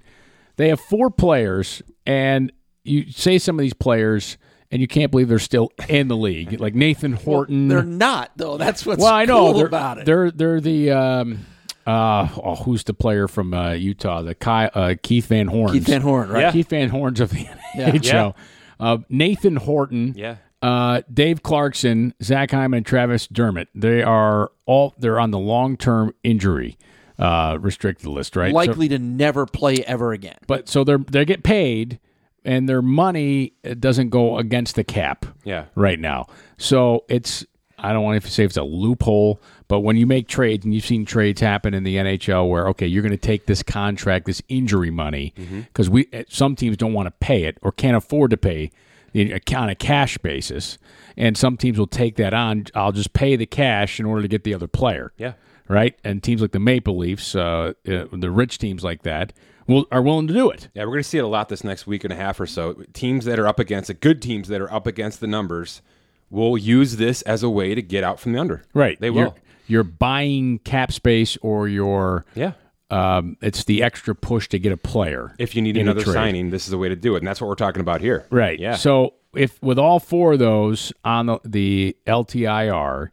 They 0.58 0.70
have 0.70 0.80
four 0.80 1.10
players, 1.10 1.82
and 2.06 2.52
you 2.84 3.12
say 3.12 3.40
some 3.40 3.58
of 3.58 3.64
these 3.64 3.74
players, 3.74 4.38
and 4.70 4.80
you 4.80 4.88
can't 4.88 5.10
believe 5.10 5.28
they're 5.28 5.40
still 5.40 5.72
in 5.90 6.08
the 6.08 6.16
league, 6.16 6.60
like 6.60 6.76
Nathan 6.76 7.14
Horton. 7.14 7.68
They're 7.68 7.82
not 7.82 8.30
though. 8.36 8.58
That's 8.58 8.86
what's 8.86 9.02
well, 9.02 9.12
I 9.12 9.26
know 9.26 9.46
cool 9.46 9.54
they're, 9.56 9.66
about 9.66 9.98
it. 9.98 10.06
They're 10.06 10.30
they're 10.30 10.62
the 10.62 10.92
um, 10.92 11.48
uh, 11.88 12.28
oh, 12.44 12.56
who's 12.56 12.84
the 12.84 12.94
player 12.94 13.28
from 13.28 13.54
uh, 13.54 13.72
Utah? 13.72 14.22
The 14.22 14.36
Kai, 14.36 14.66
uh, 14.68 14.96
Keith 15.02 15.28
Van 15.28 15.48
Horn. 15.48 15.72
Keith 15.74 15.88
Van 15.88 16.02
Horn, 16.02 16.30
right? 16.30 16.42
Yeah. 16.42 16.52
Keith 16.52 16.70
Van 16.70 16.90
Horns 16.90 17.20
of 17.20 17.30
the 17.32 17.46
NHL. 17.76 18.36
Uh, 18.80 18.98
Nathan 19.10 19.56
Horton. 19.56 20.14
Yeah. 20.16 20.36
Uh, 20.62 21.02
Dave 21.14 21.44
Clarkson, 21.44 22.14
Zach 22.22 22.52
Hyman, 22.52 22.78
and 22.78 22.86
Travis 22.86 23.28
Dermott. 23.28 23.70
They 23.76 24.02
are 24.04 24.52
all 24.66 24.94
they're 25.00 25.20
on 25.20 25.32
the 25.32 25.40
long 25.40 25.78
term 25.78 26.14
injury 26.24 26.78
uh, 27.20 27.58
restricted 27.62 28.08
list, 28.08 28.36
right? 28.36 28.50
So- 28.52 28.56
Likely 28.56 28.90
to 28.90 29.00
never 29.00 29.46
play 29.46 29.78
ever 29.86 30.12
again. 30.14 30.38
but 30.48 30.68
so 30.68 30.84
they're 30.84 30.98
they 30.98 31.26
get 31.26 31.44
paid, 31.44 32.00
and 32.44 32.68
their 32.68 32.82
money 32.82 33.54
uh, 33.64 33.76
doesn't 33.76 34.10
go 34.10 34.38
against 34.40 34.76
the 34.76 34.84
cap. 34.84 35.26
Yeah. 35.44 35.66
Right 35.76 36.00
now, 36.00 36.26
so 36.58 37.06
it's 37.08 37.46
I 37.78 37.94
don't 37.94 38.04
want 38.04 38.22
to 38.24 38.30
say 38.32 38.44
it's 38.44 38.58
a 38.58 38.64
loophole, 38.64 39.40
but 39.68 39.82
when 39.82 39.98
you 39.98 40.08
make 40.08 40.28
trades 40.28 40.66
and 40.66 40.74
you've 40.74 40.86
seen 40.86 41.06
trades 41.06 41.42
happen 41.42 41.74
in 41.74 41.84
the 41.84 41.98
NHL 41.98 42.50
where 42.50 42.68
okay, 42.70 42.88
you're 42.88 43.04
going 43.04 43.12
to 43.12 43.18
take 43.18 43.46
this 43.46 43.62
contract, 43.64 44.26
this 44.26 44.42
injury 44.50 44.90
money, 44.92 45.34
because 45.38 45.90
we 45.90 46.08
uh, 46.14 46.24
some 46.28 46.56
teams 46.56 46.78
don't 46.78 46.94
want 46.94 47.08
to 47.08 47.12
pay 47.20 47.44
it 47.44 47.58
or 47.62 47.72
can't 47.72 47.96
afford 47.96 48.32
to 48.32 48.38
pay 48.38 48.72
the- 49.14 49.40
on 49.56 49.70
a 49.70 49.76
cash 49.76 50.18
basis, 50.18 50.78
and 51.16 51.38
some 51.38 51.56
teams 51.58 51.78
will 51.78 51.88
take 51.88 52.16
that 52.18 52.34
on. 52.34 52.66
I'll 52.76 52.92
just 52.92 53.14
pay 53.14 53.36
the 53.36 53.46
cash 53.46 54.00
in 54.00 54.06
order 54.06 54.22
to 54.24 54.28
get 54.28 54.44
the 54.44 54.54
other 54.54 54.68
player 54.68 55.12
Yeah. 55.18 55.34
right? 55.68 55.96
And 56.04 56.22
teams 56.24 56.42
like 56.42 56.52
the 56.52 56.60
Maple 56.60 56.98
Leafs, 56.98 57.36
uh, 57.36 57.74
uh, 57.88 58.06
the 58.12 58.32
rich 58.32 58.58
teams 58.58 58.84
like 58.84 59.04
that, 59.04 59.34
will 59.68 59.86
are 59.92 60.02
willing 60.02 60.28
to 60.28 60.34
do 60.34 60.50
it. 60.50 60.70
Yeah, 60.74 60.84
we're 60.84 60.92
going 60.94 61.04
to 61.04 61.10
see 61.10 61.18
it 61.20 61.24
a 61.24 61.28
lot 61.28 61.50
this 61.50 61.64
next 61.64 61.86
week 61.88 62.04
and 62.04 62.12
a 62.14 62.16
half 62.16 62.40
or 62.40 62.48
so. 62.48 62.74
Teams 62.94 63.26
that 63.26 63.38
are 63.40 63.48
up 63.48 63.60
against 63.60 63.90
it, 63.90 64.00
good 64.02 64.22
teams 64.22 64.48
that 64.48 64.62
are 64.62 64.72
up 64.74 64.88
against 64.88 65.20
the 65.20 65.28
numbers, 65.28 65.82
will 66.30 66.58
use 66.58 66.98
this 66.98 67.22
as 67.24 67.44
a 67.44 67.50
way 67.50 67.74
to 67.76 67.82
get 67.82 68.04
out 68.04 68.20
from 68.20 68.34
the 68.34 68.40
under. 68.40 68.64
Right? 68.74 69.00
They 69.00 69.08
You're, 69.08 69.14
will. 69.26 69.38
you're 69.68 69.84
buying 69.84 70.60
cap 70.60 70.92
space, 70.92 71.38
or 71.42 71.68
you're 71.68 72.26
Yeah. 72.36 72.52
um, 72.90 73.38
it's 73.42 73.64
the 73.64 73.82
extra 73.84 74.14
push 74.16 74.48
to 74.50 74.60
get 74.60 74.72
a 74.72 74.78
player. 74.78 75.34
If 75.40 75.56
you 75.56 75.62
need 75.62 75.78
another 75.78 76.04
signing, 76.04 76.50
this 76.50 76.66
is 76.66 76.72
the 76.72 76.78
way 76.78 76.90
to 76.90 76.96
do 76.96 77.16
it, 77.16 77.20
and 77.20 77.28
that's 77.28 77.40
what 77.42 77.48
we're 77.48 77.56
talking 77.56 77.82
about 77.82 78.02
here. 78.02 78.26
right? 78.30 78.60
Yeah. 78.60 78.76
So 78.76 79.14
if 79.36 79.62
with 79.62 79.78
all 79.80 80.00
four 80.00 80.34
of 80.34 80.40
those 80.40 80.92
on 81.06 81.28
the, 81.28 81.40
the 81.46 81.98
LTIR, 82.08 83.10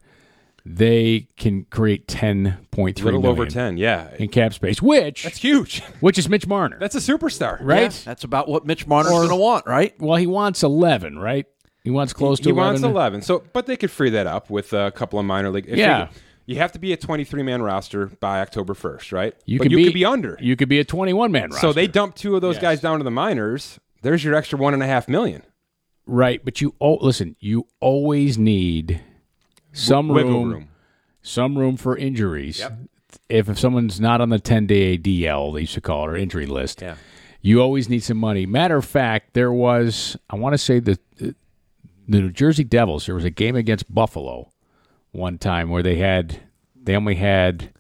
they 0.67 1.29
can 1.37 1.65
create 1.71 2.09
ten 2.09 2.57
point 2.71 2.97
three. 2.97 3.11
a 3.11 3.15
little 3.17 3.31
over 3.31 3.45
ten, 3.47 3.77
Yeah. 3.77 4.09
in 4.19 4.29
cap 4.29 4.55
space, 4.55 4.81
which 4.81 5.25
That's 5.25 5.39
huge. 5.39 5.81
which 6.01 6.17
is 6.19 6.29
Mitch 6.29 6.47
Marner, 6.47 6.79
That's 6.79 6.95
a 6.95 7.01
superstar. 7.01 7.59
right? 7.61 7.83
Yeah, 7.93 7.99
that's 8.05 8.25
about 8.25 8.49
what 8.49 8.65
Mitch 8.65 8.87
Marner's 8.87 9.13
going 9.13 9.29
to 9.29 9.37
want, 9.37 9.67
right? 9.67 9.93
Well, 10.01 10.17
he 10.17 10.27
wants 10.27 10.63
eleven, 10.63 11.19
right? 11.19 11.45
He 11.85 11.91
wants 11.91 12.13
close 12.15 12.39
to 12.41 12.45
He 12.45 12.51
11. 12.51 12.73
wants 12.73 12.83
eleven. 12.83 13.23
So, 13.23 13.45
but 13.53 13.67
they 13.67 13.77
could 13.77 13.91
free 13.91 14.11
that 14.11 14.27
up 14.27 14.49
with 14.51 14.73
a 14.73 14.91
couple 14.91 15.19
of 15.19 15.27
minor 15.27 15.51
league. 15.51 15.67
if 15.69 15.77
Yeah. 15.77 16.07
they- 16.07 16.11
you 16.47 16.57
have 16.57 16.73
to 16.73 16.79
be 16.79 16.93
a 16.93 16.97
twenty-three 16.97 17.43
man 17.43 17.63
roster 17.63 18.07
by 18.07 18.41
October 18.41 18.75
first, 18.75 19.13
right? 19.13 19.35
You 19.47 19.59
but 19.59 19.65
could 19.65 19.73
you 19.73 19.79
be, 19.79 19.85
could 19.85 19.95
be 19.95 20.05
under. 20.05 20.37
You 20.41 20.57
could 20.57 20.69
be 20.69 20.79
a 20.79 20.85
twenty-one 20.85 21.31
man 21.33 21.51
roster. 21.51 21.61
So 21.61 21.73
they 21.73 21.87
dump 21.87 22.15
two 22.17 22.35
of 22.37 22.41
those 22.43 22.57
Yes. 22.57 22.63
guys 22.63 22.81
down 22.81 22.99
to 22.99 23.05
the 23.05 23.11
minors. 23.11 23.79
There's 24.03 24.23
your 24.25 24.35
extra 24.35 24.59
one 24.59 24.75
and 24.75 24.83
a 24.83 24.87
half 24.87 25.09
million. 25.09 25.43
Right, 26.07 26.45
but 26.45 26.61
you 26.61 26.75
oh, 26.81 26.95
listen. 27.01 27.37
You 27.41 27.67
always 27.81 28.37
need 28.37 29.01
some 29.73 30.09
Wiggle 30.09 30.31
room, 30.33 30.53
room. 30.53 30.69
some 31.23 31.57
room 31.57 31.77
for 31.79 31.97
injuries. 31.97 32.61
If, 33.31 33.49
if 33.49 33.59
someone's 33.59 33.99
not 34.01 34.21
on 34.21 34.29
the 34.29 34.39
ten 34.39 34.67
day 34.67 34.99
DL, 34.99 35.55
they 35.55 35.61
used 35.61 35.75
to 35.75 35.81
call 35.81 36.05
it 36.05 36.11
or 36.13 36.17
injury 36.17 36.45
list, 36.47 36.83
Yeah. 36.83 36.97
you 37.41 37.61
always 37.63 37.89
need 37.89 38.03
some 38.03 38.19
money. 38.19 38.45
Matter 38.45 38.77
of 38.77 38.85
fact, 38.85 39.33
there 39.33 39.53
was 39.53 40.17
I 40.29 40.37
want 40.37 40.53
to 40.53 40.59
say 40.59 40.79
the 40.79 40.99
the 42.09 42.21
New 42.21 42.31
Jersey 42.31 42.65
Devils. 42.65 43.07
There 43.07 43.15
was 43.15 43.25
a 43.25 43.31
game 43.31 43.57
against 43.57 43.93
Buffalo 43.93 44.51
one 45.13 45.39
time 45.39 45.71
where 45.71 45.83
they 45.83 45.97
had 45.97 46.41
they 46.81 46.97
only 46.97 47.15
had 47.15 47.73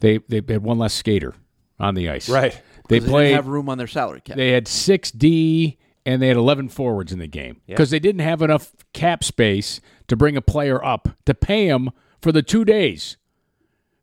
they 0.00 0.18
they 0.28 0.36
had 0.52 0.62
one 0.62 0.78
less 0.78 0.94
skater 0.94 1.34
on 1.78 1.94
the 1.94 2.08
ice. 2.08 2.28
Right. 2.28 2.60
They 2.88 2.98
They 3.00 3.06
didn't 3.06 3.34
have 3.34 3.46
room 3.48 3.68
on 3.68 3.78
their 3.78 3.86
salary 3.86 4.20
cap. 4.22 4.36
they 4.36 4.52
had 4.52 4.66
six 4.66 5.10
D 5.10 5.78
and 6.06 6.22
they 6.22 6.28
had 6.28 6.36
eleven 6.36 6.68
forwards 6.68 7.12
in 7.12 7.18
the 7.18 7.26
game 7.26 7.60
because 7.66 7.90
they 7.90 7.98
didn't 7.98 8.22
have 8.22 8.40
enough 8.42 8.72
cap 8.92 9.22
space 9.22 9.80
to 10.08 10.16
bring 10.16 10.36
a 10.36 10.42
player 10.42 10.82
up 10.82 11.08
to 11.26 11.34
pay 11.34 11.66
him 11.66 11.90
for 12.22 12.32
the 12.32 12.42
two 12.42 12.64
days. 12.64 13.16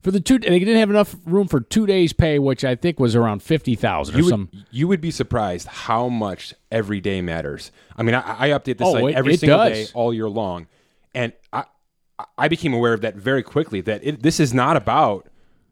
For 0.06 0.12
the 0.12 0.20
two, 0.20 0.38
they 0.38 0.60
didn't 0.60 0.78
have 0.78 0.92
enough 0.92 1.16
room 1.26 1.48
for 1.48 1.60
two 1.62 1.88
days' 1.88 2.14
pay, 2.14 2.38
which 2.38 2.64
I 2.64 2.76
think 2.76 3.00
was 3.00 3.16
around 3.16 3.42
fifty 3.42 3.74
thousand 3.74 4.14
or 4.14 4.18
You 4.20 4.30
some. 4.30 4.50
would, 4.54 4.66
you 4.70 4.88
would 4.88 5.02
be 5.02 5.10
surprised 5.10 5.68
how 5.68 6.10
much 6.10 6.54
every 6.72 7.02
day 7.02 7.22
matters. 7.22 7.72
I 7.98 8.04
mean, 8.04 8.14
I, 8.14 8.22
I 8.38 8.50
update 8.50 8.78
this 8.78 8.88
Oh, 8.88 8.94
site 8.94 9.06
it- 9.06 9.16
every 9.16 9.34
it 9.34 9.40
single 9.40 9.58
does. 9.58 9.72
day, 9.72 9.88
all 9.96 10.14
year 10.14 10.30
long, 10.30 10.68
and 11.16 11.34
I 11.52 11.64
I 12.38 12.50
became 12.50 12.72
aware 12.76 12.94
of 12.94 13.02
that 13.02 13.16
very 13.16 13.42
quickly. 13.42 13.82
That 13.82 14.02
it, 14.04 14.22
this 14.22 14.40
is 14.40 14.54
not 14.54 14.78
about 14.78 15.28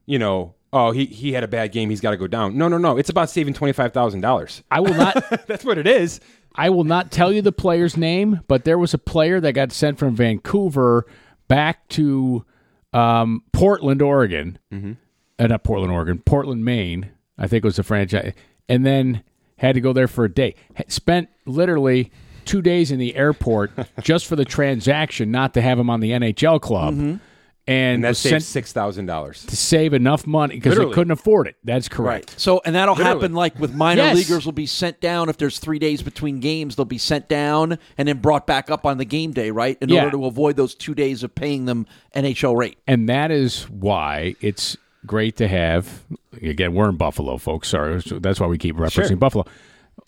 you 0.07 0.17
know, 0.17 0.55
oh 0.73 0.89
he 0.89 1.05
he 1.05 1.33
had 1.33 1.43
a 1.43 1.47
bad 1.47 1.71
game, 1.71 1.91
he's 1.91 2.01
got 2.01 2.09
to 2.09 2.17
go 2.17 2.25
down. 2.25 2.57
No, 2.57 2.67
no, 2.67 2.79
no. 2.79 2.97
It's 2.97 3.11
about 3.11 3.29
saving 3.29 3.53
twenty 3.53 3.73
five 3.73 3.93
thousand 3.93 4.21
dollars. 4.21 4.63
I 4.71 4.79
will 4.79 4.95
not. 4.95 5.13
That's 5.47 5.63
what 5.63 5.77
it 5.77 5.85
is. 5.85 6.19
I 6.55 6.71
will 6.71 6.85
not 6.85 7.11
tell 7.11 7.31
you 7.31 7.43
the 7.43 7.51
player's 7.51 7.95
name, 7.97 8.39
but 8.47 8.63
there 8.65 8.79
was 8.79 8.95
a 8.95 8.97
player 8.97 9.39
that 9.41 9.51
got 9.53 9.71
sent 9.71 9.99
from 9.99 10.15
Vancouver 10.15 11.05
back 11.47 11.87
to 11.89 12.45
um, 12.93 13.43
Portland, 13.51 14.01
Oregon. 14.01 14.59
Mm-hmm. 14.71 14.93
Uh, 15.39 15.47
not 15.47 15.63
Portland, 15.63 15.91
Oregon. 15.91 16.19
Portland, 16.19 16.63
Maine. 16.63 17.11
I 17.37 17.47
think 17.47 17.63
it 17.63 17.67
was 17.67 17.77
the 17.77 17.83
franchise, 17.83 18.33
and 18.69 18.85
then 18.85 19.23
had 19.57 19.75
to 19.75 19.81
go 19.81 19.93
there 19.93 20.07
for 20.07 20.25
a 20.25 20.29
day. 20.31 20.55
Had 20.75 20.91
spent 20.91 21.29
literally 21.45 22.11
two 22.45 22.61
days 22.61 22.91
in 22.91 22.99
the 22.99 23.15
airport 23.15 23.71
just 24.01 24.27
for 24.27 24.35
the 24.35 24.45
transaction, 24.45 25.31
not 25.31 25.53
to 25.55 25.61
have 25.61 25.79
him 25.79 25.89
on 25.89 25.99
the 25.99 26.11
NHL 26.11 26.61
club. 26.61 27.19
And, 27.65 27.95
And 27.95 28.03
that 28.03 28.09
was 28.09 28.17
saves 28.19 28.31
sent 28.31 28.43
six 28.43 28.73
thousand 28.73 29.05
dollars. 29.05 29.45
to 29.45 29.55
save 29.55 29.93
enough 29.93 30.27
money 30.27 30.55
because 30.55 30.77
they 30.77 30.89
couldn't 30.89 31.11
afford 31.11 31.47
it. 31.47 31.55
That's 31.63 31.87
correct. 31.87 32.39
So, 32.39 32.61
and 32.65 32.75
that'll 32.75 32.95
Literally. 32.95 33.19
happen 33.21 33.33
like 33.33 33.57
with 33.59 33.73
minor 33.73 34.01
Yes. 34.03 34.15
leaguers 34.17 34.45
will 34.45 34.51
be 34.51 34.65
sent 34.65 34.99
down 34.99 35.29
if 35.29 35.37
there's 35.37 35.59
three 35.59 35.79
days 35.79 36.01
between 36.01 36.39
games. 36.39 36.75
They'll 36.75 36.85
be 36.85 36.97
sent 36.97 37.29
down 37.29 37.77
and 37.97 38.07
then 38.07 38.17
brought 38.19 38.45
back 38.47 38.69
up 38.69 38.85
on 38.85 38.97
the 38.97 39.05
game 39.05 39.31
day, 39.31 39.49
right? 39.51 39.77
In 39.81 39.89
Yeah. 39.89 39.99
order 40.05 40.11
to 40.17 40.25
avoid 40.25 40.55
those 40.57 40.75
two 40.75 40.93
days 40.93 41.23
of 41.23 41.33
paying 41.35 41.65
them 41.65 41.85
NHL 42.15 42.55
rate. 42.55 42.77
And 42.87 43.07
that 43.07 43.31
is 43.31 43.63
why 43.69 44.35
it's 44.41 44.75
great 45.05 45.37
to 45.37 45.47
have. 45.47 46.03
Again, 46.41 46.73
we're 46.73 46.89
in 46.89 46.95
Buffalo, 46.97 47.37
folks. 47.37 47.69
Sorry, 47.69 48.01
that's 48.05 48.39
why 48.39 48.47
we 48.47 48.57
keep 48.57 48.75
referencing 48.75 49.07
Sure. 49.09 49.15
Buffalo. 49.17 49.45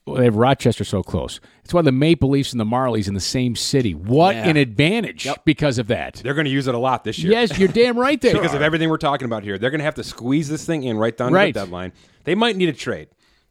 Well, 0.05 0.17
They 0.17 0.25
have 0.25 0.35
Rochester 0.35 0.83
so 0.83 1.01
close. 1.03 1.39
It's 1.63 1.73
why 1.73 1.81
the 1.81 1.91
Maple 1.91 2.29
Leafs 2.29 2.51
and 2.51 2.59
the 2.59 2.65
Marlies 2.65 3.07
in 3.07 3.13
the 3.15 3.19
same 3.19 3.55
city. 3.55 3.93
What 3.95 4.35
Yeah. 4.35 4.49
an 4.49 4.57
advantage 4.57 5.27
because 5.45 5.79
of 5.79 5.87
that. 5.87 6.15
They're 6.23 6.33
going 6.35 6.45
to 6.45 6.51
use 6.51 6.67
it 6.67 6.75
a 6.75 6.79
lot 6.79 7.03
this 7.03 7.17
year. 7.19 7.31
Yes, 7.31 7.57
you're 7.57 7.67
damn 7.67 7.97
right 7.97 8.19
there. 8.21 8.33
because 8.39 8.53
of 8.53 8.61
everything 8.61 8.89
we're 8.89 8.97
talking 8.97 9.25
about 9.25 9.43
here. 9.43 9.57
They're 9.57 9.71
going 9.71 9.79
to 9.79 9.85
have 9.85 9.95
to 9.95 10.03
squeeze 10.03 10.47
this 10.47 10.65
thing 10.65 10.83
in 10.83 10.97
right 10.97 11.15
down 11.15 11.33
Right. 11.33 11.53
to 11.53 11.59
the 11.59 11.65
deadline. 11.65 11.91
They 12.23 12.35
might 12.35 12.55
need 12.55 12.69
a 12.69 12.73
trade 12.73 13.07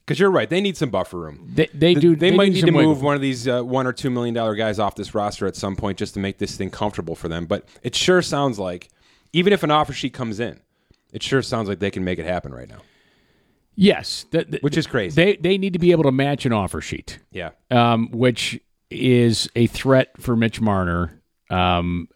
because 0.07 0.21
you're 0.21 0.31
right. 0.31 0.49
They 0.49 0.61
need 0.61 0.77
some 0.77 0.91
buffer 0.91 1.19
room. 1.19 1.51
They, 1.55 1.69
they 1.75 1.95
do. 1.95 2.15
They, 2.15 2.31
might 2.31 2.53
need 2.53 2.61
some 2.61 2.71
to 2.71 2.77
wiggle. 2.77 2.95
move 2.95 3.03
one 3.03 3.17
of 3.17 3.21
these 3.21 3.49
uh, 3.49 3.63
one 3.63 3.87
or 3.87 3.93
two 3.93 4.11
million 4.11 4.35
dollar 4.35 4.55
guys 4.55 4.79
off 4.79 4.95
this 4.95 5.15
roster 5.15 5.47
at 5.49 5.57
some 5.57 5.75
point 5.77 5.99
just 5.99 6.15
to 6.15 6.21
make 6.21 6.39
this 6.39 6.57
thing 6.57 6.71
comfortable 6.71 7.17
for 7.17 7.29
them. 7.29 7.47
But 7.47 7.67
it 7.83 7.95
sure 7.97 8.23
sounds 8.23 8.59
like, 8.61 8.91
even 9.33 9.53
if 9.53 9.63
an 9.65 9.71
offer 9.73 9.93
sheet 9.93 10.13
comes 10.15 10.39
in, 10.41 10.61
it 11.13 11.23
sure 11.23 11.43
sounds 11.43 11.69
like 11.69 11.81
they 11.81 11.91
can 11.91 12.05
make 12.05 12.19
it 12.21 12.27
happen 12.27 12.55
right 12.55 12.69
now. 12.69 12.79
Yes, 13.77 14.25
th- 14.31 14.51
th- 14.51 14.63
Which 14.63 14.77
is 14.77 14.87
crazy. 14.87 15.15
They 15.23 15.37
they 15.37 15.59
need 15.59 15.73
to 15.73 15.79
be 15.79 15.91
able 15.91 16.05
to 16.05 16.13
match 16.13 16.47
an 16.47 16.53
offer 16.53 16.81
sheet. 16.81 17.19
Yeah. 17.33 17.51
um, 17.71 18.09
which 18.13 18.61
is 18.91 19.49
a 19.57 19.67
threat 19.67 20.11
for 20.21 20.37
Mitch 20.37 20.61
Marner. 20.61 21.21
Um, 21.51 22.09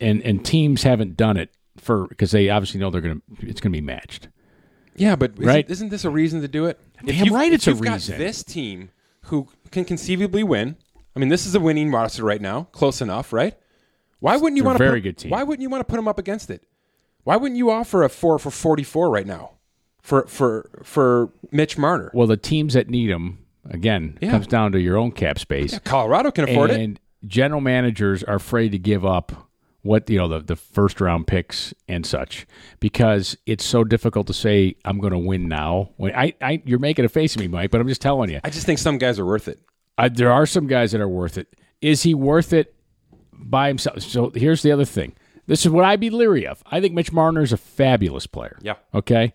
and 0.00 0.22
and 0.22 0.44
teams 0.44 0.82
haven't 0.82 1.16
done 1.16 1.36
it 1.36 1.50
for 1.78 2.06
because 2.08 2.30
they 2.32 2.50
obviously 2.50 2.80
know 2.80 2.90
they're 2.90 3.00
gonna 3.00 3.20
it's 3.40 3.60
gonna 3.60 3.72
be 3.72 3.80
matched. 3.80 4.28
Yeah, 4.96 5.16
but 5.16 5.32
isn't, 5.32 5.46
Right. 5.46 5.70
isn't 5.70 5.88
this 5.88 6.04
a 6.04 6.10
reason 6.10 6.42
to 6.42 6.48
do 6.48 6.66
it? 6.66 6.78
Damn 7.04 7.14
you've- 7.16 7.30
right 7.30 7.52
it's 7.52 7.66
a 7.66 7.70
you've 7.70 7.80
got 7.80 7.94
reason. 7.94 8.18
this 8.18 8.44
team 8.44 8.90
who 9.24 9.48
can 9.70 9.84
conceivably 9.84 10.42
win. 10.42 10.76
I 11.16 11.18
mean, 11.18 11.28
this 11.30 11.46
is 11.46 11.54
a 11.54 11.60
winning 11.60 11.90
roster 11.90 12.24
right 12.24 12.40
now, 12.40 12.64
close 12.72 13.00
enough, 13.00 13.32
right? 13.32 13.54
Why 14.20 14.36
wouldn't 14.36 14.56
you 14.58 14.62
a 14.64 14.66
want 14.66 14.78
to 14.78 14.84
very 14.84 15.00
put, 15.00 15.04
good 15.04 15.18
team. 15.18 15.30
Why 15.30 15.42
wouldn't 15.42 15.62
you 15.62 15.70
want 15.70 15.80
to 15.80 15.84
put 15.90 15.96
them 15.96 16.06
up 16.08 16.18
against 16.18 16.50
it? 16.50 16.62
Why 17.24 17.36
wouldn't 17.36 17.56
you 17.56 17.70
offer 17.70 18.02
a 18.02 18.08
four 18.10 18.38
for 18.38 18.50
forty 18.50 18.82
four 18.82 19.10
right 19.10 19.26
now 19.26 19.52
for 20.02 20.26
for 20.26 20.70
for 20.82 21.30
Mitch 21.50 21.76
Marner? 21.78 22.10
Well, 22.14 22.26
the 22.26 22.36
teams 22.36 22.74
that 22.74 22.88
need 22.88 23.10
him 23.10 23.38
again 23.68 24.18
Yeah. 24.20 24.30
comes 24.32 24.46
down 24.46 24.72
to 24.72 24.80
your 24.80 24.96
own 24.96 25.12
cap 25.12 25.38
space, 25.38 25.78
Colorado 25.80 26.30
can 26.30 26.48
afford 26.48 26.70
it. 26.70 26.80
and 26.80 27.00
general 27.26 27.60
managers 27.60 28.22
are 28.24 28.36
afraid 28.36 28.72
to 28.72 28.78
give 28.78 29.04
up 29.04 29.46
what 29.82 30.08
you 30.10 30.18
know 30.18 30.28
the 30.28 30.40
the 30.40 30.56
first 30.56 31.00
round 31.00 31.26
picks 31.26 31.72
and 31.88 32.04
such 32.04 32.46
because 32.80 33.36
it's 33.46 33.64
so 33.64 33.82
difficult 33.84 34.26
to 34.26 34.34
say 34.34 34.76
I'm 34.84 34.98
going 34.98 35.12
to 35.12 35.18
win 35.18 35.48
now. 35.48 35.90
When 35.96 36.14
I, 36.14 36.34
I 36.42 36.62
you're 36.64 36.78
making 36.78 37.04
a 37.04 37.08
face 37.08 37.34
at 37.36 37.40
me, 37.40 37.48
Mike, 37.48 37.70
but 37.70 37.80
I'm 37.80 37.88
just 37.88 38.02
telling 38.02 38.30
you. 38.30 38.40
I 38.44 38.50
just 38.50 38.66
think 38.66 38.78
some 38.78 38.98
guys 38.98 39.18
are 39.18 39.24
worth 39.26 39.48
it. 39.48 39.58
Uh, 39.98 40.08
there 40.12 40.32
are 40.32 40.46
some 40.46 40.66
guys 40.66 40.92
that 40.92 41.00
are 41.00 41.08
worth 41.08 41.36
it. 41.38 41.48
Is 41.80 42.02
he 42.02 42.14
worth 42.14 42.52
it 42.52 42.74
by 43.32 43.68
himself? 43.68 44.00
So 44.02 44.30
here's 44.34 44.62
the 44.62 44.72
other 44.72 44.84
thing. 44.84 45.14
This 45.46 45.64
is 45.66 45.70
what 45.72 45.84
I'd 45.84 45.98
be 46.00 46.10
leery 46.10 46.46
of. 46.46 46.62
I 46.70 46.80
think 46.80 46.94
Mitch 46.94 47.12
Marner 47.12 47.42
is 47.42 47.52
a 47.52 47.56
fabulous 47.56 48.26
player. 48.26 48.58
Yeah. 48.62 48.74
Okay. 48.94 49.32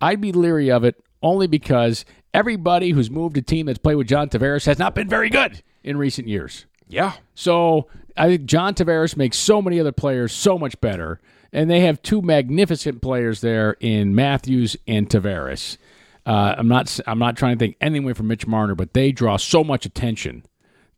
I'd 0.00 0.20
be 0.20 0.32
leery 0.32 0.70
of 0.70 0.84
it 0.84 1.02
only 1.22 1.46
because 1.46 2.04
everybody 2.34 2.90
who's 2.90 3.10
moved 3.10 3.36
a 3.36 3.42
team 3.42 3.66
that's 3.66 3.78
played 3.78 3.96
with 3.96 4.08
John 4.08 4.28
Tavares 4.28 4.66
has 4.66 4.78
not 4.78 4.94
been 4.94 5.08
very 5.08 5.30
good 5.30 5.62
in 5.82 5.96
recent 5.96 6.28
years. 6.28 6.66
Yeah, 6.88 7.14
So 7.34 7.88
I 8.16 8.28
think 8.28 8.46
John 8.46 8.74
Tavares 8.74 9.16
makes 9.16 9.36
so 9.36 9.60
many 9.60 9.80
other 9.80 9.90
players 9.92 10.32
so 10.32 10.56
much 10.56 10.80
better, 10.80 11.20
and 11.52 11.68
they 11.68 11.80
have 11.80 12.00
two 12.00 12.22
magnificent 12.22 13.02
players 13.02 13.40
there 13.40 13.76
in 13.80 14.14
Matthews 14.14 14.76
and 14.86 15.08
Tavares. 15.08 15.78
Uh, 16.24 16.54
I'm 16.56 16.68
not 16.68 16.98
I'm 17.06 17.18
not 17.18 17.36
trying 17.36 17.56
to 17.56 17.58
think 17.58 17.76
anything 17.80 18.04
away 18.04 18.12
from 18.12 18.28
Mitch 18.28 18.46
Marner, 18.46 18.74
but 18.74 18.94
they 18.94 19.10
draw 19.12 19.36
so 19.36 19.64
much 19.64 19.84
attention. 19.86 20.44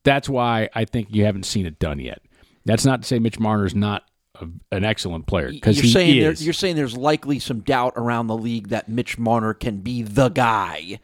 That's 0.04 0.28
why 0.28 0.68
I 0.74 0.84
think 0.84 1.08
you 1.10 1.24
haven't 1.24 1.44
seen 1.44 1.66
it 1.66 1.78
done 1.78 1.98
yet. 2.00 2.22
That's 2.64 2.84
not 2.84 3.02
to 3.02 3.08
say 3.08 3.18
Mitch 3.18 3.38
Marner 3.38 3.66
is 3.66 3.74
not 3.74 4.07
a, 4.40 4.46
an 4.76 4.84
excellent 4.84 5.26
player 5.26 5.50
because 5.50 5.76
You're 5.76 5.84
he 5.84 5.92
saying 5.92 6.20
there, 6.20 6.30
is. 6.32 6.44
you're 6.44 6.52
saying 6.54 6.76
there's 6.76 6.96
likely 6.96 7.38
some 7.38 7.60
doubt 7.60 7.92
around 7.96 8.26
the 8.28 8.36
league 8.36 8.68
that 8.68 8.88
Mitch 8.88 9.18
Marner 9.18 9.54
can 9.54 9.78
be 9.78 10.02
the 10.02 10.28
guy. 10.28 11.00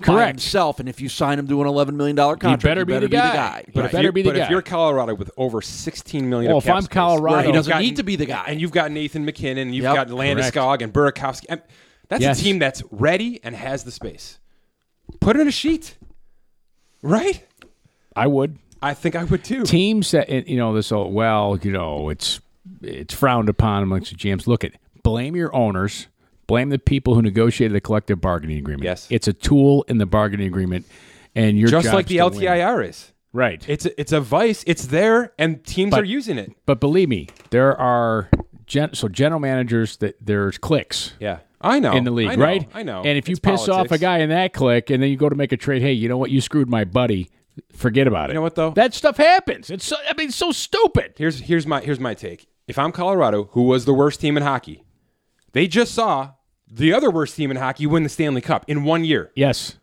By 0.00 0.06
Correct. 0.06 0.28
himself, 0.30 0.80
and 0.80 0.88
if 0.88 1.00
you 1.00 1.08
sign 1.08 1.38
him 1.38 1.46
to 1.46 1.60
an 1.62 1.68
eleven 1.68 1.96
million 1.96 2.16
dollar 2.16 2.34
contract, 2.36 2.64
better 2.64 2.80
you 2.80 2.84
be 2.84 2.92
better 2.94 3.06
the 3.06 3.10
be 3.10 3.16
guy. 3.16 3.28
the 3.30 3.36
guy. 3.36 3.64
But 3.72 3.76
Right. 3.80 3.86
if 3.86 3.92
better 3.92 4.08
you- 4.08 4.12
be 4.12 4.22
the 4.22 4.30
but 4.30 4.36
guy. 4.36 4.44
if 4.44 4.50
you're 4.50 4.60
Colorado 4.62 5.14
with 5.14 5.30
over 5.36 5.62
16 5.62 6.28
million, 6.28 6.50
Well, 6.50 6.58
of 6.58 6.64
if 6.64 6.66
cap 6.66 6.76
I'm 6.76 6.82
space, 6.82 6.92
Colorado- 6.94 7.46
he 7.46 7.52
doesn't 7.52 7.70
got- 7.72 7.80
need 7.80 7.96
to 7.96 8.02
be 8.02 8.16
the 8.16 8.26
guy. 8.26 8.44
and 8.48 8.60
you've 8.60 8.72
got 8.72 8.90
Nathan 8.90 9.24
MacKinnon, 9.24 9.68
and 9.68 9.74
you've 9.74 9.84
Yep. 9.84 9.94
got 9.94 10.08
Correct. 10.08 10.38
Landeskog 10.38 10.82
and 10.82 10.92
Burakovsky. 10.92 11.44
And 11.48 11.62
That's 12.08 12.20
Yes. 12.22 12.40
a 12.40 12.44
team 12.44 12.58
that's 12.58 12.82
ready 12.90 13.40
and 13.44 13.54
has 13.56 13.84
the 13.84 13.90
space. 13.92 14.38
Put 15.20 15.36
it 15.36 15.40
in 15.40 15.48
a 15.48 15.52
sheet, 15.52 15.96
right? 17.02 17.46
I 18.16 18.26
would. 18.26 18.58
I 18.82 18.92
think 18.94 19.16
I 19.16 19.24
would 19.24 19.42
too. 19.44 19.62
teams 19.64 20.10
that 20.10 20.28
you 20.48 20.56
know 20.58 20.74
this 20.74 20.90
whole 20.90 21.10
well 21.10 21.58
you 21.62 21.72
know 21.72 22.10
it's 22.10 22.40
it's 22.86 23.14
frowned 23.14 23.48
upon 23.48 23.82
amongst 23.82 24.10
the 24.10 24.16
GMs. 24.16 24.46
Look 24.46 24.64
at 24.64 24.72
blame 25.02 25.36
your 25.36 25.54
owners, 25.54 26.08
blame 26.46 26.68
the 26.70 26.78
people 26.78 27.14
who 27.14 27.22
negotiated 27.22 27.74
the 27.74 27.80
collective 27.80 28.20
bargaining 28.20 28.58
agreement. 28.58 28.84
Yes. 28.84 29.06
it's 29.10 29.28
a 29.28 29.32
tool 29.32 29.84
in 29.88 29.98
the 29.98 30.06
bargaining 30.06 30.46
agreement, 30.46 30.86
and 31.34 31.58
you're 31.58 31.68
Just 31.68 31.92
like 31.92 32.06
the 32.06 32.20
win. 32.20 32.32
LTIR 32.32 32.88
is. 32.88 33.12
right? 33.32 33.64
It's 33.68 33.86
a, 33.86 34.00
it's 34.00 34.12
a 34.12 34.20
vice. 34.20 34.64
It's 34.66 34.86
there, 34.86 35.32
and 35.38 35.64
teams 35.64 35.90
But- 35.90 36.00
are 36.00 36.04
using 36.04 36.38
it. 36.38 36.52
but 36.66 36.80
believe 36.80 37.08
me, 37.08 37.28
there 37.50 37.76
are 37.78 38.28
gen- 38.66 38.94
so 38.94 39.08
general 39.08 39.40
managers 39.40 39.96
that 39.98 40.16
there's 40.20 40.56
clicks. 40.58 41.14
Yeah, 41.20 41.38
I 41.60 41.80
know 41.80 41.92
in 41.92 42.04
the 42.04 42.10
league, 42.10 42.28
I 42.30 42.34
know, 42.36 42.44
right? 42.44 42.68
I 42.74 42.82
know. 42.82 42.98
And 43.04 43.18
if 43.18 43.28
you 43.28 43.32
It's 43.32 43.40
piss 43.40 43.68
off 43.68 43.90
a 43.90 43.98
guy 43.98 44.18
in 44.18 44.28
that 44.30 44.52
click, 44.52 44.90
and 44.90 45.02
then 45.02 45.10
you 45.10 45.16
go 45.16 45.28
to 45.28 45.36
make 45.36 45.52
a 45.52 45.56
trade, 45.56 45.82
hey, 45.82 45.92
you 45.92 46.08
know 46.08 46.16
what? 46.18 46.30
You 46.30 46.40
screwed 46.40 46.68
my 46.68 46.84
buddy. 46.84 47.30
Forget 47.72 48.06
about 48.08 48.30
it. 48.30 48.32
You 48.32 48.34
know 48.34 48.42
what, 48.42 48.56
though? 48.56 48.70
That 48.70 48.94
stuff 48.94 49.16
happens. 49.16 49.70
It's 49.70 49.84
so, 49.86 49.94
I 50.10 50.14
mean, 50.14 50.28
it's 50.28 50.36
so 50.36 50.50
stupid. 50.50 51.14
here's 51.16 51.38
here's 51.40 51.66
my 51.68 51.80
here's 51.80 52.00
my 52.00 52.12
take. 52.14 52.48
If 52.66 52.78
I'm 52.78 52.92
Colorado, 52.92 53.44
who 53.52 53.62
was 53.62 53.84
the 53.84 53.94
worst 53.94 54.20
team 54.20 54.36
in 54.36 54.42
hockey, 54.42 54.84
they 55.52 55.66
just 55.66 55.94
saw 55.94 56.30
the 56.70 56.92
other 56.92 57.10
worst 57.10 57.36
team 57.36 57.50
in 57.50 57.56
hockey 57.58 57.86
win 57.86 58.02
the 58.02 58.08
Stanley 58.08 58.40
Cup 58.40 58.64
in 58.68 58.84
one 58.84 59.04
year. 59.04 59.30
Yes, 59.34 59.76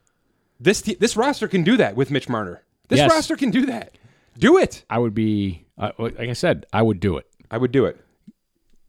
This 0.60 0.82
te- 0.82 0.96
this 0.96 1.16
roster 1.18 1.48
can 1.48 1.64
do 1.64 1.76
that 1.78 1.96
with 1.96 2.12
Mitch 2.12 2.30
Marner. 2.30 2.64
This 2.88 2.98
Yes. 2.98 3.10
roster 3.12 3.36
can 3.36 3.50
do 3.50 3.66
that. 3.68 3.98
Do 4.38 4.58
it. 4.58 4.84
I 4.92 5.00
would 5.00 5.14
be. 5.16 5.66
Uh, 5.78 5.92
like 5.98 6.20
I 6.20 6.34
said, 6.34 6.66
I 6.72 6.82
would 6.84 7.00
do 7.00 7.18
it. 7.18 7.26
I 7.50 7.58
would 7.58 7.72
do 7.72 7.86
it. 7.86 7.98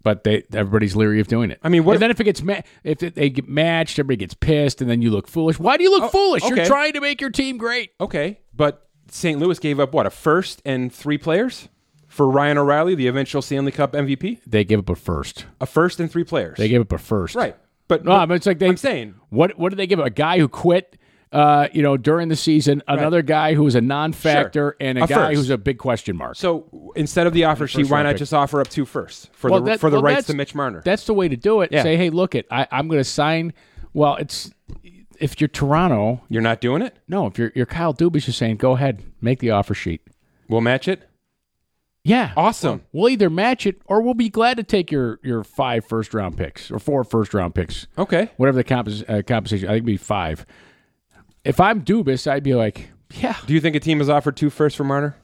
but 0.04 0.24
they 0.24 0.42
everybody's 0.52 0.96
leery 0.96 1.20
of 1.20 1.28
doing 1.28 1.52
it. 1.52 1.60
I 1.62 1.68
mean, 1.68 1.84
what 1.84 1.94
if- 1.94 2.00
then 2.00 2.10
if 2.10 2.20
it 2.20 2.24
gets 2.24 2.42
ma- 2.42 2.60
if 2.82 3.04
it, 3.04 3.14
they 3.14 3.30
get 3.30 3.48
matched, 3.48 3.98
everybody 4.00 4.16
gets 4.16 4.34
pissed, 4.34 4.80
and 4.82 4.90
then 4.90 5.00
you 5.00 5.10
look 5.12 5.28
foolish. 5.28 5.60
Why 5.60 5.76
do 5.76 5.84
you 5.84 5.90
look 5.92 6.10
foolish? 6.10 6.42
You're 6.44 6.60
Oh, 6.60 6.64
trying 6.66 6.92
to 6.94 7.00
make 7.00 7.20
your 7.20 7.30
team 7.30 7.56
great. 7.56 7.90
Okay, 8.00 8.40
but 8.52 8.88
St. 9.08 9.38
Louis 9.38 9.56
gave 9.60 9.78
up 9.78 9.94
what 9.94 10.04
a 10.04 10.10
first 10.10 10.60
and 10.64 10.92
three 10.92 11.18
players 11.18 11.68
for 12.12 12.28
Ryan 12.28 12.58
O'Reilly, 12.58 12.94
the 12.94 13.06
eventual 13.08 13.40
Stanley 13.42 13.72
Cup 13.72 13.92
MVP. 13.94 14.40
They 14.46 14.64
gave 14.64 14.78
up 14.78 14.88
a 14.90 14.94
first. 14.94 15.46
A 15.60 15.66
first 15.66 15.98
and 15.98 16.10
three 16.10 16.24
players. 16.24 16.58
They 16.58 16.68
gave 16.68 16.80
up 16.82 16.92
a 16.92 16.98
first. 16.98 17.34
right, 17.34 17.56
but, 17.88 18.04
No, 18.04 18.10
but 18.12 18.26
but 18.26 18.34
it's 18.34 18.46
like 18.46 18.58
they. 18.58 18.68
I'm 18.68 18.76
saying 18.76 19.14
what 19.30 19.58
what 19.58 19.70
did 19.70 19.76
they 19.78 19.86
give 19.86 19.98
up? 20.00 20.06
A 20.06 20.10
guy 20.10 20.38
who 20.38 20.48
quit. 20.48 20.96
Uh, 21.32 21.66
you 21.72 21.82
know, 21.82 21.96
during 21.96 22.28
the 22.28 22.36
season, 22.36 22.82
another 22.86 23.22
guy 23.22 23.54
who 23.54 23.64
was 23.64 23.74
a 23.74 23.80
non-factor, 23.80 24.76
and 24.78 24.98
a, 24.98 25.04
A 25.04 25.06
guy 25.06 25.14
first. 25.14 25.36
who's 25.38 25.48
a 25.48 25.56
big 25.56 25.78
question 25.78 26.14
mark. 26.14 26.36
So 26.36 26.92
instead 26.94 27.26
of 27.26 27.32
the 27.32 27.44
offer 27.44 27.66
sheet, 27.66 27.88
why 27.88 28.02
not 28.02 28.10
pick. 28.10 28.18
just 28.18 28.34
offer 28.34 28.60
up 28.60 28.68
two 28.68 28.84
firsts 28.84 29.30
for 29.32 29.50
Well, 29.50 29.60
the 29.62 29.70
that- 29.70 29.80
for 29.80 29.88
the 29.88 29.96
well, 29.96 30.12
rights 30.12 30.26
to 30.26 30.34
Mitch 30.34 30.54
Marner? 30.54 30.82
That's 30.84 31.06
the 31.06 31.14
way 31.14 31.28
to 31.28 31.36
do 31.38 31.62
it. 31.62 31.72
Yeah. 31.72 31.84
Say, 31.84 31.96
hey, 31.96 32.10
look 32.10 32.34
it, 32.34 32.46
I, 32.50 32.66
I'm 32.70 32.86
going 32.86 33.00
to 33.00 33.04
sign. 33.04 33.54
Well, 33.94 34.16
it's 34.16 34.50
if 35.18 35.40
you're 35.40 35.48
Toronto, 35.48 36.20
You're 36.28 36.42
not 36.42 36.60
doing 36.60 36.82
it. 36.82 36.98
no. 37.08 37.26
If 37.28 37.38
you're 37.38 37.50
you're 37.54 37.64
Kyle 37.64 37.94
Dubas, 37.94 38.26
you're 38.26 38.34
saying, 38.34 38.56
go 38.58 38.72
ahead, 38.72 39.02
make 39.22 39.38
the 39.38 39.52
offer 39.52 39.72
sheet. 39.72 40.02
We'll 40.50 40.60
match 40.60 40.86
it. 40.86 41.08
Yeah. 42.04 42.32
Awesome. 42.36 42.82
We'll 42.92 43.10
either 43.10 43.30
match 43.30 43.66
it 43.66 43.80
or 43.86 44.02
we'll 44.02 44.14
be 44.14 44.28
glad 44.28 44.56
to 44.56 44.62
take 44.64 44.90
your, 44.90 45.20
your 45.22 45.44
five 45.44 45.84
first 45.84 46.14
round 46.14 46.36
picks 46.36 46.70
or 46.70 46.78
four 46.78 47.04
first 47.04 47.32
round 47.32 47.54
picks. 47.54 47.86
Okay. 47.96 48.28
Whatever 48.36 48.56
the 48.56 48.64
compos- 48.64 49.04
uh, 49.08 49.22
compensation, 49.22 49.68
I 49.68 49.72
think 49.72 49.76
it'd 49.82 49.86
be 49.86 49.96
five. 49.96 50.44
If 51.44 51.60
I'm 51.60 51.84
Dubas, 51.84 52.30
I'd 52.30 52.42
be 52.42 52.54
like, 52.54 52.90
yeah, 53.14 53.36
Do 53.46 53.54
you 53.54 53.60
think 53.60 53.76
a 53.76 53.80
team 53.80 53.98
has 53.98 54.08
offered 54.08 54.36
two 54.36 54.50
firsts 54.50 54.76
for 54.76 54.84
Marner? 54.84 55.16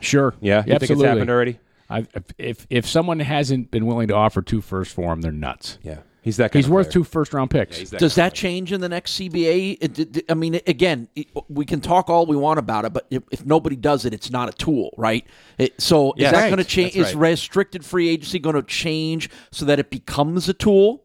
sure. 0.00 0.34
Yeah. 0.40 0.58
You 0.58 0.62
think 0.62 0.82
it's 0.82 0.82
absolutely. 0.90 1.08
happened 1.08 1.30
already? 1.30 1.58
I, 1.90 2.06
if 2.38 2.66
if 2.70 2.86
someone 2.86 3.20
hasn't 3.20 3.70
been 3.70 3.84
willing 3.86 4.08
to 4.08 4.14
offer 4.14 4.40
two 4.40 4.60
firsts 4.62 4.94
for 4.94 5.12
him, 5.12 5.20
they're 5.20 5.30
nuts. 5.32 5.78
Yeah. 5.82 5.98
He's 6.24 6.38
that. 6.38 6.52
Kind 6.52 6.60
He's 6.60 6.66
of 6.66 6.72
worth 6.72 6.86
player. 6.86 6.92
two 6.92 7.04
first 7.04 7.34
round 7.34 7.50
picks. 7.50 7.76
He's 7.76 7.90
that 7.90 8.00
Does 8.00 8.14
kind 8.14 8.30
that 8.30 8.34
change 8.34 8.72
in 8.72 8.80
the 8.80 8.88
next 8.88 9.12
CBA? 9.12 9.76
It- 9.80 9.98
it- 9.98 10.16
it- 10.16 10.24
I 10.30 10.34
mean, 10.34 10.58
again, 10.66 11.06
it- 11.14 11.28
we 11.50 11.66
can 11.66 11.80
talk 11.82 12.08
all 12.08 12.24
we 12.24 12.34
want 12.36 12.58
about 12.58 12.86
it, 12.86 12.94
but 12.94 13.06
if, 13.10 13.22
if 13.30 13.44
nobody 13.44 13.76
does 13.76 14.06
it, 14.06 14.14
it's 14.14 14.30
not 14.30 14.48
a 14.48 14.52
tool, 14.52 14.94
right? 14.96 15.26
It, 15.58 15.80
so 15.80 16.14
Yes. 16.16 16.28
is 16.28 16.32
that 16.32 16.40
Right. 16.44 16.48
going 16.48 16.58
to 16.58 16.64
change? 16.64 16.94
That's 16.94 17.10
Is 17.10 17.14
restricted 17.14 17.84
free 17.84 18.08
agency 18.08 18.38
going 18.38 18.56
to 18.56 18.62
change 18.62 19.28
so 19.52 19.66
that 19.66 19.78
it 19.78 19.90
becomes 19.90 20.48
a 20.48 20.54
tool? 20.54 21.02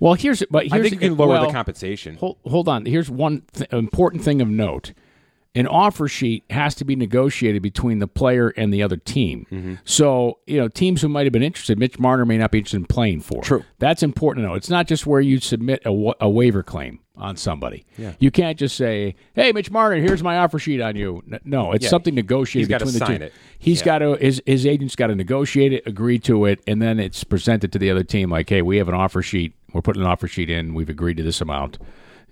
Well, 0.00 0.14
here's 0.14 0.42
but 0.50 0.66
I 0.72 0.80
think 0.80 0.92
you 0.94 0.98
can 0.98 1.16
lower 1.16 1.28
well, 1.28 1.46
the 1.46 1.52
compensation. 1.52 2.16
Hold, 2.16 2.38
hold 2.46 2.68
on. 2.68 2.86
Here's 2.86 3.10
one 3.10 3.42
th- 3.52 3.70
important 3.72 4.24
thing 4.24 4.40
of 4.40 4.48
note. 4.48 4.92
An 5.54 5.66
offer 5.66 6.06
sheet 6.06 6.44
has 6.50 6.74
to 6.76 6.84
be 6.84 6.94
negotiated 6.94 7.60
between 7.62 7.98
the 7.98 8.06
player 8.06 8.50
and 8.50 8.72
the 8.72 8.82
other 8.82 8.96
team. 8.96 9.46
Mm-hmm. 9.50 9.74
So, 9.84 10.38
you 10.46 10.58
know, 10.58 10.68
teams 10.68 11.02
who 11.02 11.08
might 11.08 11.26
have 11.26 11.32
been 11.32 11.42
interested, 11.42 11.78
Mitch 11.78 11.98
Marner 11.98 12.24
may 12.24 12.38
not 12.38 12.52
be 12.52 12.58
interested 12.58 12.76
in 12.76 12.86
playing 12.86 13.20
for. 13.22 13.42
True. 13.42 13.64
That's 13.80 14.02
important 14.02 14.44
to 14.44 14.48
know. 14.48 14.54
It's 14.54 14.70
not 14.70 14.86
just 14.86 15.06
where 15.06 15.20
you 15.20 15.40
submit 15.40 15.82
a, 15.84 15.92
wa- 15.92 16.14
a 16.20 16.30
waiver 16.30 16.62
claim 16.62 17.00
on 17.16 17.36
somebody. 17.36 17.84
Yeah. 17.98 18.12
You 18.20 18.30
can't 18.30 18.58
just 18.58 18.76
say, 18.76 19.14
"Hey, 19.34 19.52
Mitch 19.52 19.70
Marner, 19.70 19.96
here's 19.96 20.22
my 20.22 20.38
offer 20.38 20.58
sheet 20.58 20.80
on 20.80 20.96
you." 20.96 21.22
No, 21.44 21.72
it's 21.72 21.82
Yeah. 21.84 21.90
something 21.90 22.14
negotiated 22.14 22.70
between 22.70 22.94
the 22.94 23.04
two. 23.04 23.12
it. 23.24 23.32
He's 23.58 23.80
Yeah. 23.80 23.84
got 23.84 23.98
to 23.98 24.14
his 24.14 24.40
his 24.46 24.64
agent's 24.64 24.96
got 24.96 25.08
to 25.08 25.14
negotiate 25.14 25.72
it, 25.74 25.82
agree 25.86 26.18
to 26.20 26.46
it, 26.46 26.60
and 26.66 26.80
then 26.80 26.98
it's 26.98 27.22
presented 27.24 27.72
to 27.72 27.78
the 27.78 27.90
other 27.90 28.04
team 28.04 28.30
like, 28.30 28.48
"Hey, 28.48 28.62
we 28.62 28.78
have 28.78 28.88
an 28.88 28.94
offer 28.94 29.20
sheet. 29.20 29.52
We're 29.74 29.82
putting 29.82 30.00
an 30.00 30.08
offer 30.08 30.28
sheet 30.28 30.48
in. 30.48 30.72
We've 30.72 30.88
agreed 30.88 31.18
to 31.18 31.22
this 31.22 31.42
amount." 31.42 31.78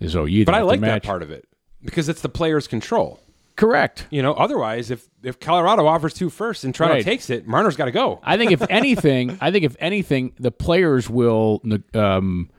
So 0.07 0.25
you, 0.25 0.45
But 0.47 0.55
I 0.55 0.63
like 0.63 0.81
that 0.81 1.03
part 1.03 1.23
of 1.23 1.31
it 1.31 1.45
because 1.91 2.09
it's 2.09 2.21
the 2.21 2.29
player's 2.29 2.67
control. 2.67 3.21
Correct. 3.57 4.07
You 4.11 4.23
know, 4.23 4.35
otherwise, 4.35 4.91
if 4.91 5.09
if 5.23 5.41
Colorado 5.41 5.87
offers 5.87 6.15
two 6.15 6.31
first 6.31 6.63
and 6.65 6.73
Toronto 6.75 6.95
Right. 6.97 7.05
takes 7.05 7.29
it, 7.29 7.47
Marner's 7.49 7.75
got 7.77 7.87
to 7.87 7.91
go. 7.91 8.21
I 8.23 8.37
think 8.37 8.53
if 8.53 8.63
anything, 8.71 9.37
I 9.41 9.51
think 9.51 9.65
if 9.65 9.75
anything, 9.81 10.33
the 10.39 10.53
players 10.53 11.11
will 11.11 11.61
um, 11.95 12.51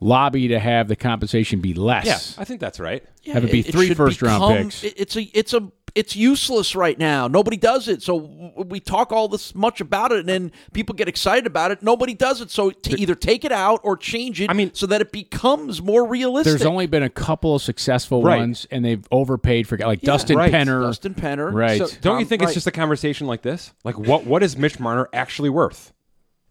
lobby 0.00 0.48
to 0.48 0.58
have 0.60 0.86
the 0.86 0.94
compensation 0.96 1.60
be 1.60 1.74
less. 1.74 2.06
Yeah, 2.06 2.40
I 2.40 2.44
think 2.44 2.60
that's 2.60 2.78
right. 2.78 3.02
Yeah, 3.24 3.34
Have 3.34 3.44
it 3.44 3.50
be 3.52 3.62
three 3.62 3.88
should 3.88 3.96
first-round 3.96 4.56
picks. 4.64 4.84
it- 4.84 4.94
It's 4.96 5.16
a 5.16 5.22
it's 5.22 5.54
a 5.54 5.68
it's 5.94 6.16
useless 6.16 6.74
right 6.74 6.98
now. 6.98 7.28
Nobody 7.28 7.56
does 7.56 7.86
it. 7.86 8.02
So 8.02 8.16
we 8.56 8.80
talk 8.80 9.12
all 9.12 9.28
this 9.28 9.54
much 9.54 9.80
about 9.80 10.10
it, 10.12 10.20
and 10.20 10.28
then 10.28 10.52
people 10.72 10.94
get 10.94 11.06
excited 11.08 11.46
about 11.46 11.70
it. 11.70 11.82
Nobody 11.82 12.14
does 12.14 12.40
it. 12.40 12.50
So 12.50 12.70
to 12.70 13.00
either 13.00 13.14
take 13.14 13.44
it 13.44 13.52
out 13.52 13.80
or 13.84 13.96
change 13.96 14.40
it. 14.40 14.50
I 14.50 14.54
mean- 14.54 14.72
so 14.74 14.86
that 14.86 15.00
it 15.00 15.12
becomes 15.12 15.80
more 15.80 16.04
realistic. 16.06 16.50
There's 16.50 16.66
only 16.66 16.86
been 16.86 17.04
a 17.04 17.10
couple 17.10 17.54
of 17.54 17.62
successful 17.62 18.22
Right. 18.22 18.38
ones, 18.38 18.66
and 18.70 18.84
they've 18.84 19.06
overpaid 19.12 19.68
for 19.68 19.78
like 19.78 20.00
Dustin 20.00 20.36
right. 20.36 20.52
Penner. 20.52 20.82
Dustin 20.82 21.14
Penner. 21.14 21.52
Right. 21.52 21.78
So- 21.78 21.88
Don't 22.00 22.18
you 22.18 22.24
um, 22.24 22.28
think 22.28 22.42
right. 22.42 22.48
it's 22.48 22.54
just 22.54 22.66
a 22.66 22.72
conversation 22.72 23.26
like 23.26 23.42
this? 23.42 23.72
Like, 23.84 23.98
what 23.98 24.26
what 24.26 24.42
is 24.42 24.56
Mitch 24.56 24.80
Marner 24.80 25.08
actually 25.12 25.50
worth? 25.50 25.92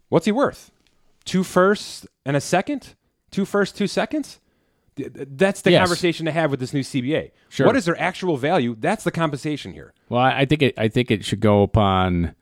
What's 0.09 0.25
he 0.25 0.31
worth? 0.31 0.71
Two 1.25 1.43
firsts 1.43 2.05
and 2.25 2.37
a 2.37 2.41
second? 2.41 2.95
Two 3.31 3.45
firsts, 3.45 3.77
two 3.77 3.87
seconds? 3.87 4.39
Th- 4.95 5.11
th- 5.13 5.27
That's 5.31 5.61
the 5.61 5.71
Yes. 5.71 5.79
conversation 5.81 6.25
to 6.27 6.31
have 6.31 6.51
with 6.51 6.59
this 6.59 6.73
new 6.73 6.81
CBA. 6.83 7.31
Sure. 7.49 7.65
What 7.65 7.75
is 7.75 7.85
their 7.85 7.99
actual 7.99 8.37
value? 8.37 8.75
That's 8.79 9.03
the 9.03 9.11
compensation 9.11 9.73
here. 9.73 9.93
Well, 10.09 10.21
I 10.21 10.39
I 10.41 10.45
think 10.45 10.61
it. 10.61 10.73
I 10.77 10.87
think 10.87 11.09
it 11.11 11.25
should 11.25 11.39
go 11.39 11.63
upon. 11.63 12.35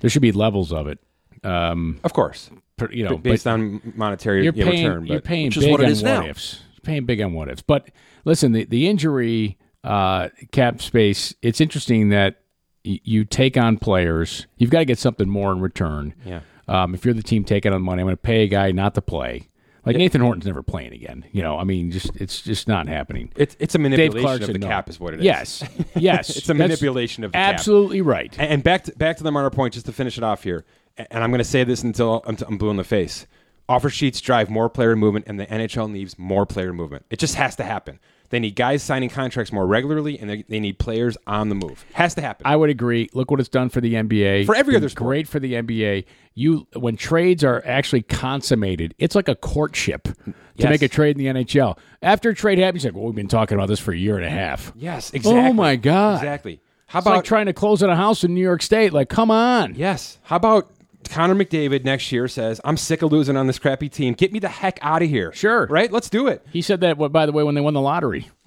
There 0.00 0.10
should 0.10 0.22
be 0.22 0.32
levels 0.32 0.72
of 0.72 0.86
it. 0.86 0.98
Um, 1.42 2.00
Of 2.04 2.12
course, 2.12 2.50
per- 2.76 2.90
you 2.92 3.04
know, 3.04 3.16
based 3.18 3.46
on 3.46 3.80
monetary 3.96 4.44
you're 4.44 4.54
yeah, 4.54 4.64
paying. 4.64 4.86
return. 4.86 5.06
you're 5.06 5.20
paying 5.20 5.46
Which 5.46 5.56
is 5.58 5.64
big 5.64 5.72
what 5.72 5.80
it 5.80 5.84
on 5.86 5.90
is 5.90 6.02
what 6.02 6.08
now. 6.10 6.26
ifs. 6.26 6.60
You're 6.74 6.80
paying 6.84 7.04
big 7.06 7.20
on 7.20 7.32
what 7.32 7.48
ifs. 7.48 7.62
But 7.62 7.90
listen, 8.24 8.52
the 8.52 8.64
the 8.64 8.86
injury 8.88 9.58
uh, 9.82 10.28
cap 10.52 10.80
space. 10.82 11.34
It's 11.42 11.60
interesting 11.60 12.08
that 12.10 12.40
y- 12.84 13.00
you 13.04 13.24
take 13.24 13.56
on 13.58 13.76
players. 13.78 14.46
You've 14.58 14.70
got 14.70 14.78
to 14.80 14.84
get 14.86 14.98
something 14.98 15.28
more 15.28 15.52
in 15.52 15.60
return. 15.60 16.14
Yeah. 16.24 16.40
Um, 16.66 16.94
if 16.94 17.04
you're 17.04 17.12
the 17.14 17.22
team 17.22 17.44
taking 17.44 17.72
on 17.74 17.82
money, 17.82 18.00
I'm 18.00 18.06
going 18.06 18.16
to 18.16 18.22
pay 18.22 18.44
a 18.44 18.48
guy 18.48 18.72
not 18.72 18.94
to 18.94 19.02
play. 19.02 19.48
Like 19.86 19.96
Nathan 19.96 20.20
Horton's 20.20 20.46
never 20.46 20.62
playing 20.62 20.92
again. 20.92 21.24
You 21.32 21.42
know, 21.42 21.58
I 21.58 21.64
mean, 21.64 21.90
just 21.90 22.10
it's 22.16 22.40
just 22.40 22.68
not 22.68 22.88
happening. 22.88 23.32
it's 23.36 23.56
it's 23.58 23.74
a 23.74 23.78
manipulation 23.78 24.20
Clarkson, 24.22 24.50
of 24.50 24.52
the 24.54 24.58
no. 24.60 24.66
cap, 24.68 24.88
is 24.88 24.98
what 24.98 25.14
it 25.14 25.20
is. 25.20 25.24
Yes, 25.24 25.64
yes, 25.96 26.36
It's 26.36 26.48
a 26.48 26.54
manipulation 26.54 27.24
of 27.24 27.32
the 27.32 27.36
cap. 27.36 27.54
absolutely 27.54 28.00
right. 28.00 28.34
And, 28.38 28.50
and 28.50 28.62
back 28.62 28.84
to, 28.84 28.92
back 28.92 29.16
to 29.18 29.22
the 29.22 29.32
minor 29.32 29.50
point, 29.50 29.74
just 29.74 29.86
to 29.86 29.92
finish 29.92 30.16
it 30.18 30.24
off 30.24 30.42
here. 30.42 30.64
And 30.96 31.24
I'm 31.24 31.30
going 31.30 31.38
to 31.38 31.44
say 31.44 31.64
this 31.64 31.82
until 31.82 32.22
I'm, 32.26 32.36
I'm 32.46 32.56
blue 32.56 32.70
in 32.70 32.76
the 32.76 32.84
face. 32.84 33.26
Offer 33.68 33.90
sheets 33.90 34.20
drive 34.20 34.50
more 34.50 34.68
player 34.68 34.94
movement, 34.94 35.24
and 35.28 35.40
the 35.40 35.46
NHL 35.46 35.90
needs 35.90 36.18
more 36.18 36.46
player 36.46 36.72
movement. 36.72 37.06
It 37.10 37.18
just 37.18 37.34
has 37.34 37.56
to 37.56 37.64
happen. 37.64 37.98
They 38.30 38.40
need 38.40 38.56
guys 38.56 38.82
signing 38.82 39.10
contracts 39.10 39.52
more 39.52 39.66
regularly, 39.66 40.18
and 40.18 40.28
they, 40.28 40.42
they 40.48 40.58
need 40.60 40.78
players 40.78 41.16
on 41.26 41.50
the 41.50 41.54
move. 41.54 41.84
Has 41.92 42.14
to 42.16 42.20
happen. 42.20 42.46
I 42.46 42.56
would 42.56 42.70
agree. 42.70 43.08
Look 43.12 43.30
what 43.30 43.38
it's 43.38 43.48
done 43.48 43.68
for 43.68 43.80
the 43.80 43.94
NBA. 43.94 44.46
For 44.46 44.54
every 44.56 44.74
other 44.76 44.88
sport. 44.88 45.06
great 45.06 45.28
for 45.28 45.38
the 45.38 45.52
NBA. 45.54 46.04
You 46.34 46.66
when 46.74 46.96
trades 46.96 47.44
are 47.44 47.62
actually 47.64 48.02
consummated, 48.02 48.94
it's 48.98 49.14
like 49.14 49.28
a 49.28 49.36
courtship 49.36 50.04
to 50.04 50.34
Yes. 50.56 50.70
make 50.70 50.82
a 50.82 50.88
trade 50.88 51.16
in 51.18 51.24
the 51.34 51.42
NHL. 51.44 51.78
After 52.02 52.30
a 52.30 52.34
trade 52.34 52.58
happens, 52.58 52.84
like, 52.84 52.94
well, 52.94 53.04
we've 53.04 53.14
been 53.14 53.28
talking 53.28 53.56
about 53.56 53.68
this 53.68 53.78
for 53.80 53.92
a 53.92 53.96
year 53.96 54.16
and 54.16 54.24
a 54.24 54.30
half. 54.30 54.72
yes, 54.76 55.12
exactly. 55.14 55.40
Oh 55.40 55.52
my 55.52 55.76
god! 55.76 56.16
Exactly. 56.16 56.60
How 56.86 56.98
It's 56.98 57.06
about 57.06 57.16
like 57.16 57.24
trying 57.24 57.46
to 57.46 57.52
close 57.52 57.82
on 57.82 57.90
a 57.90 57.96
house 57.96 58.24
in 58.24 58.34
New 58.34 58.40
York 58.42 58.62
State. 58.62 58.92
Like, 58.92 59.08
come 59.08 59.30
on. 59.30 59.74
yes? 59.74 60.18
How 60.22 60.36
about 60.36 60.70
Connor 61.10 61.34
McDavid 61.34 61.84
next 61.84 62.10
year 62.12 62.28
says, 62.28 62.60
"I'm 62.64 62.76
sick 62.76 63.02
of 63.02 63.12
losing 63.12 63.36
on 63.36 63.46
this 63.46 63.58
crappy 63.58 63.88
team. 63.88 64.14
Get 64.14 64.32
me 64.32 64.38
the 64.38 64.48
heck 64.48 64.78
out 64.82 65.02
of 65.02 65.08
here." 65.08 65.32
Sure. 65.32 65.66
right? 65.66 65.90
Let's 65.90 66.08
do 66.10 66.26
it. 66.26 66.44
He 66.52 66.62
said 66.62 66.80
that. 66.80 66.96
What, 66.98 67.12
by 67.12 67.26
the 67.26 67.32
way, 67.32 67.42
when 67.42 67.54
they 67.54 67.60
won 67.60 67.74
the 67.74 67.80
lottery. 67.80 68.30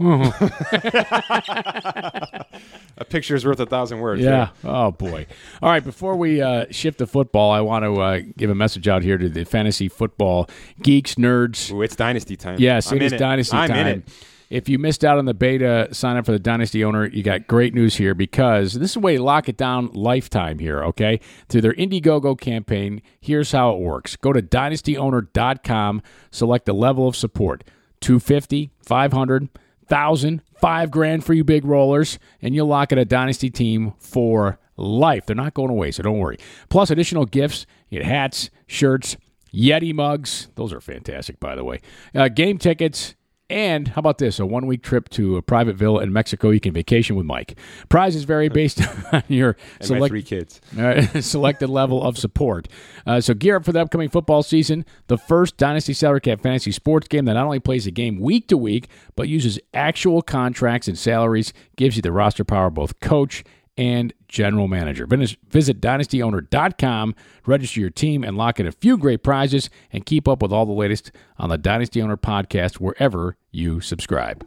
A 2.99 3.05
picture 3.05 3.35
is 3.35 3.45
worth 3.45 3.59
a 3.59 3.65
thousand 3.65 3.99
words. 3.99 4.21
Yeah. 4.21 4.49
Oh 4.63 4.91
boy. 4.91 5.27
All 5.61 5.69
right. 5.69 5.83
Before 5.83 6.15
we 6.15 6.41
uh, 6.41 6.65
shift 6.71 6.97
to 6.99 7.07
football, 7.07 7.51
I 7.51 7.61
want 7.61 7.85
to 7.85 8.01
uh, 8.01 8.21
give 8.37 8.49
a 8.49 8.55
message 8.55 8.87
out 8.87 9.03
here 9.03 9.17
to 9.17 9.29
the 9.29 9.43
fantasy 9.45 9.87
football 9.87 10.49
geeks, 10.81 11.15
nerds, 11.15 11.71
Ooh, 11.71 11.81
it's 11.83 11.95
dynasty 11.95 12.35
time. 12.35 12.59
Yes, 12.59 12.91
I'm 12.91 12.97
it 12.97 13.03
in 13.03 13.13
is 13.13 13.19
Dynasty 13.19 13.55
I'm 13.57 13.69
time. 13.69 14.03
If 14.49 14.69
you 14.69 14.79
missed 14.79 15.03
out 15.03 15.17
on 15.17 15.25
the 15.25 15.33
beta, 15.33 15.89
sign 15.91 16.17
up 16.17 16.25
for 16.25 16.31
the 16.31 16.39
Dynasty 16.39 16.83
owner. 16.83 17.05
You 17.05 17.23
got 17.23 17.47
great 17.47 17.73
news 17.73 17.95
here 17.95 18.13
because 18.13 18.73
this 18.73 18.91
is 18.91 18.95
a 18.95 19.01
way 19.01 19.17
to 19.17 19.23
lock 19.23 19.49
it 19.49 19.57
down 19.57 19.91
lifetime 19.93 20.59
here, 20.59 20.83
okay? 20.85 21.19
Through 21.49 21.61
their 21.61 21.73
Indiegogo 21.73 22.39
campaign, 22.39 23.01
here's 23.19 23.51
how 23.51 23.71
it 23.73 23.79
works. 23.79 24.15
Go 24.15 24.31
to 24.31 24.41
dynastyowner.com, 24.41 26.01
select 26.31 26.65
the 26.65 26.73
level 26.73 27.07
of 27.07 27.15
support 27.15 27.63
250, 28.01 28.71
500, 28.83 29.49
1000, 29.87 30.41
5 30.59 30.91
grand 30.91 31.23
for 31.23 31.33
you 31.33 31.43
big 31.43 31.65
rollers, 31.65 32.19
and 32.41 32.55
you'll 32.55 32.67
lock 32.67 32.91
in 32.91 32.97
a 32.97 33.05
Dynasty 33.05 33.49
team 33.49 33.93
for 33.99 34.59
life. 34.77 35.25
They're 35.25 35.35
not 35.35 35.55
going 35.55 35.71
away, 35.71 35.91
so 35.91 36.03
don't 36.03 36.19
worry. 36.19 36.37
Plus, 36.69 36.89
additional 36.89 37.25
gifts 37.25 37.65
you 37.89 37.99
get 37.99 38.07
hats, 38.07 38.49
shirts, 38.65 39.17
Yeti 39.53 39.93
mugs. 39.93 40.49
Those 40.55 40.73
are 40.73 40.81
fantastic, 40.81 41.39
by 41.39 41.55
the 41.55 41.63
way. 41.63 41.81
Uh, 42.13 42.27
game 42.27 42.57
tickets. 42.57 43.15
And 43.49 43.87
how 43.87 43.99
about 43.99 44.17
this? 44.17 44.39
A 44.39 44.45
one 44.45 44.67
week 44.67 44.83
trip 44.83 45.07
to 45.09 45.37
a 45.37 45.41
private 45.41 45.77
villa 45.77 46.01
in 46.01 46.11
Mexico. 46.11 46.49
You 46.49 46.59
can 46.59 46.73
vacation 46.73 47.15
with 47.15 47.25
Mike. 47.25 47.57
Prizes 47.87 48.25
vary 48.25 48.49
based 48.49 48.81
on 49.13 49.23
your 49.29 49.55
select, 49.79 50.11
three 50.11 50.23
kids. 50.23 50.59
uh, 50.77 51.01
selected 51.21 51.69
level 51.69 52.03
of 52.03 52.17
support. 52.17 52.67
Uh, 53.05 53.21
so 53.21 53.33
gear 53.33 53.55
up 53.55 53.63
for 53.63 53.71
the 53.71 53.79
upcoming 53.79 54.09
football 54.09 54.43
season. 54.43 54.85
The 55.07 55.17
first 55.17 55.55
Dynasty 55.55 55.93
Salary 55.93 56.19
Cap 56.19 56.41
Fantasy 56.41 56.73
Sports 56.73 57.07
game 57.07 57.23
that 57.25 57.33
not 57.33 57.45
only 57.45 57.59
plays 57.59 57.85
the 57.85 57.91
game 57.91 58.19
week 58.19 58.47
to 58.49 58.57
week, 58.57 58.89
but 59.15 59.29
uses 59.29 59.59
actual 59.73 60.21
contracts 60.21 60.89
and 60.89 60.97
salaries, 60.97 61.53
gives 61.77 61.95
you 61.95 62.01
the 62.01 62.11
roster 62.11 62.43
power 62.43 62.69
both 62.69 62.99
coach 62.99 63.45
and 63.77 64.13
general 64.27 64.67
manager. 64.67 65.05
Visit 65.05 65.81
dynastyowner.com, 65.81 67.15
register 67.45 67.79
your 67.79 67.89
team, 67.89 68.23
and 68.23 68.35
lock 68.35 68.59
in 68.59 68.67
a 68.67 68.71
few 68.71 68.97
great 68.97 69.23
prizes, 69.23 69.69
and 69.91 70.05
keep 70.05 70.27
up 70.27 70.41
with 70.41 70.51
all 70.51 70.65
the 70.65 70.71
latest 70.71 71.11
on 71.37 71.49
the 71.49 71.57
Dynasty 71.57 72.01
Owner 72.01 72.17
podcast 72.17 72.75
wherever 72.75 73.37
you 73.51 73.79
subscribe. 73.79 74.45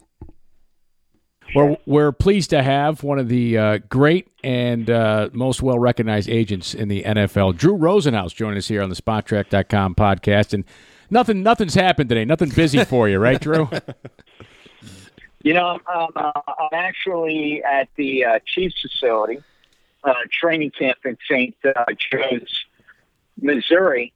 We're, 1.54 1.76
we're 1.84 2.12
pleased 2.12 2.50
to 2.50 2.62
have 2.62 3.02
one 3.02 3.18
of 3.18 3.28
the 3.28 3.58
uh, 3.58 3.78
great 3.88 4.28
and 4.44 4.88
uh, 4.88 5.30
most 5.32 5.62
well 5.62 5.78
recognized 5.78 6.28
agents 6.28 6.74
in 6.74 6.88
the 6.88 7.02
NFL, 7.02 7.56
Drew 7.56 7.76
Rosenhaus, 7.76 8.34
join 8.34 8.56
us 8.56 8.68
here 8.68 8.82
on 8.82 8.88
the 8.88 8.94
Spotrac.com 8.94 9.94
podcast. 9.96 10.52
And 10.54 10.64
nothing, 11.10 11.42
nothing's 11.42 11.74
happened 11.74 12.08
today. 12.08 12.24
Nothing 12.24 12.50
busy 12.50 12.84
for 12.84 13.08
you, 13.08 13.18
right, 13.18 13.40
Drew? 13.40 13.68
You 15.42 15.54
know, 15.54 15.78
I'm, 15.86 16.08
uh, 16.14 16.32
I'm 16.46 16.68
actually 16.72 17.62
at 17.64 17.88
the 17.96 18.24
uh, 18.24 18.38
Chiefs 18.44 18.80
facility, 18.82 19.42
uh, 20.04 20.14
training 20.30 20.70
camp 20.70 20.98
in 21.04 21.16
St. 21.28 21.56
Uh, 21.64 21.84
Joe's, 22.12 22.64
Missouri, 23.40 24.12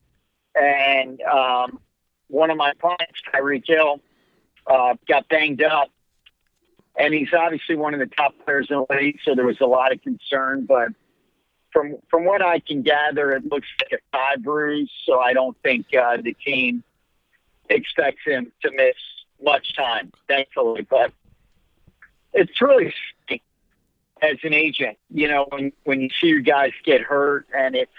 and 0.54 1.20
um, 1.22 1.80
one 2.28 2.50
of 2.50 2.58
my 2.58 2.72
clients, 2.74 3.22
Tyreek 3.32 3.66
Hill, 3.66 4.00
uh, 4.66 4.96
got 5.08 5.26
banged 5.28 5.62
up, 5.62 5.88
and 6.96 7.14
he's 7.14 7.32
obviously 7.32 7.76
one 7.76 7.94
of 7.94 8.00
the 8.00 8.06
top 8.06 8.34
players 8.44 8.66
in 8.68 8.76
the 8.76 8.94
league. 8.94 9.18
So 9.24 9.34
there 9.34 9.46
was 9.46 9.60
a 9.62 9.66
lot 9.66 9.92
of 9.92 10.02
concern, 10.02 10.66
but 10.66 10.88
from 11.72 11.96
from 12.10 12.24
what 12.26 12.42
I 12.42 12.60
can 12.60 12.82
gather, 12.82 13.32
it 13.32 13.46
looks 13.46 13.66
like 13.80 13.98
a 13.98 14.16
thigh 14.16 14.36
bruise. 14.36 14.90
So 15.06 15.20
I 15.20 15.32
don't 15.32 15.56
think 15.62 15.86
uh, 15.94 16.18
the 16.22 16.34
team 16.34 16.84
expects 17.70 18.20
him 18.26 18.52
to 18.62 18.70
miss 18.70 18.94
much 19.42 19.74
time, 19.74 20.12
thankfully. 20.28 20.86
But 20.88 21.12
it's 22.32 22.60
really 22.60 22.92
as 24.22 24.38
an 24.42 24.54
agent, 24.54 24.98
you 25.10 25.28
know, 25.28 25.46
when 25.50 25.72
when 25.84 26.00
you 26.00 26.08
see 26.20 26.28
your 26.28 26.40
guys 26.40 26.72
get 26.84 27.02
hurt, 27.02 27.46
and 27.54 27.74
it's, 27.74 27.90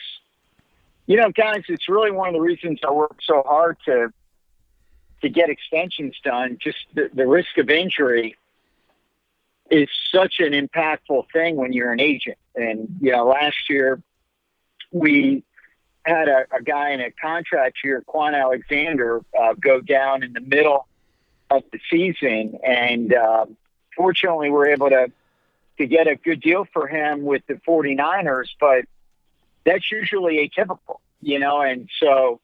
you 1.06 1.18
know, 1.18 1.32
guys, 1.32 1.64
it's 1.68 1.88
really 1.88 2.12
one 2.12 2.30
of 2.30 2.34
the 2.34 2.42
reasons 2.42 2.80
I 2.86 2.92
work 2.92 3.18
so 3.22 3.44
hard 3.46 3.78
to 3.86 4.12
to 5.22 5.30
get 5.30 5.50
extensions 5.50 6.16
done. 6.24 6.58
Just 6.62 6.78
the, 6.94 7.10
the 7.14 7.28
risk 7.28 7.58
of 7.58 7.70
injury 7.70 8.36
is 9.70 9.90
such 10.12 10.40
an 10.40 10.54
impactful 10.54 11.26
thing 11.32 11.56
when 11.56 11.74
you're 11.74 11.92
an 11.92 12.00
agent. 12.00 12.38
And 12.56 12.98
you 13.02 13.12
know, 13.12 13.26
last 13.26 13.70
year 13.70 14.02
we 14.92 15.44
had 16.06 16.28
a, 16.28 16.46
a 16.52 16.62
guy 16.62 16.92
in 16.92 17.02
a 17.02 17.12
contract 17.12 17.78
year, 17.84 18.04
Kwon 18.08 18.40
Alexander, 18.40 19.22
uh, 19.40 19.54
go 19.60 19.82
down 19.82 20.24
in 20.24 20.34
the 20.34 20.42
middle 20.42 20.88
of 21.50 21.64
the 21.72 21.80
season, 21.92 22.60
and 22.66 23.14
uh, 23.14 23.46
fortunately, 23.96 24.50
we're 24.50 24.68
able 24.68 24.90
to 24.90 25.12
to 25.78 25.88
get 25.88 26.08
a 26.08 26.16
good 26.16 26.42
deal 26.42 26.66
for 26.72 26.88
him 26.88 27.24
with 27.24 27.46
the 27.48 27.56
49ers, 27.68 28.48
but 28.60 28.86
that's 29.66 29.92
usually 29.92 30.50
atypical, 30.50 31.00
you 31.22 31.40
know, 31.40 31.62
and 31.62 31.90
so, 32.00 32.40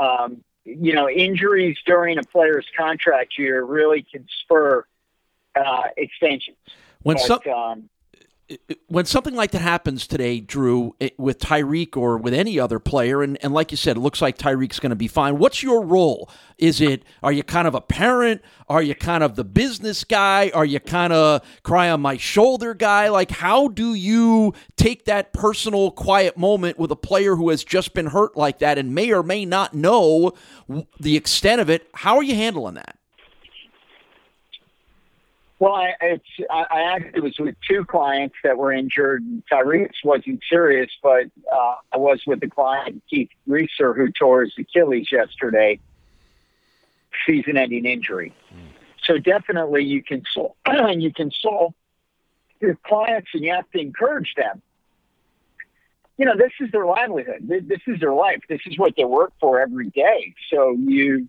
um, 0.00 0.42
you 0.64 0.94
know, 0.94 1.08
injuries 1.08 1.76
during 1.84 2.18
a 2.18 2.22
player's 2.22 2.66
contract 2.76 3.38
year 3.38 3.62
really 3.62 4.02
can 4.02 4.26
spur 4.40 4.84
uh, 5.54 5.82
extensions. 5.96 6.56
When 7.02 7.16
But, 7.16 7.26
some, 7.26 7.52
um, 7.52 7.90
when 8.88 9.06
something 9.06 9.34
like 9.34 9.52
that 9.52 9.62
happens 9.62 10.06
today, 10.06 10.38
Drew, 10.40 10.94
eh, 11.00 11.10
with 11.16 11.38
Tyreek 11.38 11.96
or 11.96 12.18
with 12.18 12.34
any 12.34 12.60
other 12.60 12.78
player, 12.78 13.22
and, 13.22 13.38
and 13.42 13.54
like 13.54 13.70
you 13.70 13.76
said, 13.76 13.96
it 13.96 14.00
looks 14.00 14.20
like 14.20 14.36
Tyreek's 14.36 14.78
going 14.80 14.90
to 14.90 14.96
be 14.96 15.08
fine. 15.08 15.38
What's 15.38 15.62
your 15.62 15.82
role? 15.82 16.30
Is 16.58 16.80
it, 16.80 17.04
are 17.22 17.32
you 17.32 17.42
kind 17.42 17.66
of 17.66 17.74
a 17.74 17.80
parent? 17.80 18.42
Are 18.68 18.82
you 18.82 18.94
kind 18.94 19.24
of 19.24 19.36
the 19.36 19.44
business 19.44 20.04
guy? 20.04 20.50
Are 20.54 20.64
you 20.64 20.78
kind 20.78 21.12
of 21.12 21.42
cry 21.62 21.90
on 21.90 22.02
my 22.02 22.18
shoulder 22.18 22.74
guy? 22.74 23.08
Like, 23.08 23.30
how 23.30 23.68
do 23.68 23.94
you 23.94 24.52
take 24.76 25.06
that 25.06 25.32
personal, 25.32 25.90
quiet 25.90 26.36
moment 26.36 26.78
with 26.78 26.90
a 26.90 26.96
player 26.96 27.36
who 27.36 27.48
has 27.48 27.64
just 27.64 27.94
been 27.94 28.06
hurt 28.06 28.36
like 28.36 28.58
that 28.58 28.76
and 28.76 28.94
may 28.94 29.10
or 29.12 29.22
may 29.22 29.46
not 29.46 29.72
know 29.72 30.32
the 31.00 31.16
extent 31.16 31.62
of 31.62 31.70
it? 31.70 31.88
How 31.94 32.16
are 32.16 32.22
you 32.22 32.34
handling 32.34 32.74
that? 32.74 32.98
Well, 35.58 35.74
I, 35.74 35.94
it's 36.00 36.24
I, 36.50 36.66
I 36.70 36.82
actually 36.94 37.20
was 37.20 37.38
with 37.38 37.54
two 37.68 37.84
clients 37.84 38.34
that 38.42 38.58
were 38.58 38.72
injured. 38.72 39.22
Tyreek's 39.50 40.02
wasn't 40.02 40.42
serious, 40.48 40.90
but 41.02 41.26
uh, 41.52 41.76
I 41.92 41.96
was 41.96 42.22
with 42.26 42.40
the 42.40 42.48
client 42.48 43.02
Keith 43.08 43.30
Reaser 43.46 43.94
who 43.94 44.10
tore 44.10 44.42
his 44.42 44.52
Achilles 44.58 45.10
yesterday, 45.12 45.78
season-ending 47.26 47.84
injury. 47.84 48.34
So 49.04 49.18
definitely, 49.18 49.84
you 49.84 50.02
can 50.02 50.24
and 50.66 51.02
you 51.02 51.12
can 51.12 51.30
console 51.30 51.74
your 52.60 52.76
clients, 52.84 53.28
and 53.34 53.44
you 53.44 53.52
have 53.52 53.70
to 53.72 53.78
encourage 53.78 54.34
them. 54.36 54.60
You 56.16 56.26
know, 56.26 56.36
this 56.36 56.52
is 56.60 56.70
their 56.70 56.86
livelihood. 56.86 57.40
This 57.42 57.80
is 57.86 58.00
their 58.00 58.12
life. 58.12 58.40
This 58.48 58.60
is 58.66 58.78
what 58.78 58.94
they 58.96 59.04
work 59.04 59.32
for 59.40 59.60
every 59.60 59.90
day. 59.90 60.34
So 60.50 60.72
you 60.72 61.28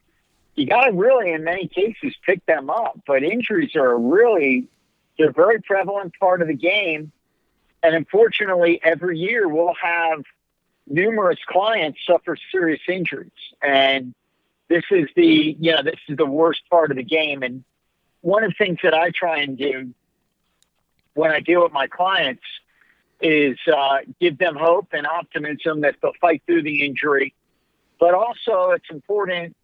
you 0.56 0.66
got 0.66 0.86
to 0.86 0.92
really, 0.94 1.32
in 1.32 1.44
many 1.44 1.68
cases, 1.68 2.16
pick 2.26 2.46
them 2.46 2.70
up. 2.70 3.00
But 3.06 3.24
injuries 3.24 3.76
are 3.76 3.98
really, 3.98 4.68
they're 5.18 5.30
a 5.30 5.34
very 5.34 5.62
prevalent 5.62 6.14
part 6.20 6.42
of 6.42 6.48
the 6.48 6.56
game. 6.56 7.12
And 7.84 7.94
unfortunately, 7.94 8.80
every 8.84 9.20
year 9.20 9.48
we'll 9.48 9.76
have 9.82 10.24
numerous 10.88 11.40
clients 11.48 12.00
suffer 12.08 12.38
serious 12.52 12.82
injuries. 12.88 13.32
And 13.62 14.14
this 14.70 14.84
is 14.92 15.10
the, 15.16 15.56
you 15.60 15.74
know, 15.74 15.84
this 15.84 16.00
is 16.08 16.18
the 16.18 16.26
worst 16.26 16.62
part 16.70 16.90
of 16.90 16.98
the 16.98 17.04
game. 17.04 17.44
And 17.44 17.64
one 18.22 18.44
of 18.44 18.52
the 18.52 18.66
things 18.66 18.80
that 18.84 18.94
I 18.94 19.12
try 19.12 19.40
and 19.40 19.58
do 19.58 19.94
when 21.14 21.32
I 21.32 21.42
deal 21.42 21.64
with 21.64 21.74
my 21.74 21.88
clients 21.88 22.44
is 23.22 23.58
uh, 23.74 24.00
give 24.20 24.38
them 24.38 24.56
hope 24.56 24.90
and 24.94 25.06
optimism 25.06 25.82
that 25.82 25.96
they'll 26.02 26.14
fight 26.20 26.42
through 26.46 26.64
the 26.64 26.86
injury. 26.86 27.34
But 28.00 28.14
also, 28.14 28.72
it's 28.72 28.90
important 28.90 29.56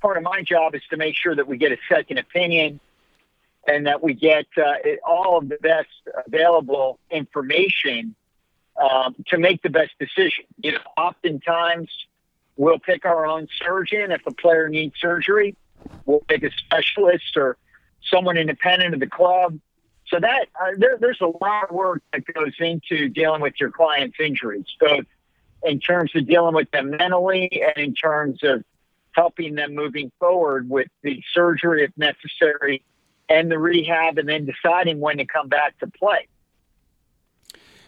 part 0.00 0.16
of 0.16 0.22
my 0.22 0.42
job 0.42 0.74
is 0.74 0.82
to 0.90 0.96
make 0.96 1.16
sure 1.16 1.34
that 1.34 1.46
we 1.46 1.56
get 1.56 1.72
a 1.72 1.78
second 1.88 2.18
opinion 2.18 2.80
and 3.66 3.86
that 3.86 4.02
we 4.02 4.14
get 4.14 4.46
uh, 4.56 4.74
all 5.04 5.38
of 5.38 5.48
the 5.48 5.56
best 5.56 5.88
available 6.26 6.98
information 7.10 8.14
um, 8.80 9.14
to 9.28 9.38
make 9.38 9.62
the 9.62 9.70
best 9.70 9.92
decision. 9.98 10.44
You 10.58 10.72
know, 10.72 10.78
oftentimes 10.96 11.90
we'll 12.56 12.78
pick 12.78 13.04
our 13.04 13.26
own 13.26 13.48
surgeon 13.62 14.12
if 14.12 14.26
a 14.26 14.32
player 14.32 14.68
needs 14.68 14.94
surgery. 15.00 15.56
We'll 16.04 16.20
pick 16.20 16.42
a 16.42 16.50
specialist 16.50 17.36
or 17.36 17.56
someone 18.10 18.36
independent 18.36 18.94
of 18.94 19.00
the 19.00 19.06
club. 19.06 19.58
So 20.08 20.20
that 20.20 20.46
uh, 20.60 20.70
there, 20.76 20.98
there's 21.00 21.20
a 21.20 21.26
lot 21.26 21.64
of 21.64 21.70
work 21.74 22.02
that 22.12 22.24
goes 22.32 22.52
into 22.60 23.08
dealing 23.08 23.40
with 23.40 23.54
your 23.58 23.70
client's 23.70 24.18
injuries, 24.20 24.66
both 24.78 25.04
in 25.64 25.80
terms 25.80 26.12
of 26.14 26.26
dealing 26.28 26.54
with 26.54 26.70
them 26.70 26.90
mentally 26.90 27.62
and 27.62 27.84
in 27.84 27.94
terms 27.94 28.38
of 28.44 28.62
helping 29.16 29.54
them 29.54 29.74
moving 29.74 30.12
forward 30.20 30.68
with 30.68 30.88
the 31.02 31.20
surgery 31.32 31.82
if 31.82 31.90
necessary 31.96 32.84
and 33.28 33.50
the 33.50 33.58
rehab 33.58 34.18
and 34.18 34.28
then 34.28 34.46
deciding 34.46 35.00
when 35.00 35.16
to 35.16 35.24
come 35.24 35.48
back 35.48 35.76
to 35.78 35.86
play. 35.86 36.28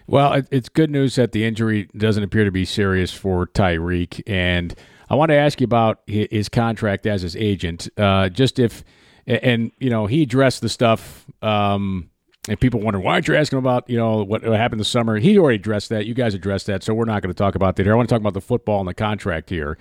Well, 0.06 0.42
it's 0.50 0.70
good 0.70 0.90
news 0.90 1.16
that 1.16 1.32
the 1.32 1.44
injury 1.44 1.88
doesn't 1.96 2.22
appear 2.22 2.44
to 2.44 2.50
be 2.50 2.64
serious 2.64 3.12
for 3.12 3.46
Tyreek. 3.46 4.22
And 4.26 4.74
I 5.10 5.14
want 5.14 5.28
to 5.30 5.34
ask 5.34 5.60
you 5.60 5.66
about 5.66 6.00
his 6.06 6.48
contract 6.48 7.06
as 7.06 7.20
his 7.20 7.36
agent. 7.36 7.88
Uh, 7.96 8.30
just 8.30 8.58
if, 8.58 8.82
and, 9.26 9.70
you 9.78 9.90
know, 9.90 10.06
he 10.06 10.22
addressed 10.22 10.62
the 10.62 10.70
stuff. 10.70 11.26
Um, 11.42 12.08
and 12.48 12.58
people 12.58 12.80
wonder 12.80 12.98
why 12.98 13.12
aren't 13.12 13.28
you 13.28 13.36
asking 13.36 13.58
about 13.58 13.88
you 13.90 13.98
know 13.98 14.24
what, 14.24 14.42
what 14.42 14.58
happened 14.58 14.80
this 14.80 14.88
summer? 14.88 15.18
He 15.18 15.38
already 15.38 15.56
addressed 15.56 15.90
that. 15.90 16.06
You 16.06 16.14
guys 16.14 16.32
addressed 16.32 16.66
that, 16.66 16.82
so 16.82 16.94
we're 16.94 17.04
not 17.04 17.22
going 17.22 17.32
to 17.32 17.36
talk 17.36 17.54
about 17.54 17.76
that 17.76 17.84
here. 17.84 17.92
I 17.92 17.96
want 17.96 18.08
to 18.08 18.14
talk 18.14 18.22
about 18.22 18.32
the 18.32 18.40
football 18.40 18.80
and 18.80 18.88
the 18.88 18.94
contract 18.94 19.50
here. 19.50 19.76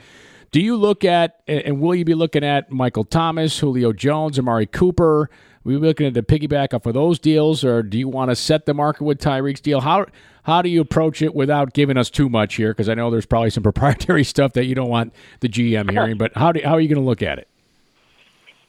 Do 0.52 0.62
you 0.62 0.76
look 0.76 1.04
at 1.04 1.42
and 1.48 1.82
will 1.82 1.96
you 1.96 2.06
be 2.06 2.14
looking 2.14 2.44
at 2.44 2.72
Michael 2.72 3.04
Thomas, 3.04 3.60
Julio 3.60 3.94
Jones, 3.94 4.40
Amari 4.40 4.66
Cooper? 4.66 5.30
Will 5.64 5.74
you 5.74 5.80
be 5.80 5.88
looking 5.88 6.08
at 6.08 6.14
the 6.14 6.24
piggyback 6.24 6.74
off 6.74 6.86
of 6.86 6.94
those 6.94 7.20
deals, 7.20 7.66
or 7.66 7.84
do 7.84 7.98
you 7.98 8.08
want 8.08 8.32
to 8.32 8.36
set 8.36 8.66
the 8.66 8.74
market 8.74 9.04
with 9.04 9.20
Tyreek's 9.20 9.60
deal? 9.60 9.82
How 9.82 10.06
how 10.44 10.62
do 10.62 10.70
you 10.70 10.80
approach 10.80 11.22
it 11.22 11.36
without 11.36 11.74
giving 11.74 11.98
us 11.98 12.10
too 12.10 12.30
much 12.30 12.56
here? 12.56 12.72
Because 12.72 12.88
I 12.88 12.94
know 12.94 13.12
there's 13.12 13.26
probably 13.26 13.50
some 13.50 13.64
proprietary 13.72 14.24
stuff 14.24 14.54
that 14.54 14.66
you 14.66 14.76
don't 14.76 14.90
want 14.90 15.14
the 15.42 15.50
GM 15.50 15.92
hearing. 15.92 16.18
But 16.18 16.32
how 16.36 16.54
do, 16.54 16.62
how 16.64 16.72
are 16.72 16.80
you 16.80 16.88
going 16.88 17.02
to 17.02 17.08
look 17.08 17.22
at 17.22 17.38
it? 17.38 17.50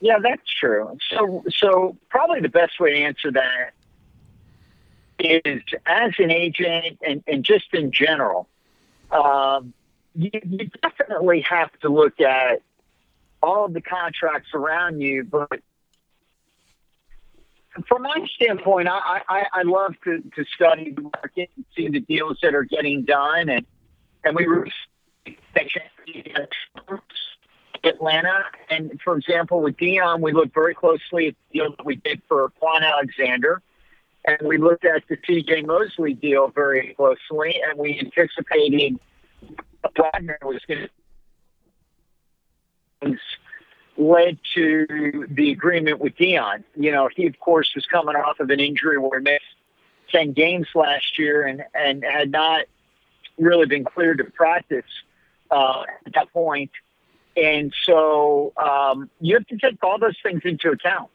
Yeah, 0.01 0.19
that's 0.21 0.49
true. 0.53 0.97
So, 1.11 1.45
so 1.57 1.97
probably 2.09 2.41
the 2.41 2.49
best 2.49 2.79
way 2.79 2.95
to 2.95 2.99
answer 2.99 3.31
that 3.33 3.73
is 5.21 5.63
as 5.87 6.13
an 6.19 6.31
agent 6.31 6.99
and, 7.05 7.23
and 7.27 7.45
just 7.45 7.73
in 7.73 7.91
general, 7.91 8.49
um, 9.11 9.73
you, 10.19 10.31
you 10.45 10.71
definitely 10.83 11.43
have 11.43 11.71
to 11.81 11.89
look 11.89 12.21
at 12.21 12.61
all 13.41 13.67
of 13.67 13.73
the 13.73 13.81
contracts 13.81 14.49
around 14.53 15.01
you. 15.01 15.23
But 15.23 15.61
from 17.87 18.03
my 18.03 18.27
standpoint, 18.35 18.89
I, 18.89 19.23
I, 19.29 19.47
I 19.53 19.63
love 19.63 19.95
to, 20.05 20.21
to 20.35 20.45
study 20.57 20.91
the 20.91 21.03
market 21.03 21.51
and 21.55 21.65
see 21.77 21.89
the 21.89 22.01
deals 22.01 22.39
that 22.43 22.55
are 22.55 22.65
getting 22.65 23.05
done. 23.05 23.49
And, 23.49 23.65
and 24.25 24.35
we 24.35 24.49
were 24.49 24.67
Atlanta. 27.85 28.43
And 28.71 29.01
for 29.05 29.17
example, 29.17 29.63
with 29.63 29.77
Deion, 29.77 30.21
we 30.21 30.33
looked 30.33 30.53
very 30.53 30.75
closely 30.75 31.29
at 31.29 31.35
the 31.53 31.61
deal 31.61 31.75
that 31.77 31.87
we 31.87 31.95
did 31.95 32.23
for 32.27 32.51
Kwon 32.61 32.83
Alexander. 32.83 33.63
And 34.25 34.49
we 34.49 34.59
looked 34.59 34.85
at 34.85 35.05
the 35.09 35.17
C.J. 35.27 35.63
Mosley 35.63 36.13
deal 36.13 36.49
very 36.49 36.93
closely, 36.95 37.63
and 37.67 37.79
we 37.79 38.01
anticipated 38.01 38.99
Wagner 39.97 40.39
was 40.43 40.61
going 40.67 40.89
to 43.03 43.17
led 43.97 44.39
to 44.55 45.27
the 45.31 45.51
agreement 45.51 45.99
with 45.99 46.15
Deion. 46.17 46.63
You 46.77 46.93
know, 46.93 47.09
he 47.15 47.27
of 47.27 47.39
course 47.41 47.73
was 47.75 47.85
coming 47.87 48.17
off 48.17 48.41
of 48.41 48.51
an 48.51 48.61
injury 48.61 48.97
where 48.99 49.19
he 49.19 49.25
missed 49.25 49.45
ten 50.11 50.33
games 50.33 50.69
last 50.75 51.19
year 51.19 51.47
and 51.47 51.65
and 51.75 52.05
had 52.05 52.31
not 52.31 52.65
really 53.39 53.67
been 53.67 53.85
cleared 53.85 54.19
to 54.19 54.25
practice 54.25 54.85
uh, 55.51 55.83
at 56.07 56.15
that 56.15 56.33
point. 56.33 56.71
And 57.37 57.73
so 57.85 58.53
um, 58.57 59.11
you 59.21 59.35
have 59.35 59.47
to 59.49 59.59
take 59.59 59.83
all 59.83 59.99
those 59.99 60.17
things 60.23 60.43
into 60.45 60.71
account. 60.71 61.11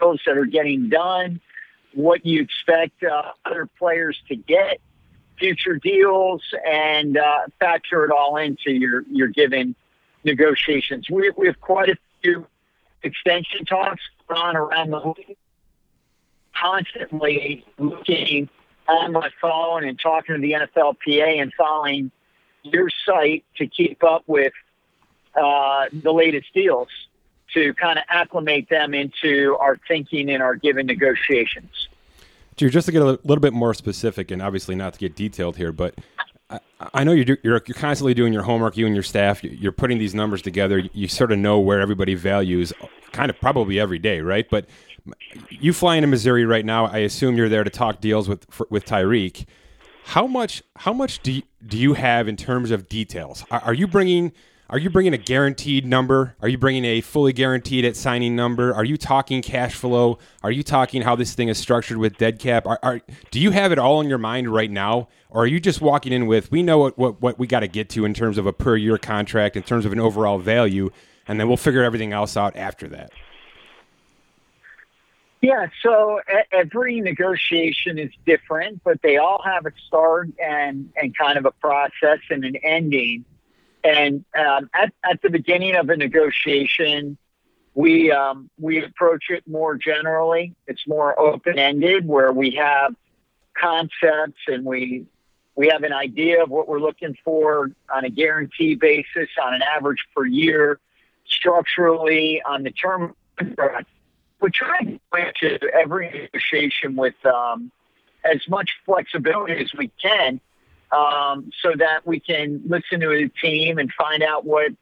Those 0.00 0.18
that 0.26 0.38
are 0.38 0.46
getting 0.46 0.88
done, 0.88 1.40
what 1.92 2.24
you 2.24 2.40
expect 2.40 3.02
uh, 3.02 3.32
other 3.44 3.68
players 3.78 4.16
to 4.28 4.36
get, 4.36 4.80
future 5.38 5.76
deals, 5.76 6.42
and 6.66 7.16
uh, 7.16 7.46
factor 7.60 8.04
it 8.04 8.10
all 8.10 8.36
into 8.36 8.72
your 8.72 9.02
your 9.10 9.28
given 9.28 9.74
negotiations. 10.24 11.08
We 11.10 11.30
we 11.36 11.46
have 11.46 11.60
quite 11.60 11.90
a 11.90 11.96
few 12.22 12.46
extension 13.02 13.64
talks 13.64 14.02
on 14.28 14.56
around 14.56 14.90
the 14.90 15.00
league. 15.00 15.36
Constantly 16.54 17.64
looking 17.78 18.48
on 18.88 19.12
my 19.12 19.30
phone 19.40 19.84
and 19.84 19.98
talking 19.98 20.34
to 20.34 20.40
the 20.40 20.52
NFLPA 20.52 21.40
and 21.40 21.52
following 21.54 22.10
your 22.62 22.88
site 23.06 23.44
to 23.56 23.66
keep 23.66 24.02
up 24.02 24.24
with 24.26 24.52
uh, 25.34 25.86
the 25.92 26.12
latest 26.12 26.52
deals 26.52 26.88
to 27.54 27.72
kind 27.74 27.98
of 27.98 28.04
acclimate 28.08 28.68
them 28.68 28.94
into 28.94 29.56
our 29.60 29.78
thinking 29.88 30.28
and 30.30 30.42
our 30.42 30.54
given 30.54 30.86
negotiations. 30.86 31.88
Drew, 32.58 32.68
just 32.68 32.86
to 32.86 32.92
get 32.92 33.02
a 33.02 33.18
little 33.24 33.40
bit 33.40 33.52
more 33.52 33.72
specific, 33.72 34.30
and 34.30 34.42
obviously 34.42 34.74
not 34.74 34.92
to 34.94 34.98
get 34.98 35.14
detailed 35.14 35.56
here, 35.56 35.72
but 35.72 35.94
I, 36.50 36.60
I 36.92 37.04
know 37.04 37.12
you're, 37.12 37.24
do, 37.24 37.36
you're 37.42 37.62
you're 37.66 37.74
constantly 37.74 38.14
doing 38.14 38.32
your 38.32 38.42
homework. 38.42 38.76
You 38.76 38.86
and 38.86 38.94
your 38.94 39.02
staff, 39.02 39.42
you're 39.44 39.72
putting 39.72 39.98
these 39.98 40.14
numbers 40.14 40.42
together. 40.42 40.78
You 40.92 41.08
sort 41.08 41.32
of 41.32 41.38
know 41.38 41.58
where 41.58 41.80
everybody 41.80 42.14
values, 42.14 42.72
kind 43.12 43.30
of 43.30 43.38
probably 43.40 43.78
every 43.78 43.98
day, 43.98 44.20
right? 44.20 44.48
But 44.50 44.66
you 45.48 45.72
fly 45.72 45.96
into 45.96 46.08
Missouri 46.08 46.44
right 46.44 46.64
now. 46.64 46.86
I 46.86 46.98
assume 46.98 47.36
you're 47.36 47.48
there 47.48 47.64
to 47.64 47.70
talk 47.70 48.00
deals 48.00 48.28
with 48.28 48.46
for, 48.50 48.66
with 48.70 48.84
Tyreek. 48.84 49.46
How 50.04 50.26
much 50.26 50.62
how 50.76 50.92
much 50.92 51.22
do 51.22 51.32
you, 51.32 51.42
do 51.66 51.78
you 51.78 51.94
have 51.94 52.28
in 52.28 52.36
terms 52.36 52.70
of 52.70 52.88
details? 52.88 53.44
Are, 53.50 53.60
are 53.60 53.74
you 53.74 53.86
bringing 53.86 54.32
Are 54.70 54.78
you 54.78 54.90
bringing 54.90 55.14
a 55.14 55.18
guaranteed 55.18 55.86
number? 55.86 56.36
Are 56.42 56.48
you 56.48 56.58
bringing 56.58 56.84
a 56.84 57.00
fully 57.00 57.32
guaranteed 57.32 57.86
at 57.86 57.96
signing 57.96 58.36
number? 58.36 58.74
Are 58.74 58.84
you 58.84 58.98
talking 58.98 59.40
cash 59.40 59.74
flow? 59.74 60.18
Are 60.42 60.50
you 60.50 60.62
talking 60.62 61.00
how 61.00 61.16
this 61.16 61.32
thing 61.34 61.48
is 61.48 61.56
structured 61.56 61.96
with 61.96 62.18
dead 62.18 62.38
cap? 62.38 62.66
Are, 62.66 62.78
are 62.82 63.00
do 63.30 63.40
you 63.40 63.50
have 63.50 63.72
it 63.72 63.78
all 63.78 64.02
in 64.02 64.10
your 64.10 64.18
mind 64.18 64.52
right 64.52 64.70
now, 64.70 65.08
or 65.30 65.44
are 65.44 65.46
you 65.46 65.58
just 65.58 65.80
walking 65.80 66.12
in 66.12 66.26
with 66.26 66.50
we 66.50 66.62
know 66.62 66.76
what 66.76 66.98
what, 66.98 67.22
what 67.22 67.38
we 67.38 67.46
got 67.46 67.60
to 67.60 67.66
get 67.66 67.88
to 67.90 68.04
in 68.04 68.12
terms 68.12 68.36
of 68.36 68.44
a 68.44 68.52
per 68.52 68.76
year 68.76 68.98
contract, 68.98 69.56
in 69.56 69.62
terms 69.62 69.86
of 69.86 69.92
an 69.92 70.00
overall 70.00 70.36
value, 70.36 70.90
and 71.26 71.40
then 71.40 71.48
we'll 71.48 71.56
figure 71.56 71.82
everything 71.82 72.12
else 72.12 72.36
out 72.36 72.54
after 72.54 72.88
that? 72.88 73.10
Yeah, 75.40 75.68
so 75.82 76.20
every 76.52 77.00
negotiation 77.00 77.98
is 77.98 78.10
different, 78.26 78.82
but 78.84 79.00
they 79.00 79.16
all 79.16 79.40
have 79.46 79.64
a 79.64 79.72
start 79.86 80.28
and, 80.38 80.92
and 81.00 81.16
kind 81.16 81.38
of 81.38 81.46
a 81.46 81.52
process 81.52 82.18
and 82.28 82.44
an 82.44 82.56
ending. 82.56 83.24
And 83.84 84.24
um, 84.36 84.70
at, 84.74 84.92
at 85.08 85.22
the 85.22 85.30
beginning 85.30 85.76
of 85.76 85.88
a 85.88 85.96
negotiation, 85.96 87.16
we 87.74 88.10
um, 88.10 88.50
we 88.58 88.82
approach 88.82 89.26
it 89.30 89.46
more 89.46 89.76
generally. 89.76 90.54
It's 90.66 90.86
more 90.86 91.18
open 91.18 91.58
ended, 91.58 92.06
where 92.06 92.32
we 92.32 92.52
have 92.52 92.94
concepts 93.54 94.40
and 94.48 94.64
we 94.64 95.06
we 95.54 95.68
have 95.68 95.82
an 95.82 95.92
idea 95.92 96.42
of 96.42 96.50
what 96.50 96.68
we're 96.68 96.80
looking 96.80 97.16
for 97.24 97.70
on 97.92 98.04
a 98.04 98.10
guarantee 98.10 98.74
basis, 98.74 99.28
on 99.42 99.54
an 99.54 99.62
average 99.62 100.04
per 100.14 100.24
year, 100.24 100.80
structurally 101.26 102.42
on 102.42 102.62
the 102.62 102.70
term. 102.70 103.14
We 104.40 104.50
try 104.50 104.78
to 104.78 105.00
go 105.12 105.30
to 105.40 105.74
every 105.74 106.10
negotiation 106.10 106.94
with 106.94 107.14
um, 107.26 107.72
as 108.24 108.40
much 108.48 108.70
flexibility 108.86 109.54
as 109.54 109.72
we 109.74 109.90
can 110.00 110.40
um, 110.92 111.50
so 111.62 111.72
that 111.76 112.06
we 112.06 112.20
can 112.20 112.62
listen 112.66 113.00
to 113.00 113.08
the 113.08 113.30
team 113.42 113.78
and 113.78 113.92
find 113.92 114.22
out 114.22 114.44
what 114.44 114.72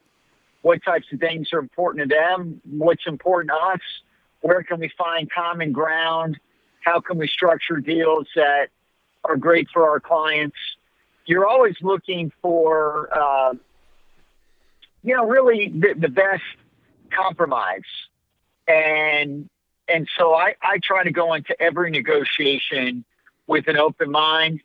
what 0.63 0.83
types 0.85 1.07
of 1.13 1.21
things 1.21 1.53
are 1.53 1.61
important 1.61 2.11
to 2.11 2.15
them, 2.15 2.61
what's 2.65 3.07
important 3.07 3.51
to 3.51 3.57
us, 3.57 3.81
where 4.41 4.65
can 4.65 4.81
we 4.81 4.91
find 4.99 5.31
common 5.31 5.71
ground, 5.71 6.41
how 6.81 7.01
can 7.01 7.19
we 7.19 7.29
structure 7.29 7.77
deals 7.77 8.27
that 8.35 8.69
are 9.25 9.37
great 9.37 9.69
for 9.73 9.89
our 9.89 10.01
clients. 10.01 10.57
You're 11.25 11.47
always 11.47 11.75
looking 11.83 12.33
for, 12.41 13.09
uh, 13.17 13.55
you 15.03 15.17
know, 15.17 15.27
really 15.27 15.69
the, 15.69 15.95
the 15.97 16.09
best 16.09 16.43
compromise, 17.11 17.81
and 18.69 19.49
and 19.89 20.09
so 20.19 20.35
I, 20.35 20.55
I 20.63 20.79
try 20.83 21.05
to 21.05 21.13
go 21.13 21.35
into 21.35 21.61
every 21.61 21.91
negotiation 21.91 23.05
with 23.47 23.69
an 23.69 23.77
open 23.77 24.11
mind 24.11 24.61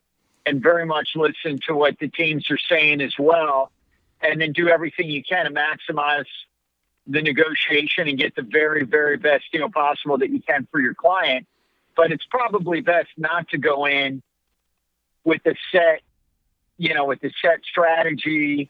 and 0.45 0.61
very 0.61 0.85
much 0.85 1.09
listen 1.15 1.59
to 1.67 1.75
what 1.75 1.97
the 1.99 2.07
teams 2.07 2.49
are 2.49 2.57
saying 2.57 3.01
as 3.01 3.13
well, 3.17 3.71
and 4.21 4.41
then 4.41 4.51
do 4.51 4.69
everything 4.69 5.09
you 5.09 5.23
can 5.23 5.45
to 5.45 5.51
maximize 5.51 6.25
the 7.07 7.21
negotiation 7.21 8.07
and 8.07 8.17
get 8.17 8.35
the 8.35 8.41
very, 8.43 8.83
very 8.83 9.17
best 9.17 9.45
deal 9.51 9.69
possible 9.69 10.17
that 10.17 10.29
you 10.29 10.41
can 10.41 10.67
for 10.71 10.79
your 10.79 10.93
client. 10.93 11.47
But 11.95 12.11
it's 12.11 12.25
probably 12.29 12.81
best 12.81 13.09
not 13.17 13.49
to 13.49 13.57
go 13.57 13.85
in 13.85 14.21
with 15.23 15.45
a 15.45 15.55
set, 15.71 16.01
you 16.77 16.93
know, 16.93 17.05
with 17.05 17.23
a 17.23 17.31
set 17.41 17.59
strategy, 17.63 18.69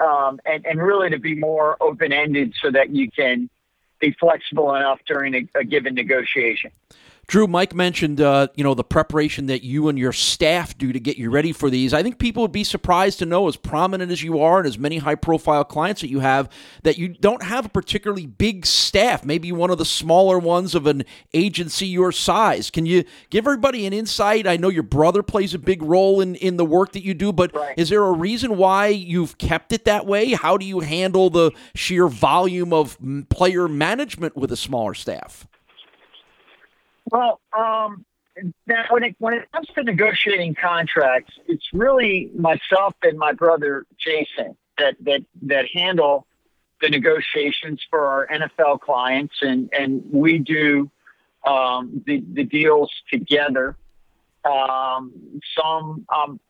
um, 0.00 0.40
and 0.44 0.64
and 0.66 0.82
really 0.82 1.10
to 1.10 1.18
be 1.18 1.34
more 1.34 1.76
open 1.80 2.12
ended 2.12 2.54
so 2.60 2.70
that 2.70 2.90
you 2.90 3.10
can 3.10 3.50
be 4.00 4.12
flexible 4.18 4.74
enough 4.74 5.00
during 5.06 5.34
a, 5.34 5.48
a 5.60 5.64
given 5.64 5.94
negotiation. 5.94 6.70
Drew, 7.28 7.46
Mike 7.46 7.74
mentioned, 7.74 8.20
uh, 8.20 8.48
you 8.56 8.64
know, 8.64 8.74
the 8.74 8.84
preparation 8.84 9.46
that 9.46 9.62
you 9.62 9.88
and 9.88 9.98
your 9.98 10.12
staff 10.12 10.76
do 10.76 10.92
to 10.92 11.00
get 11.00 11.16
you 11.16 11.30
ready 11.30 11.52
for 11.52 11.70
these. 11.70 11.94
I 11.94 12.02
think 12.02 12.18
people 12.18 12.42
would 12.42 12.52
be 12.52 12.64
surprised 12.64 13.20
to 13.20 13.26
know, 13.26 13.48
as 13.48 13.56
prominent 13.56 14.12
as 14.12 14.22
you 14.22 14.40
are 14.40 14.58
and 14.58 14.66
as 14.66 14.76
many 14.76 14.98
high-profile 14.98 15.64
clients 15.64 16.02
that 16.02 16.10
you 16.10 16.20
have, 16.20 16.50
that 16.82 16.98
you 16.98 17.08
don't 17.08 17.42
have 17.42 17.66
a 17.66 17.68
particularly 17.70 18.26
big 18.26 18.66
staff. 18.66 19.24
Maybe 19.24 19.50
one 19.50 19.70
of 19.70 19.78
the 19.78 19.84
smaller 19.84 20.38
ones 20.38 20.74
of 20.74 20.86
an 20.86 21.04
agency 21.32 21.86
your 21.86 22.12
size. 22.12 22.70
Can 22.70 22.86
you 22.86 23.04
give 23.30 23.46
everybody 23.46 23.86
an 23.86 23.92
insight? 23.92 24.46
I 24.46 24.56
know 24.56 24.68
your 24.68 24.82
brother 24.82 25.22
plays 25.22 25.54
a 25.54 25.58
big 25.58 25.82
role 25.82 26.20
in 26.20 26.34
in 26.34 26.56
the 26.56 26.66
work 26.66 26.92
that 26.92 27.04
you 27.04 27.14
do, 27.14 27.32
but 27.32 27.54
right. 27.54 27.78
is 27.78 27.88
there 27.88 28.04
a 28.04 28.12
reason 28.12 28.56
why 28.56 28.88
you've 28.88 29.38
kept 29.38 29.72
it 29.72 29.84
that 29.84 30.06
way? 30.06 30.32
How 30.32 30.56
do 30.56 30.66
you 30.66 30.80
handle 30.80 31.30
the 31.30 31.52
sheer 31.74 32.08
volume 32.08 32.72
of 32.72 32.98
player 33.30 33.68
management 33.68 34.36
with 34.36 34.52
a 34.52 34.56
smaller 34.56 34.92
staff? 34.92 35.46
Well, 37.12 37.40
um, 37.52 38.06
now 38.66 38.86
when 38.88 39.04
it 39.04 39.16
when 39.18 39.34
it 39.34 39.52
comes 39.52 39.68
to 39.74 39.82
negotiating 39.82 40.54
contracts, 40.54 41.34
it's 41.46 41.68
really 41.74 42.30
myself 42.34 42.94
and 43.02 43.18
my 43.18 43.32
brother 43.32 43.84
Jason 43.98 44.56
that 44.78 44.96
that 45.00 45.20
that 45.42 45.66
handle 45.74 46.26
the 46.80 46.88
negotiations 46.88 47.84
for 47.90 48.06
our 48.06 48.26
NFL 48.28 48.80
clients, 48.80 49.34
and 49.42 49.68
and 49.78 50.02
we 50.10 50.38
do 50.38 50.90
um, 51.46 52.02
the 52.06 52.24
the 52.32 52.44
deals 52.44 52.90
together. 53.10 53.76
Um, 54.46 55.12
some 55.54 56.06
um, 56.08 56.40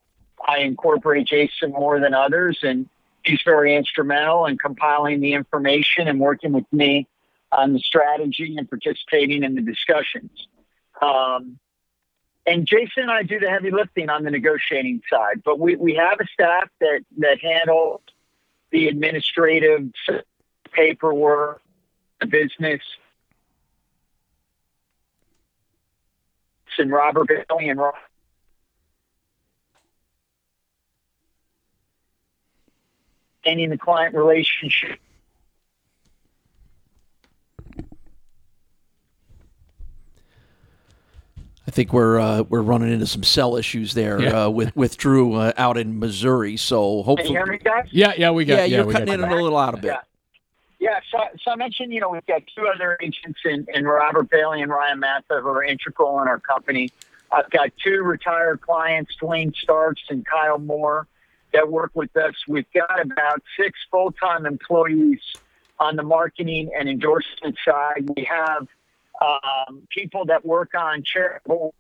I 0.47 0.59
incorporate 0.59 1.27
Jason 1.27 1.73
more 1.73 1.99
than 1.99 2.15
others, 2.15 2.61
and 2.63 2.89
he's 3.25 3.43
very 3.45 3.75
instrumental 3.75 4.47
in 4.47 4.59
compiling 4.59 5.21
the 5.21 5.33
information 5.33 6.07
and 6.07 6.21
working 6.21 6.53
with 6.53 6.73
me 6.73 7.09
on 7.51 7.73
the 7.73 7.81
strategy 7.81 8.55
and 8.57 8.71
participating 8.71 9.43
in 9.43 9.57
the 9.57 9.61
discussions. 9.61 10.31
Um, 11.03 11.59
and 12.47 12.67
Jason 12.67 13.05
and 13.05 13.11
I 13.11 13.23
do 13.23 13.39
the 13.39 13.51
heavy 13.51 13.71
lifting 13.71 14.09
on 14.09 14.23
the 14.23 14.31
negotiating 14.31 15.03
side, 15.11 15.43
but 15.45 15.59
we, 15.59 15.77
we 15.77 15.95
have 15.95 16.21
a 16.21 16.27
staff 16.33 16.69
that, 16.81 17.01
that 17.19 17.41
handles 17.41 18.01
the 18.71 18.89
administrative 18.89 19.91
paperwork, 20.73 21.61
the 22.21 22.27
business. 22.27 22.81
And 26.79 26.91
Robert 26.91 27.29
Bailey 27.29 27.69
and 27.69 27.79
Rob 27.79 27.95
ending 33.45 33.71
the 33.71 33.79
client 33.79 34.15
relationship 34.15 34.99
I 41.67 41.71
think 41.71 41.93
we're 41.93 42.19
uh, 42.19 42.43
we're 42.43 42.63
running 42.63 42.93
into 42.93 43.07
some 43.07 43.23
cell 43.23 43.57
issues 43.57 43.95
there 43.95 44.21
Yeah. 44.21 44.47
uh, 44.47 44.49
with 44.51 44.75
with 44.75 44.97
Drew 44.97 45.35
uh, 45.35 45.53
out 45.57 45.77
in 45.79 45.99
Missouri. 45.99 46.57
So 46.57 46.99
Can 46.99 47.05
hopefully, 47.05 47.29
you 47.31 47.37
hear 47.37 47.47
me, 47.47 47.59
guys? 47.59 47.89
Yeah, 47.91 48.13
yeah, 48.17 48.31
we 48.31 48.45
got. 48.45 48.57
yeah, 48.57 48.65
you're 48.77 48.85
we 48.87 48.93
cutting 48.93 49.07
got 49.07 49.21
in 49.21 49.25
a 49.25 49.35
little 49.43 49.57
out 49.59 49.75
a 49.75 49.77
bit. 49.77 49.85
Yeah. 49.87 49.99
Yeah, 50.81 50.99
so, 51.13 51.19
so 51.45 51.53
I 51.53 51.55
mentioned, 51.55 51.93
you 51.93 52.01
know, 52.01 52.09
we've 52.09 52.27
got 52.27 52.43
two 52.57 52.67
other 52.67 52.99
agents 53.01 53.39
in, 53.45 53.65
in 53.73 53.85
Robert 53.85 54.29
Bailey 54.29 54.63
and 54.63 54.71
Ryan 54.73 54.99
Matha 54.99 55.39
who 55.41 55.47
are 55.47 55.63
integral 55.63 56.21
in 56.21 56.27
our 56.27 56.41
company. 56.41 56.91
I've 57.31 57.49
got 57.51 57.71
two 57.85 58.03
retired 58.03 58.63
clients, 58.63 59.15
Duane 59.21 59.53
Starks 59.63 60.03
and 60.11 60.27
Kyle 60.27 60.59
Moore, 60.59 61.07
that 61.53 61.71
work 61.71 61.93
with 61.95 62.17
us. 62.17 62.35
We've 62.49 62.67
got 62.75 63.01
about 63.01 63.43
six 63.57 63.79
full-time 63.93 64.45
employees 64.45 65.21
on 65.79 65.95
the 65.95 66.03
marketing 66.03 66.73
and 66.77 66.89
endorsement 66.89 67.57
side. 67.65 68.11
We 68.17 68.25
have 68.25 68.67
um, 69.21 69.87
people 69.91 70.25
that 70.27 70.45
work 70.45 70.73
on 70.75 71.03
charitable. 71.05 71.75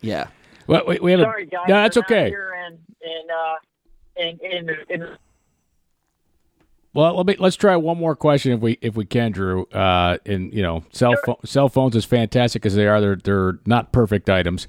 Yeah. 0.00 0.28
Well, 0.66 0.84
we, 0.86 0.98
we 1.00 1.10
have 1.12 1.20
Sorry, 1.20 1.44
a, 1.44 1.46
guys. 1.46 1.64
No, 1.68 1.74
that's 1.74 1.96
okay. 1.98 2.28
Here 2.28 2.54
in 2.66 2.78
in 3.02 3.22
uh, 3.30 3.54
in 4.16 4.66
in, 4.88 5.00
the- 5.00 5.18
Well, 6.92 7.16
let 7.16 7.26
me 7.26 7.36
let's 7.38 7.56
try 7.56 7.76
one 7.76 7.98
more 7.98 8.16
question 8.16 8.52
if 8.52 8.60
we 8.60 8.78
if 8.80 8.96
we 8.96 9.04
can, 9.04 9.32
Drew. 9.32 9.64
Uh, 9.66 10.18
and 10.26 10.52
you 10.52 10.62
know, 10.62 10.84
cell 10.92 11.14
phone 11.24 11.36
cell 11.44 11.68
phones 11.68 11.96
as 11.96 12.04
fantastic 12.04 12.64
as 12.66 12.74
they 12.74 12.86
are, 12.86 13.00
they're 13.00 13.16
they're 13.16 13.58
not 13.66 13.92
perfect 13.92 14.28
items. 14.28 14.66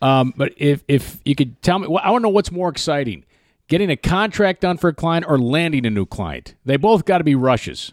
Um, 0.00 0.34
but 0.36 0.52
if 0.56 0.84
if 0.88 1.20
you 1.24 1.34
could 1.34 1.60
tell 1.62 1.78
me, 1.78 1.88
well, 1.88 2.02
I 2.04 2.10
want 2.10 2.22
to 2.22 2.28
know 2.28 2.32
what's 2.34 2.50
more 2.52 2.68
exciting: 2.68 3.24
getting 3.68 3.90
a 3.90 3.96
contract 3.96 4.62
done 4.62 4.76
for 4.76 4.88
a 4.88 4.94
client 4.94 5.24
or 5.28 5.38
landing 5.38 5.86
a 5.86 5.90
new 5.90 6.06
client. 6.06 6.54
They 6.64 6.76
both 6.76 7.04
got 7.04 7.18
to 7.18 7.24
be 7.24 7.34
rushes. 7.34 7.92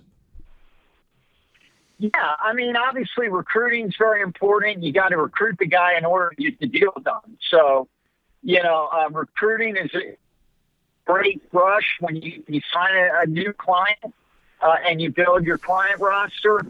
Yeah, 1.99 2.09
I 2.39 2.53
mean, 2.53 2.77
obviously 2.77 3.27
recruiting 3.27 3.87
is 3.87 3.95
very 3.97 4.21
important. 4.21 4.81
You 4.81 4.93
got 4.93 5.09
to 5.09 5.17
recruit 5.17 5.57
the 5.59 5.65
guy 5.65 5.97
in 5.97 6.05
order 6.05 6.33
to 6.33 6.43
get 6.43 6.57
the 6.59 6.67
deal 6.67 6.93
done. 7.03 7.37
So, 7.51 7.89
you 8.41 8.63
know, 8.63 8.89
uh, 8.91 9.09
recruiting 9.11 9.75
is 9.75 9.93
a 9.93 10.15
great 11.05 11.41
rush 11.51 11.97
when 11.99 12.15
you, 12.15 12.41
you 12.47 12.61
sign 12.73 12.95
a, 12.95 13.23
a 13.23 13.25
new 13.25 13.51
client 13.51 14.13
uh, 14.61 14.75
and 14.87 15.01
you 15.01 15.11
build 15.11 15.43
your 15.45 15.57
client 15.57 15.99
roster, 15.99 16.61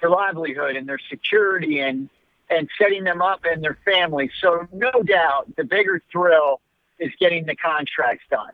their 0.00 0.10
livelihood 0.10 0.74
and 0.74 0.88
their 0.88 1.00
security 1.08 1.78
and 1.80 2.08
and 2.52 2.68
setting 2.76 3.04
them 3.04 3.22
up 3.22 3.44
and 3.44 3.62
their 3.62 3.78
family. 3.84 4.28
So, 4.40 4.66
no 4.72 4.90
doubt, 5.04 5.54
the 5.56 5.62
bigger 5.62 6.02
thrill 6.10 6.60
is 6.98 7.12
getting 7.20 7.46
the 7.46 7.54
contracts 7.54 8.24
done. 8.28 8.50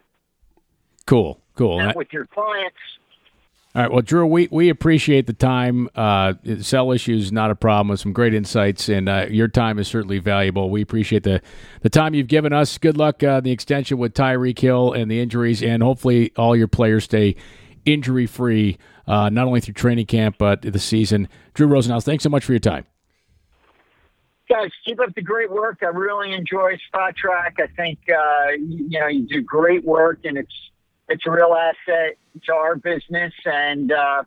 Cool, 1.07 1.41
cool. 1.55 1.81
And 1.81 1.95
with 1.95 2.13
your 2.13 2.27
clients, 2.27 2.77
All 3.77 3.83
right. 3.83 3.93
Well, 3.93 4.01
Drew, 4.01 4.25
we, 4.25 4.49
we 4.51 4.71
appreciate 4.71 5.27
the 5.27 5.35
time. 5.35 5.91
Uh, 5.95 6.33
cell 6.61 6.93
issues 6.93 7.31
not 7.31 7.51
a 7.51 7.55
problem. 7.55 7.89
With 7.89 8.01
some 8.01 8.15
great 8.15 8.33
insights, 8.33 8.89
and 8.89 9.07
uh, 9.07 9.27
your 9.29 9.49
time 9.49 9.79
is 9.79 9.87
certainly 9.87 10.19
valuable. 10.19 10.71
We 10.71 10.81
appreciate 10.81 11.25
the 11.25 11.43
the 11.83 11.91
time 11.91 12.15
you've 12.15 12.27
given 12.27 12.55
us. 12.55 12.79
Good 12.79 12.97
luck 12.97 13.23
uh, 13.23 13.41
the 13.41 13.51
extension 13.51 13.99
with 13.99 14.15
Tyreek 14.15 14.59
Hill 14.59 14.95
and 14.95 15.11
the 15.11 15.21
injuries, 15.21 15.63
and 15.63 15.83
hopefully 15.83 16.33
all 16.39 16.57
your 16.57 16.69
players 16.69 17.05
stay 17.05 17.37
injury 17.85 18.25
free, 18.25 18.79
uh, 19.07 19.29
not 19.29 19.47
only 19.47 19.61
through 19.61 19.75
training 19.75 20.07
camp 20.07 20.37
but 20.39 20.63
the 20.63 20.79
season. 20.79 21.29
Drew 21.53 21.69
Rosenhaus, 21.69 22.03
thanks 22.03 22.25
so 22.25 22.31
much 22.31 22.47
for 22.47 22.53
your 22.53 22.61
time. 22.61 22.87
Guys, 24.49 24.71
keep 24.87 25.01
up 25.01 25.15
the 25.15 25.21
great 25.21 25.51
work. 25.51 25.81
I 25.83 25.89
really 25.89 26.33
enjoy 26.33 26.79
Spotrac. 26.91 27.61
I 27.61 27.67
think 27.77 27.99
uh, 28.09 28.53
you 28.59 28.99
know 28.99 29.09
you 29.09 29.27
do 29.27 29.43
great 29.43 29.85
work, 29.85 30.21
and 30.25 30.39
it's 30.39 30.71
it's 31.09 31.27
a 31.27 31.31
real 31.31 31.55
asset 31.55 32.17
to 32.45 32.53
our 32.55 32.77
business. 32.77 33.33
And 33.45 33.93
uh, 33.93 34.23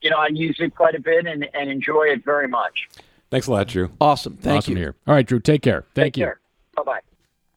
you 0.00 0.10
know 0.10 0.16
I 0.16 0.28
use 0.28 0.56
it 0.60 0.74
quite 0.74 0.94
a 0.94 1.00
bit 1.00 1.26
and, 1.26 1.48
and 1.54 1.70
enjoy 1.70 2.04
it 2.04 2.24
very 2.24 2.48
much. 2.48 2.88
Thanks 3.30 3.46
a 3.46 3.52
lot, 3.52 3.66
Drew. 3.68 3.90
Awesome. 4.00 4.36
Thank 4.36 4.58
awesome 4.58 4.74
you. 4.74 4.78
Here. 4.78 4.94
All 5.06 5.14
right, 5.14 5.26
Drew. 5.26 5.40
Take 5.40 5.62
care. 5.62 5.84
Thank 5.94 6.14
Take 6.14 6.16
you. 6.18 6.32
Bye 6.76 6.82
bye. 6.84 7.00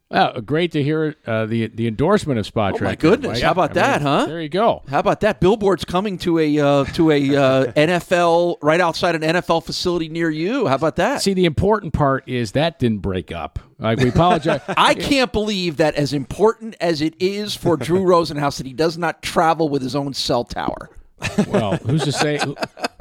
Well, 0.10 0.40
great 0.40 0.72
to 0.72 0.82
hear 0.82 1.16
uh, 1.26 1.48
the 1.48 1.68
the 1.68 1.86
endorsement 1.86 2.40
of 2.40 2.46
Spot 2.46 2.80
Oh, 2.80 2.84
my 2.84 2.96
goodness. 2.96 3.34
Right? 3.34 3.44
How 3.44 3.52
about 3.52 3.72
I 3.72 3.74
mean, 3.74 3.84
that, 3.84 4.02
huh? 4.02 4.26
There 4.26 4.42
you 4.42 4.48
go. 4.48 4.84
How 4.88 5.00
about 5.00 5.20
that? 5.22 5.42
Billboard's 5.42 5.84
coming 5.84 6.18
to 6.20 6.40
a 6.40 6.60
uh, 6.60 6.86
to 6.86 7.12
a 7.12 7.36
uh, 7.36 7.72
NFL 7.74 8.58
right 8.62 8.80
outside 8.80 9.16
an 9.16 9.22
NFL 9.22 9.66
facility 9.66 10.08
near 10.08 10.30
you. 10.30 10.68
How 10.68 10.76
about 10.76 10.96
that? 10.96 11.22
See, 11.22 11.34
the 11.34 11.44
important 11.44 11.92
part 11.94 12.28
is 12.28 12.54
that 12.54 12.80
didn't 12.80 13.00
break 13.00 13.34
up. 13.34 13.60
Like 13.80 14.00
we 14.00 14.10
apologize. 14.10 14.62
I 14.70 14.94
can't 14.94 15.34
believe 15.34 15.78
that 15.78 15.96
as 15.96 16.14
important 16.14 16.78
as 16.80 17.02
it 17.02 17.14
is 17.20 17.56
for 17.56 17.76
Drew 17.78 18.04
Rosenhaus 18.04 18.58
that 18.58 18.66
he 18.66 18.74
does 18.74 18.98
not 18.98 19.22
travel 19.22 19.68
with 19.68 19.82
his 19.82 19.96
own 19.96 20.14
cell 20.14 20.46
tower. 20.46 20.90
well, 21.48 21.76
who's 21.78 22.04
to 22.04 22.12
say? 22.14 22.40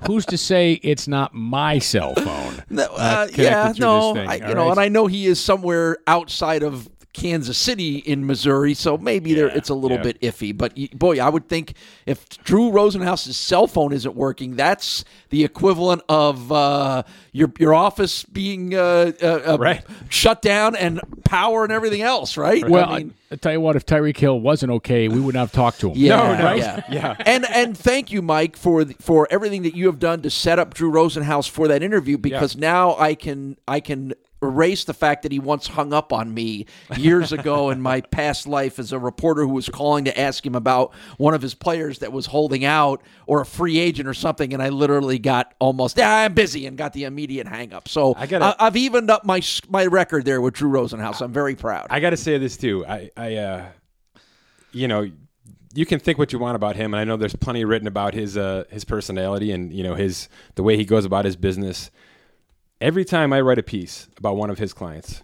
Who's 0.06 0.26
to 0.26 0.38
say 0.38 0.80
it's 0.82 1.06
not 1.06 1.34
my 1.34 1.78
cell 1.78 2.14
phone? 2.14 2.64
Uh, 2.76 2.82
uh, 2.96 3.28
yeah, 3.34 3.72
no, 3.78 4.16
I, 4.16 4.36
you 4.36 4.44
all 4.46 4.54
know, 4.54 4.70
and 4.70 4.80
I 4.80 4.88
know 4.88 5.06
he 5.06 5.26
is 5.26 5.38
somewhere 5.38 5.98
outside 6.06 6.62
of 6.62 6.88
Kansas 7.16 7.56
City 7.56 7.96
in 7.96 8.26
Missouri, 8.26 8.74
so 8.74 8.98
maybe 8.98 9.32
there 9.32 9.48
it's 9.48 9.70
a 9.70 9.74
little 9.74 9.96
yeah. 9.96 10.02
bit 10.02 10.20
iffy. 10.20 10.56
But 10.56 10.74
boy, 10.98 11.18
I 11.18 11.30
would 11.30 11.48
think 11.48 11.74
if 12.04 12.28
Drew 12.44 12.70
Rosenhaus's 12.70 13.36
cell 13.38 13.66
phone 13.66 13.92
isn't 13.94 14.14
working, 14.14 14.54
that's 14.56 15.02
the 15.30 15.42
equivalent 15.42 16.02
of 16.08 16.52
uh, 16.52 17.02
your 17.32 17.50
your 17.58 17.72
office 17.74 18.24
being 18.24 18.74
uh, 18.74 19.12
uh, 19.22 19.26
uh, 19.26 19.56
Right. 19.58 19.82
shut 20.10 20.42
down 20.42 20.76
and 20.76 21.00
power 21.24 21.64
and 21.64 21.72
everything 21.72 22.02
else, 22.02 22.36
right? 22.36 22.68
Well, 22.68 22.88
I 22.90 22.98
mean, 22.98 23.14
I, 23.30 23.34
I 23.34 23.36
tell 23.36 23.52
you 23.52 23.60
what, 23.60 23.76
if 23.76 23.86
Tyreek 23.86 24.16
Hill 24.18 24.38
wasn't 24.38 24.72
okay, 24.72 25.08
we 25.08 25.18
would 25.18 25.34
not 25.34 25.40
have 25.40 25.52
talked 25.52 25.80
to 25.80 25.90
him. 25.90 25.96
Yeah, 25.96 26.16
No, 26.16 26.36
no. 26.50 26.54
yeah, 26.54 26.82
Yeah. 26.90 27.16
And 27.26 27.46
and 27.50 27.76
thank 27.76 28.12
you, 28.12 28.20
Mike, 28.22 28.56
for 28.56 28.84
the, 28.84 28.94
for 29.00 29.26
everything 29.30 29.62
that 29.62 29.74
you 29.74 29.86
have 29.86 29.98
done 29.98 30.20
to 30.22 30.30
set 30.30 30.58
up 30.58 30.74
Drew 30.74 30.92
Rosenhaus 30.92 31.48
for 31.48 31.66
that 31.68 31.82
interview. 31.82 32.18
Because 32.18 32.56
now 32.56 32.94
I 32.98 33.14
can 33.14 33.56
I 33.66 33.80
can 33.80 34.12
erase 34.42 34.84
the 34.84 34.94
fact 34.94 35.22
that 35.22 35.32
he 35.32 35.38
once 35.38 35.66
hung 35.66 35.92
up 35.92 36.12
on 36.12 36.32
me 36.32 36.66
years 36.96 37.32
ago 37.32 37.70
in 37.70 37.80
my 37.80 38.00
past 38.00 38.46
life 38.46 38.78
as 38.78 38.92
a 38.92 38.98
reporter 38.98 39.42
who 39.42 39.52
was 39.52 39.68
calling 39.68 40.04
to 40.04 40.18
ask 40.18 40.44
him 40.44 40.54
about 40.54 40.92
one 41.16 41.34
of 41.34 41.42
his 41.42 41.54
players 41.54 42.00
that 42.00 42.12
was 42.12 42.26
holding 42.26 42.64
out 42.64 43.02
or 43.26 43.40
a 43.40 43.46
free 43.46 43.78
agent 43.78 44.08
or 44.08 44.14
something, 44.14 44.52
and 44.52 44.62
I 44.62 44.68
literally 44.68 45.18
got 45.18 45.54
almost 45.58 45.96
yeah 45.98 46.14
I'm 46.14 46.34
busy 46.34 46.66
and 46.66 46.76
got 46.76 46.92
the 46.92 47.04
immediate 47.04 47.46
hang 47.48 47.72
up. 47.72 47.88
So 47.88 48.14
I 48.16 48.26
gotta- 48.26 48.56
I, 48.58 48.64
have 48.64 48.76
evened 48.76 49.10
up 49.10 49.24
my 49.24 49.40
my 49.68 49.86
record 49.86 50.24
there 50.24 50.40
with 50.40 50.54
Drew 50.54 50.70
Rosenhaus. 50.70 51.20
I'm 51.22 51.32
very 51.32 51.54
proud. 51.54 51.86
I 51.90 52.00
got 52.00 52.10
to 52.10 52.16
say 52.16 52.38
this 52.38 52.56
too. 52.56 52.84
I, 52.86 53.10
I, 53.16 53.36
uh, 53.36 53.66
you 54.72 54.88
know, 54.88 55.10
you 55.74 55.86
can 55.86 55.98
think 56.00 56.18
what 56.18 56.32
you 56.32 56.38
want 56.38 56.56
about 56.56 56.76
him, 56.76 56.94
and 56.94 57.00
I 57.00 57.04
know 57.04 57.16
there's 57.16 57.36
plenty 57.36 57.64
written 57.64 57.86
about 57.86 58.14
his, 58.14 58.36
uh, 58.36 58.64
his 58.70 58.84
personality 58.84 59.52
and 59.52 59.72
you 59.72 59.82
know 59.82 59.94
his 59.94 60.28
the 60.54 60.62
way 60.62 60.76
he 60.76 60.84
goes 60.84 61.04
about 61.04 61.24
his 61.24 61.36
business. 61.36 61.90
Every 62.80 63.04
time 63.04 63.32
I 63.32 63.40
write 63.40 63.58
a 63.58 63.62
piece 63.62 64.08
about 64.18 64.36
one 64.36 64.50
of 64.50 64.58
his 64.58 64.72
clients, 64.72 65.22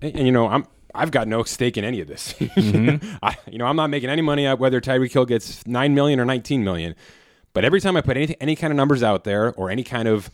and, 0.00 0.16
and, 0.16 0.26
you 0.26 0.32
know, 0.32 0.48
I'm 0.48 0.66
I've 0.94 1.10
got 1.10 1.26
no 1.26 1.42
stake 1.42 1.76
in 1.76 1.84
any 1.84 2.00
of 2.00 2.08
this. 2.08 2.34
Mm-hmm. 2.54 3.16
I, 3.22 3.36
you 3.50 3.58
know, 3.58 3.66
I'm 3.66 3.76
not 3.76 3.90
making 3.90 4.10
any 4.10 4.22
money 4.22 4.46
out 4.46 4.58
whether 4.58 4.80
Tyreek 4.80 5.12
Hill 5.12 5.26
gets 5.26 5.66
nine 5.66 5.94
million 5.94 6.20
or 6.20 6.24
19 6.24 6.62
million. 6.62 6.94
But 7.52 7.64
every 7.64 7.80
time 7.80 7.96
I 7.96 8.00
put 8.00 8.16
any 8.16 8.36
any 8.40 8.56
kind 8.56 8.72
of 8.72 8.76
numbers 8.76 9.02
out 9.02 9.24
there 9.24 9.52
or 9.54 9.70
any 9.70 9.82
kind 9.84 10.08
of, 10.08 10.30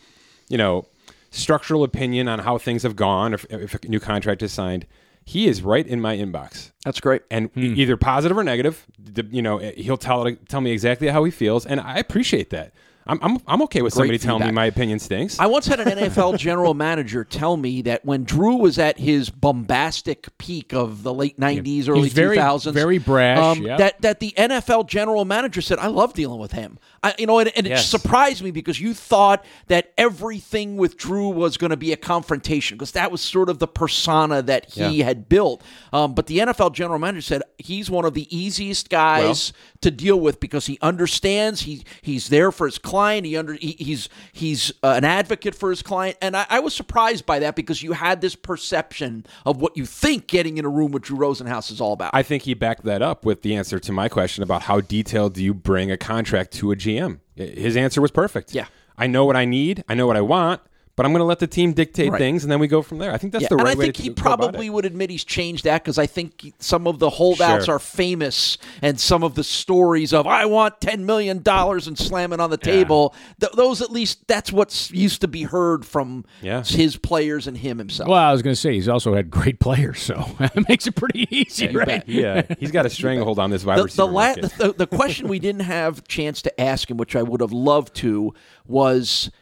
you 0.48 0.58
know, 0.58 0.86
structural 1.30 1.82
opinion 1.82 2.28
on 2.28 2.40
how 2.40 2.58
things 2.58 2.82
have 2.82 2.96
gone, 2.96 3.32
or 3.32 3.36
if, 3.36 3.46
if 3.50 3.74
a 3.74 3.88
new 3.88 4.00
contract 4.00 4.42
is 4.42 4.52
signed, 4.52 4.86
he 5.24 5.46
is 5.46 5.62
right 5.62 5.86
in 5.86 6.00
my 6.00 6.16
inbox 6.16 6.72
That's 6.84 7.00
great. 7.00 7.22
and 7.30 7.50
e- 7.56 7.68
hmm. 7.70 7.80
either 7.80 7.96
positive 7.96 8.36
or 8.36 8.44
negative. 8.44 8.86
You 9.30 9.42
know, 9.42 9.58
he'll 9.58 9.96
tell 9.96 10.30
tell 10.48 10.60
me 10.60 10.70
exactly 10.72 11.08
how 11.08 11.24
he 11.24 11.30
feels, 11.30 11.66
and 11.66 11.80
I 11.80 11.98
appreciate 11.98 12.50
that. 12.50 12.72
I'm 13.10 13.18
I'm, 13.22 13.38
I'm 13.46 13.62
okay 13.62 13.82
with 13.82 13.92
Great 13.94 14.00
somebody 14.02 14.18
telling 14.18 14.46
me 14.46 14.52
my 14.52 14.66
opinion 14.66 14.98
stinks. 14.98 15.38
I 15.38 15.46
once 15.46 15.66
had 15.66 15.80
an 15.80 15.88
NFL 15.98 16.38
general 16.38 16.74
manager 16.74 17.24
tell 17.24 17.56
me 17.56 17.82
that 17.82 18.04
when 18.04 18.24
Drew 18.24 18.56
was 18.56 18.78
at 18.78 18.98
his 18.98 19.30
bombastic 19.30 20.28
peak 20.38 20.72
of 20.72 21.02
the 21.02 21.12
late 21.12 21.38
'90s, 21.38 21.88
early 21.88 22.08
very- 22.08 22.36
2000s, 22.36 22.72
very 22.72 22.98
brash, 22.98 23.38
um, 23.38 23.62
yeah. 23.62 23.76
that 23.76 24.00
that 24.02 24.20
the 24.20 24.32
NFL 24.36 24.86
general 24.88 25.24
manager 25.24 25.60
said, 25.60 25.78
"I 25.78 25.88
love 25.88 26.14
dealing 26.14 26.40
with 26.40 26.52
him." 26.52 26.78
I, 27.02 27.14
you 27.18 27.26
know, 27.26 27.38
and, 27.38 27.50
and 27.56 27.66
it 27.66 27.70
Yes. 27.70 27.86
surprised 27.88 28.42
me 28.42 28.50
because 28.50 28.78
you 28.80 28.92
thought 28.94 29.44
that 29.68 29.92
everything 29.96 30.76
with 30.76 30.96
Drew 30.98 31.30
was 31.30 31.56
going 31.56 31.70
to 31.70 31.76
be 31.76 31.92
a 31.92 31.96
confrontation 31.96 32.76
because 32.76 32.92
that 32.92 33.10
was 33.10 33.20
sort 33.22 33.48
of 33.48 33.58
the 33.58 33.66
persona 33.66 34.42
that 34.42 34.70
he 34.70 34.98
Yeah. 34.98 35.04
had 35.06 35.28
built. 35.28 35.62
Um, 35.94 36.14
but 36.14 36.26
the 36.26 36.38
NFL 36.40 36.74
general 36.74 36.98
manager 36.98 37.22
said 37.22 37.42
he's 37.58 37.90
one 37.90 38.04
of 38.04 38.12
the 38.14 38.28
easiest 38.36 38.90
guys 38.90 39.52
to 39.80 39.90
deal 39.90 40.20
with 40.20 40.40
because 40.40 40.66
he 40.66 40.78
understands. 40.82 41.62
He 41.62 41.84
he's 42.02 42.28
there 42.28 42.52
for 42.52 42.66
his 42.66 42.76
client. 43.00 43.26
He 43.26 43.36
under 43.36 43.54
he, 43.54 43.76
he's 43.78 44.08
he's 44.32 44.72
uh, 44.82 44.94
an 44.96 45.04
advocate 45.04 45.54
for 45.54 45.70
his 45.70 45.82
client, 45.82 46.16
and 46.20 46.36
I, 46.36 46.46
I 46.48 46.60
was 46.60 46.74
surprised 46.74 47.24
by 47.24 47.38
that 47.40 47.56
because 47.56 47.82
you 47.82 47.92
had 47.92 48.20
this 48.20 48.36
perception 48.36 49.24
of 49.46 49.60
what 49.60 49.76
you 49.76 49.86
think 49.86 50.26
getting 50.26 50.58
in 50.58 50.64
a 50.64 50.68
room 50.68 50.92
with 50.92 51.04
Drew 51.04 51.16
Rosenhaus 51.16 51.70
is 51.70 51.80
all 51.80 51.94
about. 51.94 52.10
I 52.14 52.22
think 52.22 52.42
he 52.42 52.54
backed 52.54 52.84
that 52.84 53.02
up 53.02 53.24
with 53.24 53.42
the 53.42 53.54
answer 53.56 53.78
to 53.80 53.92
my 53.92 54.08
question 54.08 54.42
about 54.42 54.62
how 54.62 54.80
detailed 54.80 55.34
do 55.34 55.42
you 55.42 55.54
bring 55.54 55.90
a 55.90 55.96
contract 55.96 56.52
to 56.54 56.72
a 56.72 56.76
GM. 56.76 57.20
His 57.36 57.76
answer 57.76 58.00
was 58.00 58.10
perfect. 58.10 58.54
Yeah. 58.54 58.66
I 58.98 59.06
know 59.06 59.24
what 59.24 59.36
I 59.36 59.46
need. 59.46 59.82
I 59.88 59.94
know 59.94 60.06
what 60.06 60.16
I 60.16 60.20
want. 60.20 60.60
But 61.00 61.06
I'm 61.06 61.12
going 61.12 61.20
to 61.20 61.24
let 61.24 61.38
the 61.38 61.46
team 61.46 61.72
dictate 61.72 62.12
Right. 62.12 62.18
things, 62.18 62.42
and 62.44 62.52
then 62.52 62.58
we 62.60 62.68
go 62.68 62.82
from 62.82 62.98
there. 62.98 63.10
I 63.10 63.16
think 63.16 63.32
that's 63.32 63.44
Yeah, 63.44 63.48
the 63.48 63.56
right 63.56 63.68
and 63.68 63.70
I 63.70 63.74
way 63.78 63.84
think 63.86 63.94
to 63.96 64.02
he 64.02 64.10
probably 64.10 64.68
would 64.68 64.84
admit 64.84 65.08
he's 65.08 65.24
changed 65.24 65.64
that 65.64 65.82
because 65.82 65.96
I 65.96 66.04
think 66.04 66.52
some 66.58 66.86
of 66.86 66.98
the 66.98 67.08
holdouts 67.08 67.64
Sure. 67.64 67.76
are 67.76 67.78
famous, 67.78 68.58
and 68.82 69.00
some 69.00 69.22
of 69.24 69.34
the 69.34 69.42
stories 69.42 70.12
of 70.12 70.26
"I 70.26 70.44
want 70.44 70.78
ten 70.82 71.06
million 71.06 71.40
dollars" 71.42 71.86
and 71.88 71.96
slamming 71.96 72.38
on 72.38 72.50
the 72.50 72.58
table. 72.58 73.14
Th- 73.40 73.50
those, 73.52 73.80
at 73.80 73.90
least, 73.90 74.26
that's 74.28 74.52
what's 74.52 74.90
used 74.90 75.22
to 75.22 75.28
be 75.28 75.44
heard 75.44 75.86
from 75.86 76.26
Yeah. 76.42 76.62
his 76.64 76.96
players 76.98 77.46
and 77.46 77.56
him 77.56 77.78
himself. 77.78 78.06
Well, 78.10 78.18
I 78.18 78.30
was 78.32 78.42
going 78.42 78.52
to 78.54 78.60
say 78.60 78.74
he's 78.74 78.86
also 78.88 79.14
had 79.14 79.30
great 79.30 79.58
players, 79.58 80.00
so 80.00 80.22
it 80.40 80.68
makes 80.68 80.86
it 80.86 80.96
pretty 80.96 81.26
easy, 81.34 81.64
you 81.68 81.78
right? 81.78 81.86
bet. 81.88 82.08
Yeah, 82.10 82.42
he's 82.58 82.72
got 82.72 82.84
a 82.84 82.90
stranglehold 83.00 83.38
on 83.38 83.48
this 83.48 83.64
wide 83.64 83.78
the, 83.78 83.84
receiver 83.84 84.06
the, 84.06 84.12
la- 84.12 84.34
the, 84.34 84.74
the 84.76 84.86
question 84.86 85.28
we 85.28 85.38
didn't 85.38 85.62
have 85.62 86.06
chance 86.08 86.42
to 86.42 86.60
ask 86.60 86.90
him, 86.90 86.98
which 86.98 87.16
I 87.16 87.22
would 87.22 87.40
have 87.40 87.52
loved 87.52 87.94
to, 87.96 88.34
was 88.66 89.30
i- 89.34 89.39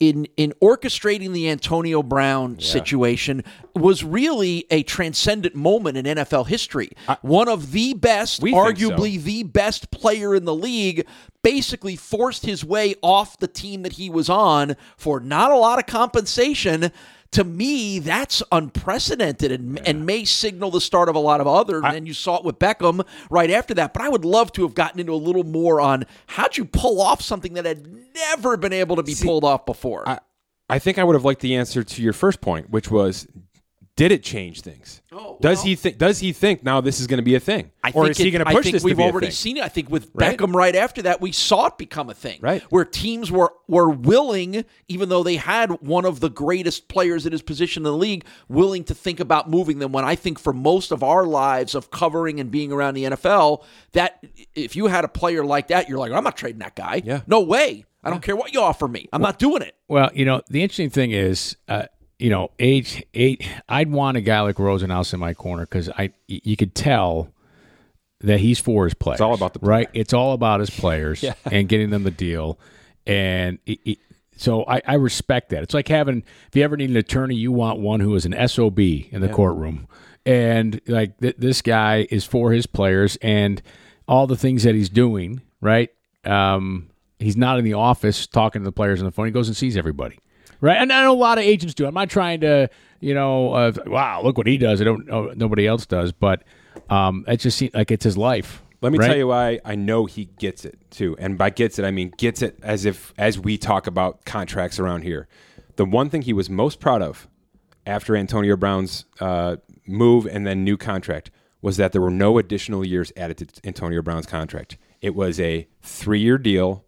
in 0.00 0.26
in 0.36 0.52
orchestrating 0.62 1.32
the 1.32 1.48
Antonio 1.48 2.02
Brown 2.02 2.58
situation 2.60 3.42
was 3.74 4.04
really 4.04 4.66
a 4.70 4.82
transcendent 4.84 5.54
moment 5.54 5.96
in 5.96 6.04
NFL 6.04 6.46
history. 6.46 6.90
One 7.22 7.48
of 7.48 7.72
the 7.72 7.94
best, 7.94 8.42
arguably 8.54 9.22
the 9.22 9.42
best 9.44 9.90
player 9.90 10.34
in 10.34 10.44
the 10.44 10.54
league, 10.54 11.06
basically 11.42 11.96
forced 11.96 12.46
his 12.46 12.64
way 12.64 12.94
off 13.02 13.38
the 13.38 13.48
team 13.48 13.82
that 13.82 13.92
he 13.94 14.08
was 14.08 14.28
on 14.28 14.76
for 14.96 15.20
not 15.20 15.50
a 15.50 15.56
lot 15.56 15.78
of 15.78 15.86
compensation. 15.86 16.90
To 17.34 17.42
me, 17.42 17.98
that's 17.98 18.44
unprecedented 18.52 19.50
and, 19.50 19.80
and 19.86 20.06
may 20.06 20.24
signal 20.24 20.70
the 20.70 20.80
start 20.80 21.08
of 21.08 21.16
a 21.16 21.18
lot 21.18 21.40
of 21.40 21.48
other. 21.48 21.82
And 21.82 21.92
then 21.92 22.06
you 22.06 22.14
saw 22.14 22.38
it 22.38 22.44
with 22.44 22.60
Beckham 22.60 23.04
right 23.28 23.50
after 23.50 23.74
that. 23.74 23.92
But 23.92 24.02
I 24.02 24.08
would 24.08 24.24
love 24.24 24.52
to 24.52 24.62
have 24.62 24.74
gotten 24.74 25.00
into 25.00 25.12
a 25.12 25.16
little 25.16 25.42
more 25.42 25.80
on 25.80 26.06
how'd 26.28 26.56
you 26.56 26.64
pull 26.64 27.02
off 27.02 27.20
something 27.20 27.54
that 27.54 27.64
had 27.64 27.88
never 28.14 28.56
been 28.56 28.72
able 28.72 28.94
to 28.94 29.02
be 29.02 29.16
pulled 29.20 29.42
off 29.42 29.66
before. 29.66 30.08
I, 30.08 30.20
I 30.68 30.78
think 30.78 30.96
I 30.96 31.02
would 31.02 31.14
have 31.14 31.24
liked 31.24 31.40
the 31.40 31.56
answer 31.56 31.82
to 31.82 32.02
your 32.02 32.12
first 32.12 32.40
point, 32.40 32.70
which 32.70 32.88
was, 32.90 33.26
did 33.96 34.10
it 34.10 34.24
change 34.24 34.62
things? 34.62 35.02
Oh, 35.12 35.38
does 35.40 35.58
well- 35.58 35.66
he 35.66 35.74
think? 35.76 35.98
Does 35.98 36.18
he 36.18 36.32
think 36.32 36.64
now 36.64 36.80
this 36.80 36.98
is 36.98 37.06
going 37.06 37.18
to 37.18 37.22
be 37.24 37.36
a 37.36 37.40
thing, 37.40 37.70
I 37.82 37.90
or 37.90 38.04
think 38.04 38.10
is 38.10 38.18
he 38.18 38.30
going 38.32 38.44
to 38.44 38.50
push 38.50 38.70
this 38.72 38.82
We've 38.82 38.98
already 38.98 39.30
seen 39.30 39.56
it. 39.56 39.62
I 39.62 39.68
think 39.68 39.88
with 39.88 40.10
Right? 40.14 40.36
Beckham 40.36 40.52
right 40.52 40.74
after 40.74 41.02
that, 41.02 41.20
we 41.20 41.30
saw 41.30 41.66
it 41.66 41.78
become 41.78 42.10
a 42.10 42.14
thing. 42.14 42.40
Right. 42.42 42.62
Where 42.70 42.84
teams 42.84 43.30
were 43.30 43.52
were 43.68 43.88
willing, 43.88 44.64
even 44.88 45.10
though 45.10 45.22
they 45.22 45.36
had 45.36 45.70
one 45.80 46.04
of 46.04 46.18
the 46.18 46.28
greatest 46.30 46.88
players 46.88 47.24
in 47.24 47.30
his 47.32 47.42
position 47.42 47.80
in 47.80 47.84
the 47.84 47.96
league, 47.96 48.24
willing 48.48 48.82
to 48.84 48.94
think 48.94 49.20
about 49.20 49.48
moving 49.48 49.78
them. 49.78 49.92
When 49.92 50.04
I 50.04 50.16
think 50.16 50.40
for 50.40 50.52
most 50.52 50.90
of 50.90 51.02
our 51.04 51.24
lives 51.24 51.74
of 51.76 51.90
covering 51.90 52.40
and 52.40 52.50
being 52.50 52.72
around 52.72 52.94
the 52.94 53.04
NFL, 53.04 53.62
that 53.92 54.24
if 54.54 54.74
you 54.74 54.86
had 54.88 55.04
a 55.04 55.08
player 55.08 55.44
like 55.44 55.68
that, 55.68 55.88
you're 55.88 55.98
like, 55.98 56.10
I'm 56.10 56.24
not 56.24 56.36
trading 56.36 56.58
that 56.58 56.74
guy. 56.74 57.00
Yeah. 57.04 57.20
No 57.28 57.40
way. 57.42 57.84
I 58.06 58.10
don't 58.10 58.22
care 58.22 58.36
what 58.36 58.52
you 58.52 58.60
offer 58.60 58.86
me. 58.86 59.08
I'm 59.14 59.22
not 59.22 59.38
doing 59.38 59.62
it. 59.62 59.74
Well, 59.88 60.10
you 60.12 60.26
know, 60.26 60.42
the 60.48 60.62
interesting 60.62 60.90
thing 60.90 61.12
is, 61.12 61.56
uh, 61.68 61.84
you 62.24 62.30
know, 62.30 62.50
age 62.58 63.04
eight. 63.12 63.46
I'd 63.68 63.90
want 63.90 64.16
a 64.16 64.22
guy 64.22 64.40
like 64.40 64.56
Rosenhaus 64.56 65.12
in 65.12 65.20
my 65.20 65.34
corner 65.34 65.64
because 65.66 65.90
I, 65.90 66.12
you 66.26 66.56
could 66.56 66.74
tell 66.74 67.28
that 68.20 68.40
he's 68.40 68.58
for 68.58 68.84
his 68.84 68.94
players. 68.94 69.16
It's 69.16 69.20
all 69.20 69.34
about 69.34 69.52
the 69.52 69.58
player. 69.58 69.70
right. 69.70 69.90
It's 69.92 70.14
all 70.14 70.32
about 70.32 70.60
his 70.60 70.70
players 70.70 71.22
and 71.44 71.68
getting 71.68 71.90
them 71.90 72.02
the 72.04 72.10
deal, 72.10 72.58
and 73.06 73.58
it, 73.66 73.78
it- 73.84 73.98
so 74.36 74.64
I, 74.66 74.80
I 74.86 74.94
respect 74.94 75.50
that. 75.50 75.62
It's 75.62 75.74
like 75.74 75.86
having 75.86 76.24
if 76.48 76.56
you 76.56 76.62
ever 76.64 76.76
need 76.76 76.90
an 76.90 76.96
attorney, 76.96 77.36
you 77.36 77.52
want 77.52 77.78
one 77.78 78.00
who 78.00 78.14
is 78.16 78.24
an 78.26 78.32
sob 78.48 78.80
in 78.80 79.20
the 79.20 79.28
courtroom, 79.28 79.86
and 80.26 80.80
like 80.88 81.18
th- 81.20 81.36
this 81.38 81.60
guy 81.62 82.06
is 82.10 82.24
for 82.24 82.50
his 82.52 82.66
players 82.66 83.16
and 83.22 83.60
all 84.08 84.26
the 84.26 84.36
things 84.36 84.62
that 84.64 84.74
he's 84.74 84.88
doing. 84.88 85.40
Right. 85.60 85.90
um, 86.24 86.88
he's 87.20 87.36
not 87.36 87.58
in 87.58 87.64
the 87.64 87.74
office 87.74 88.26
talking 88.26 88.62
to 88.62 88.64
the 88.64 88.72
players 88.72 89.00
on 89.00 89.04
the 89.06 89.12
phone. 89.12 89.26
He 89.26 89.30
goes 89.32 89.46
and 89.48 89.56
sees 89.56 89.76
everybody, 89.76 90.18
right? 90.64 90.78
And 90.78 90.90
I 90.90 91.02
know 91.02 91.12
a 91.12 91.14
lot 91.14 91.36
of 91.36 91.44
agents 91.44 91.74
do. 91.74 91.84
I'm 91.84 91.92
not 91.92 92.08
trying 92.08 92.40
to, 92.40 92.70
you 93.00 93.12
know, 93.12 93.52
uh, 93.52 93.72
wow, 93.86 94.22
look 94.22 94.38
what 94.38 94.46
he 94.46 94.56
does. 94.56 94.80
I 94.80 94.84
don't 94.84 95.06
know 95.06 95.30
nobody 95.36 95.66
else 95.66 95.84
does, 95.84 96.10
but 96.10 96.42
um, 96.88 97.24
it 97.28 97.36
just 97.36 97.58
seems 97.58 97.74
like 97.74 97.90
it's 97.90 98.04
his 98.04 98.16
life. 98.16 98.62
Let 98.80 98.90
me 98.90 98.98
right? 98.98 99.08
tell 99.08 99.16
you 99.16 99.28
why 99.28 99.60
I 99.64 99.74
know 99.74 100.06
he 100.06 100.30
gets 100.38 100.64
it 100.64 100.78
too. 100.90 101.16
And 101.18 101.36
by 101.36 101.50
gets 101.50 101.78
it, 101.78 101.84
I 101.84 101.90
mean 101.90 102.12
gets 102.16 102.40
it 102.40 102.58
as 102.62 102.86
if 102.86 103.12
as 103.18 103.38
we 103.38 103.58
talk 103.58 103.86
about 103.86 104.24
contracts 104.24 104.78
around 104.78 105.02
here. 105.02 105.28
The 105.76 105.84
one 105.84 106.08
thing 106.08 106.22
he 106.22 106.32
was 106.32 106.48
most 106.48 106.80
proud 106.80 107.02
of 107.02 107.28
after 107.86 108.16
Antonio 108.16 108.56
Brown's 108.56 109.04
uh, 109.20 109.56
move 109.86 110.26
and 110.26 110.46
then 110.46 110.64
new 110.64 110.78
contract 110.78 111.30
was 111.60 111.76
that 111.76 111.92
there 111.92 112.00
were 112.00 112.10
no 112.10 112.38
additional 112.38 112.86
years 112.86 113.12
added 113.18 113.36
to 113.38 113.66
Antonio 113.66 114.00
Brown's 114.00 114.26
contract. 114.26 114.78
It 115.02 115.14
was 115.14 115.38
a 115.38 115.68
three 115.82 116.20
year 116.20 116.38
deal, 116.38 116.84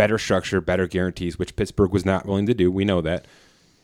better 0.00 0.18
structure, 0.18 0.60
better 0.62 0.86
guarantees, 0.86 1.38
which 1.38 1.54
Pittsburgh 1.56 1.92
was 1.92 2.06
not 2.06 2.24
willing 2.24 2.46
to 2.46 2.54
do. 2.54 2.70
We 2.72 2.84
know 2.84 3.00
that. 3.02 3.26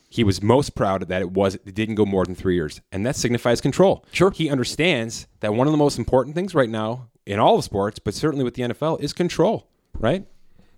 He 0.09 0.25
was 0.25 0.43
most 0.43 0.75
proud 0.75 1.09
that 1.09 1.21
it 1.21 1.33
was 1.33 1.57
it 1.57 1.75
didn't 1.75 1.97
go 1.97 2.07
more 2.07 2.25
than 2.25 2.35
three 2.35 2.55
years, 2.55 2.81
and 2.93 3.05
that 3.05 3.17
signifies 3.17 3.61
control. 3.61 4.05
Sure. 4.13 4.31
he 4.31 4.49
understands 4.49 5.27
that 5.41 5.53
one 5.53 5.67
of 5.67 5.73
the 5.73 5.77
most 5.77 5.99
important 5.99 6.35
things 6.35 6.55
right 6.55 6.71
now 6.71 7.09
in 7.27 7.39
all 7.39 7.59
of 7.59 7.65
sports, 7.65 7.99
but 7.99 8.15
certainly 8.15 8.45
with 8.45 8.55
the 8.55 8.63
NFL, 8.63 9.01
is 9.01 9.13
control. 9.13 9.69
Right? 9.99 10.27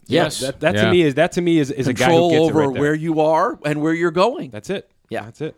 Yes. 0.06 0.40
That, 0.40 0.60
that 0.60 0.74
Yeah. 0.74 0.84
to 0.86 0.90
me 0.90 1.02
is 1.02 1.14
that 1.16 1.32
to 1.32 1.40
me 1.42 1.58
is, 1.58 1.70
is 1.70 1.86
a 1.86 1.92
guy 1.92 2.06
Control 2.06 2.34
over 2.34 2.62
it 2.62 2.66
right 2.66 2.72
there. 2.72 2.80
where 2.82 2.94
you 2.94 3.20
are 3.20 3.58
and 3.64 3.82
where 3.82 3.92
you're 3.92 4.10
going. 4.10 4.50
That's 4.50 4.70
it. 4.70 4.90
Yeah. 5.10 5.24
that's 5.26 5.40
it. 5.42 5.54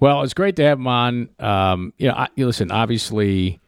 Well, 0.00 0.22
it's 0.22 0.34
great 0.34 0.56
to 0.56 0.62
have 0.64 0.78
him 0.78 0.86
on. 0.86 1.28
Um, 1.38 1.92
you 1.98 2.08
know, 2.08 2.14
I, 2.14 2.28
you 2.36 2.46
listen. 2.46 2.70
Obviously, 2.70 3.60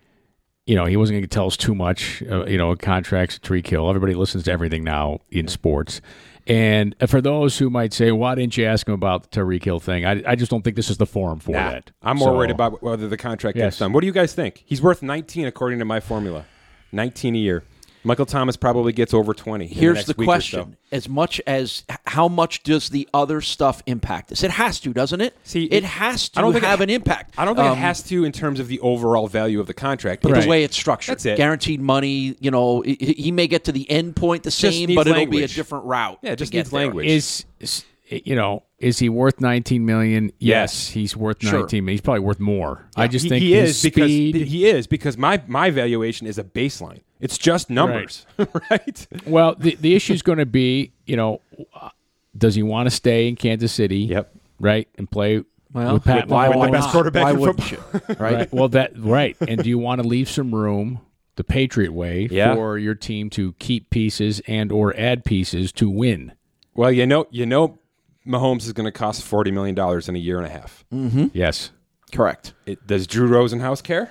you 0.67 0.75
know 0.77 0.85
he 0.85 0.97
wasn't 0.97 1.14
going 1.17 1.23
to 1.23 1.29
tell 1.29 1.47
us 1.47 1.57
too 1.57 1.75
much. 1.75 2.23
Uh, 2.29 2.45
you 2.47 2.59
know, 2.59 2.75
contracts, 2.77 3.39
Tyreek 3.39 3.67
Hill. 3.67 3.89
Everybody 3.89 4.14
listens 4.14 4.45
to 4.45 4.53
everything 4.53 4.85
now 4.85 5.21
in 5.31 5.49
sports. 5.49 6.01
And 6.49 6.95
for 7.09 7.21
those 7.21 7.59
who 7.59 7.71
might 7.71 7.93
say, 7.93 8.12
"Why 8.12 8.35
didn't 8.37 8.57
you 8.57 8.64
ask 8.67 8.87
him 8.87 8.95
about 8.95 9.31
the 9.31 9.41
Tyreek 9.41 9.64
Hill 9.64 9.81
thing?" 9.81 10.05
I, 10.05 10.23
I 10.27 10.35
just 10.37 10.51
don't 10.51 10.62
think 10.62 10.77
this 10.77 10.91
is 10.91 10.97
the 10.99 11.07
forum 11.07 11.41
for 11.41 11.53
Nah, 11.53 11.71
that. 11.71 11.91
I'm 12.03 12.19
more 12.19 12.29
So- 12.29 12.37
worried 12.37 12.51
about 12.53 12.83
whether 12.83 13.09
the 13.09 13.17
contract 13.17 13.57
Yes. 13.57 13.64
gets 13.67 13.79
done. 13.79 13.93
What 13.93 14.01
do 14.03 14.07
you 14.07 14.12
guys 14.12 14.33
think? 14.35 14.62
He's 14.67 14.81
worth 14.83 15.03
19 15.03 15.47
according 15.47 15.79
to 15.81 15.85
my 15.85 15.99
formula. 16.01 16.45
19 16.93 17.35
a 17.35 17.39
year. 17.39 17.64
Michael 18.07 18.25
Thomas 18.27 18.57
probably 18.57 18.93
gets 18.93 19.13
over 19.13 19.35
20. 19.35 19.65
in 19.67 19.71
Here's 19.71 19.97
next 19.97 20.07
the 20.07 20.15
week 20.17 20.27
or 20.29 20.33
question: 20.33 20.77
As 20.93 21.09
much 21.09 21.41
as 21.47 21.83
how 22.07 22.29
much 22.29 22.63
does 22.63 22.89
the 22.91 23.09
other 23.13 23.41
stuff 23.41 23.83
impact 23.87 24.29
this? 24.29 24.43
It 24.45 24.53
has 24.53 24.79
to, 24.81 24.93
doesn't 24.93 25.21
it? 25.21 25.37
See, 25.45 25.65
it 25.65 25.79
it- 25.79 25.85
has 25.85 26.29
to 26.31 26.39
I 26.39 26.43
don't 26.43 26.53
think 26.53 26.65
it 26.65 26.69
have 26.69 26.79
ha- 26.79 26.85
an 26.85 26.91
impact. 26.91 27.35
I 27.37 27.45
don't 27.45 27.57
think 27.57 27.67
Um, 27.67 27.77
it 27.79 27.81
has 27.81 28.03
to 28.05 28.25
in 28.25 28.33
terms 28.33 28.61
of 28.61 28.69
the 28.69 28.79
overall 28.81 29.27
value 29.29 29.59
of 29.61 29.67
the 29.67 29.75
contract. 29.75 30.23
But 30.23 30.37
It 30.39 30.43
the 30.43 30.49
way 30.49 30.63
it's 30.65 30.77
structured, 30.77 31.15
That's 31.17 31.27
it. 31.27 31.37
guaranteed 31.37 31.81
money. 31.81 32.37
You 32.41 32.51
know, 32.51 32.81
he, 32.83 32.95
he 32.95 33.33
may 33.33 33.49
get 33.49 33.65
to 33.65 33.73
the 33.73 33.91
end 33.91 34.15
point 34.17 34.45
the 34.45 34.51
same, 34.51 34.87
needs 34.89 34.95
but 34.97 35.07
it'll 35.09 35.27
be 35.27 35.43
a 35.43 35.49
different 35.49 35.85
route. 35.85 36.19
Yeah, 36.23 36.33
it 36.33 36.37
just 36.37 36.53
needs 36.53 36.73
language. 36.73 37.07
Is, 37.07 37.45
is 37.61 37.85
you 38.09 38.37
know 38.37 38.63
is 38.79 38.99
he 39.01 39.09
worth 39.09 39.41
19 39.41 39.85
million? 39.85 40.27
Yes, 40.27 40.33
Yes. 40.39 40.89
he's 40.91 41.17
worth 41.17 41.39
Sure. 41.43 41.61
19 41.61 41.85
million. 41.85 41.95
He's 41.95 42.01
probably 42.03 42.21
worth 42.21 42.39
more. 42.39 42.87
I 42.95 43.09
just 43.09 43.25
he, 43.25 43.29
think 43.31 43.43
he 43.43 43.53
his 43.55 43.71
is 43.79 43.83
because 43.83 44.05
speed, 44.11 44.37
he 44.37 44.67
is 44.67 44.87
because 44.87 45.19
my 45.19 45.43
my 45.49 45.71
valuation 45.71 46.27
is 46.29 46.39
a 46.39 46.45
baseline. 46.45 47.01
It's 47.21 47.39
just 47.39 47.71
numbers, 47.71 48.27
right? 48.71 49.07
Well, 49.27 49.55
the 49.55 49.77
the 49.81 49.95
issue 49.95 50.12
is 50.12 50.23
going 50.23 50.39
to 50.39 50.47
be, 50.47 50.93
you 51.07 51.17
know, 51.17 51.41
uh, 51.75 51.91
does 52.37 52.55
he 52.55 52.62
want 52.62 52.89
to 52.89 52.95
stay 52.95 53.29
in 53.29 53.37
Kansas 53.37 53.73
City? 53.73 54.01
Yep. 54.01 54.35
Right, 54.61 54.89
and 54.97 55.11
play 55.11 55.43
Well, 55.73 55.95
with 55.95 56.05
Pat 56.05 56.29
why, 56.29 56.49
Mahomes? 56.49 56.57
why 56.57 56.67
the 56.67 56.73
best 56.73 56.91
quarterback 56.91 57.25
Why 57.25 57.31
in 57.33 57.41
wouldn't? 57.41 57.73
Right? 58.09 58.21
Right. 58.21 58.53
Well, 58.53 58.69
that 58.71 58.93
right. 58.99 59.37
And 59.47 59.62
do 59.62 59.69
you 59.69 59.79
want 59.79 60.01
to 60.03 60.09
leave 60.09 60.29
some 60.31 60.55
room 60.55 61.01
the 61.37 61.45
Patriot 61.45 61.93
way 61.93 62.29
Yeah. 62.31 62.55
for 62.55 62.79
your 62.79 62.95
team 62.95 63.29
to 63.31 63.53
keep 63.59 63.91
pieces 63.91 64.41
and 64.47 64.73
or 64.73 64.95
add 64.97 65.25
pieces 65.25 65.73
to 65.73 65.91
win? 65.91 66.33
Well, 66.75 66.91
you 66.93 67.07
know, 67.07 67.27
you 67.31 67.45
know, 67.47 67.79
Mahomes 68.27 68.62
is 68.64 68.73
going 68.73 68.87
to 68.87 68.93
cost 68.93 69.23
40 69.23 69.51
million 69.51 69.75
dollars 69.75 70.09
in 70.09 70.17
a 70.17 70.19
year 70.19 70.39
and 70.39 70.47
a 70.47 70.51
half. 70.51 70.85
Yes. 71.33 71.71
Correct. 72.12 72.55
It, 72.67 72.87
does 72.87 73.07
Drew 73.07 73.29
Rosenhaus 73.29 73.83
care? 73.83 74.11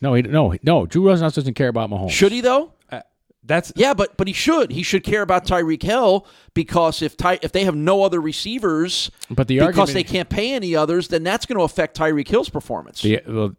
No, 0.00 0.14
he, 0.14 0.22
no, 0.22 0.54
no. 0.62 0.86
Drew 0.86 1.02
Rosenhaus 1.02 1.34
doesn't 1.34 1.54
care 1.54 1.68
about 1.68 1.90
Mahomes. 1.90 2.10
Should 2.10 2.32
he 2.32 2.40
though? 2.40 2.72
Uh, 2.90 3.00
that's 3.44 3.72
Yeah, 3.76 3.94
but 3.94 4.16
but 4.16 4.26
he 4.26 4.32
should. 4.32 4.70
He 4.72 4.82
should 4.82 5.04
care 5.04 5.22
about 5.22 5.46
Tyreek 5.46 5.82
Hill 5.82 6.26
because 6.54 7.02
if 7.02 7.16
Ty, 7.16 7.38
if 7.42 7.52
they 7.52 7.64
have 7.64 7.74
no 7.76 8.02
other 8.02 8.20
receivers, 8.20 9.10
But 9.30 9.48
the 9.48 9.56
because 9.58 9.66
argument- 9.78 9.94
they 9.94 10.04
can't 10.04 10.28
pay 10.28 10.52
any 10.52 10.74
others, 10.74 11.08
then 11.08 11.22
that's 11.22 11.46
going 11.46 11.58
to 11.58 11.64
affect 11.64 11.96
Tyreek 11.98 12.28
Hill's 12.28 12.48
performance. 12.48 13.02
The, 13.02 13.20
well, 13.26 13.56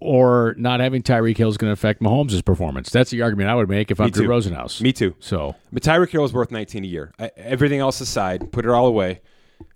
or 0.00 0.54
not 0.58 0.80
having 0.80 1.02
Tyreek 1.02 1.36
Hill 1.36 1.48
is 1.48 1.56
going 1.56 1.68
to 1.68 1.72
affect 1.72 2.02
Mahomes' 2.02 2.44
performance. 2.44 2.90
That's 2.90 3.10
the 3.10 3.22
argument 3.22 3.50
I 3.50 3.54
would 3.54 3.68
make 3.68 3.92
if 3.92 4.00
I'm 4.00 4.10
Drew. 4.10 4.26
Rosenhaus. 4.26 4.80
me 4.80 4.92
too. 4.92 5.14
So 5.20 5.54
But 5.72 5.82
Tyreek 5.84 6.10
Hill 6.10 6.24
is 6.24 6.32
worth 6.32 6.50
19 6.50 6.82
a 6.82 6.86
year. 6.88 7.12
I, 7.20 7.30
everything 7.36 7.78
else 7.78 8.00
aside, 8.00 8.50
put 8.52 8.64
it 8.64 8.70
all 8.70 8.86
away. 8.86 9.20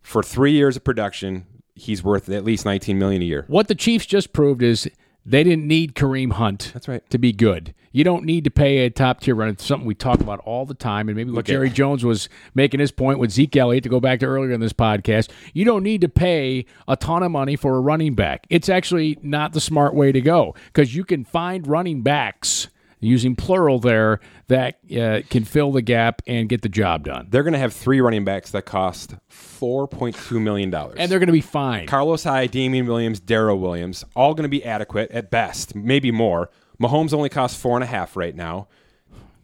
For 0.03 0.23
three 0.23 0.53
years 0.53 0.77
of 0.77 0.83
production, 0.83 1.47
he's 1.77 2.03
worth 2.03 2.29
at 2.29 2.45
least 2.45 2.65
19 2.65 2.99
million 2.99 3.23
a 3.23 3.25
year. 3.25 3.45
what 3.47 3.69
the 3.69 3.75
Chiefs 3.75 4.07
just 4.07 4.33
proved 4.33 4.63
is 4.63 4.89
they 5.27 5.45
didn't 5.45 5.67
need 5.67 5.95
Kareem 5.95 6.33
Hunt. 6.33 6.71
That's 6.73 6.89
right. 6.89 7.09
To 7.11 7.19
be 7.19 7.33
good, 7.33 7.75
you 7.93 8.05
don't 8.05 8.25
need 8.25 8.45
to 8.45 8.51
pay 8.51 8.79
a 8.79 8.91
top 8.91 9.21
tier 9.21 9.35
run. 9.35 9.49
It's 9.49 9.65
something 9.65 9.87
we 9.87 9.95
talk 9.95 10.21
about 10.21 10.41
all 10.41 10.67
the 10.67 10.75
time, 10.75 11.09
and 11.09 11.17
maybe 11.17 11.31
what 11.31 11.45
Jerry 11.45 11.71
Jones 11.71 12.05
was 12.05 12.29
making 12.55 12.81
his 12.81 12.91
point 12.91 13.19
with 13.19 13.31
Zeke 13.31 13.57
Elliott 13.57 13.85
to 13.85 13.89
go 13.89 14.01
back 14.01 14.21
to 14.21 14.27
earlier 14.27 14.53
in 14.53 14.61
this 14.61 14.73
podcast. 14.73 15.31
You 15.53 15.65
don't 15.65 15.83
need 15.83 16.01
to 16.01 16.09
pay 16.09 16.67
a 16.89 16.97
ton 16.97 17.23
of 17.23 17.31
money 17.31 17.57
for 17.57 17.77
a 17.77 17.81
running 17.81 18.15
back. 18.15 18.47
It's 18.51 18.69
actually 18.69 19.19
not 19.23 19.53
the 19.53 19.61
smart 19.61 19.95
way 19.95 20.13
to 20.13 20.21
go 20.21 20.55
because 20.67 20.95
you 20.95 21.05
can 21.05 21.25
find 21.25 21.67
running 21.67 22.03
backs 22.03 22.69
using 23.05 23.37
plural 23.37 23.79
there 23.79 24.21
that 24.49 24.79
uh, 24.97 25.21
can 25.31 25.45
fill 25.45 25.73
the 25.73 25.83
gap 25.83 26.23
and 26.27 26.49
get 26.49 26.63
the 26.63 26.69
job 26.69 27.05
done, 27.05 27.27
They're 27.31 27.43
going 27.43 27.53
to 27.55 27.59
have 27.59 27.73
three 27.73 28.01
running 28.01 28.25
backs 28.25 28.51
that 28.53 28.65
cost 28.67 29.15
4.2 29.31 30.41
million 30.41 30.71
dollars. 30.71 30.97
and 30.99 31.11
they're 31.11 31.19
going 31.19 31.27
to 31.29 31.33
be 31.33 31.41
fine. 31.41 31.87
Carlos 31.87 32.25
Hyde, 32.25 32.51
Damien 32.51 32.87
Williams, 32.87 33.21
Darrel 33.21 33.59
Williams, 33.59 34.05
all 34.15 34.35
going 34.35 34.43
to 34.45 34.49
be 34.49 34.65
adequate 34.65 35.11
at 35.11 35.31
best, 35.31 35.75
maybe 35.75 36.11
more. 36.11 36.51
Mahomes 36.81 37.13
only 37.15 37.29
costs 37.29 37.61
four 37.61 37.77
and 37.77 37.85
a 37.85 37.87
half 37.87 38.17
right 38.17 38.35
now. 38.35 38.69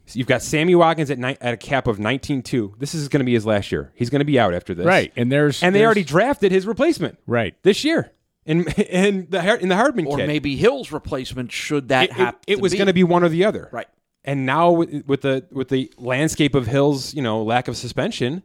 So 0.05 0.17
you've 0.17 0.27
got 0.27 0.41
Sammy 0.41 0.75
Watkins 0.75 1.09
at 1.09 1.19
ni- 1.19 1.37
at 1.39 1.53
a 1.53 1.57
cap 1.57 1.87
of 1.87 1.97
19.2. 1.97 2.77
This 2.77 2.93
is 2.93 3.07
going 3.07 3.19
to 3.19 3.23
be 3.25 3.33
his 3.33 3.45
last 3.45 3.71
year. 3.71 3.91
He's 3.95 4.09
going 4.09 4.19
to 4.19 4.25
be 4.25 4.37
out 4.37 4.53
after 4.53 4.73
this, 4.73 4.85
Right, 4.85 5.13
and 5.15 5.31
there's 5.31 5.63
And 5.63 5.73
they 5.73 5.79
there's- 5.79 5.85
already 5.87 6.03
drafted 6.03 6.51
his 6.51 6.67
replacement, 6.67 7.17
Right. 7.25 7.55
this 7.63 7.85
year 7.85 8.11
in 8.45 8.67
in 8.67 9.27
the 9.29 9.59
in 9.59 9.69
the 9.69 9.75
Hardman 9.75 10.07
or 10.07 10.17
kid. 10.17 10.27
maybe 10.27 10.55
Hill's 10.55 10.91
replacement 10.91 11.51
should 11.51 11.89
that 11.89 12.05
it, 12.05 12.09
it, 12.11 12.13
happen. 12.13 12.39
it 12.47 12.61
was 12.61 12.73
going 12.73 12.87
to 12.87 12.93
be 12.93 13.03
one 13.03 13.23
or 13.23 13.29
the 13.29 13.45
other, 13.45 13.69
Right. 13.71 13.87
And 14.23 14.45
now 14.45 14.71
with, 14.71 15.05
with 15.07 15.21
the 15.21 15.45
with 15.51 15.69
the 15.69 15.91
landscape 15.97 16.53
of 16.53 16.67
Hill's, 16.67 17.13
you 17.13 17.23
know, 17.23 17.41
lack 17.41 17.67
of 17.67 17.75
suspension, 17.75 18.43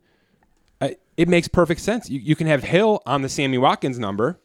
uh, 0.81 0.91
it 1.19 1.29
makes 1.29 1.49
perfect 1.49 1.83
sense. 1.83 2.09
You, 2.09 2.19
you 2.19 2.35
can 2.35 2.47
have 2.47 2.63
Hill 2.63 3.03
on 3.05 3.21
the 3.21 3.29
Sammy 3.29 3.59
Watkins 3.59 3.99
number, 3.99 4.41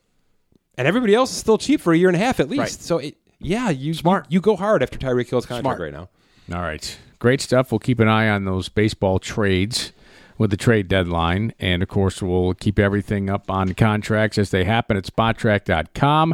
and 0.78 0.90
everybody 0.90 1.16
else 1.16 1.32
is 1.32 1.38
still 1.38 1.58
cheap 1.58 1.80
for 1.80 1.94
a 1.94 1.98
year 1.98 2.10
and 2.10 2.18
a 2.18 2.20
half 2.20 2.42
at 2.42 2.50
least. 2.50 2.60
Right. 2.60 2.70
So 2.72 2.98
it, 2.98 3.16
yeah, 3.40 3.70
you 3.70 3.94
smart. 3.94 4.28
You, 4.30 4.42
go 4.42 4.56
hard 4.58 4.84
after 4.84 5.00
Tyreek 5.00 5.30
Hill's 5.30 5.46
contract 5.46 5.78
Smart. 5.78 5.80
right 5.80 5.94
now. 5.94 6.10
All 6.56 6.62
right. 6.62 6.98
Great 7.20 7.40
stuff. 7.40 7.72
We'll 7.72 7.80
keep 7.80 8.00
an 8.00 8.08
eye 8.08 8.28
on 8.30 8.46
those 8.46 8.68
baseball 8.70 9.18
trades 9.20 9.94
with 10.42 10.50
the 10.50 10.58
trade 10.58 10.88
deadline. 10.88 11.54
And 11.60 11.84
of 11.84 11.88
course, 11.88 12.20
we'll 12.20 12.56
keep 12.56 12.80
everything 12.80 13.30
up 13.30 13.52
on 13.52 13.76
contracts 13.76 14.40
as 14.40 14.50
they 14.50 14.64
happen 14.64 14.98
at 14.98 15.04
spotrac.com. 15.04 16.34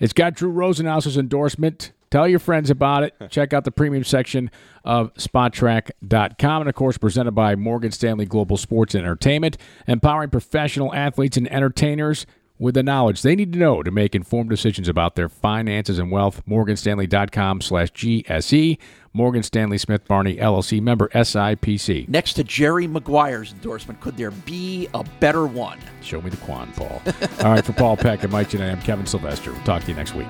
It's 0.00 0.14
got 0.14 0.34
Drew 0.34 0.50
Rosenhaus's 0.50 1.18
endorsement. 1.18 1.92
Tell 2.10 2.26
your 2.26 2.38
friends 2.38 2.70
about 2.70 3.02
it. 3.02 3.14
Check 3.28 3.52
out 3.52 3.64
the 3.64 3.70
premium 3.70 4.04
section 4.04 4.50
of 4.86 5.12
spotrac.com. 5.14 6.62
And 6.62 6.68
of 6.68 6.74
course, 6.74 6.96
presented 6.96 7.32
by 7.32 7.54
Morgan 7.54 7.92
Stanley 7.92 8.24
Global 8.24 8.56
Sports 8.56 8.94
and 8.94 9.04
Entertainment, 9.04 9.58
empowering 9.86 10.30
professional 10.30 10.94
athletes 10.94 11.36
and 11.36 11.46
entertainers 11.52 12.24
with 12.62 12.74
the 12.74 12.82
knowledge 12.82 13.22
they 13.22 13.34
need 13.34 13.52
to 13.52 13.58
know 13.58 13.82
to 13.82 13.90
make 13.90 14.14
informed 14.14 14.48
decisions 14.48 14.88
about 14.88 15.16
their 15.16 15.28
finances 15.28 15.98
and 15.98 16.12
wealth. 16.12 16.42
MorganStanley.com 16.46 17.60
slash 17.60 17.92
GSE. 17.92 18.78
Morgan 19.12 19.42
Stanley 19.42 19.76
Smith 19.76 20.06
Barney 20.06 20.36
LLC 20.36 20.80
member 20.80 21.08
SIPC. 21.08 22.08
Next 22.08 22.34
to 22.34 22.44
Jerry 22.44 22.86
Maguire's 22.86 23.52
endorsement, 23.52 24.00
could 24.00 24.16
there 24.16 24.30
be 24.30 24.88
a 24.94 25.04
better 25.20 25.44
one? 25.46 25.78
Show 26.00 26.22
me 26.22 26.30
the 26.30 26.38
Quan, 26.38 26.72
Paul. 26.74 27.02
All 27.44 27.52
right, 27.52 27.64
for 27.64 27.72
Paul 27.72 27.96
Peck 27.96 28.22
and 28.22 28.32
Mike 28.32 28.50
Ginnitti, 28.50 28.72
I'm 28.72 28.80
Kevin 28.80 29.06
Sylvester. 29.06 29.52
We'll 29.52 29.64
talk 29.64 29.82
to 29.82 29.88
you 29.88 29.96
next 29.96 30.14
week. 30.14 30.28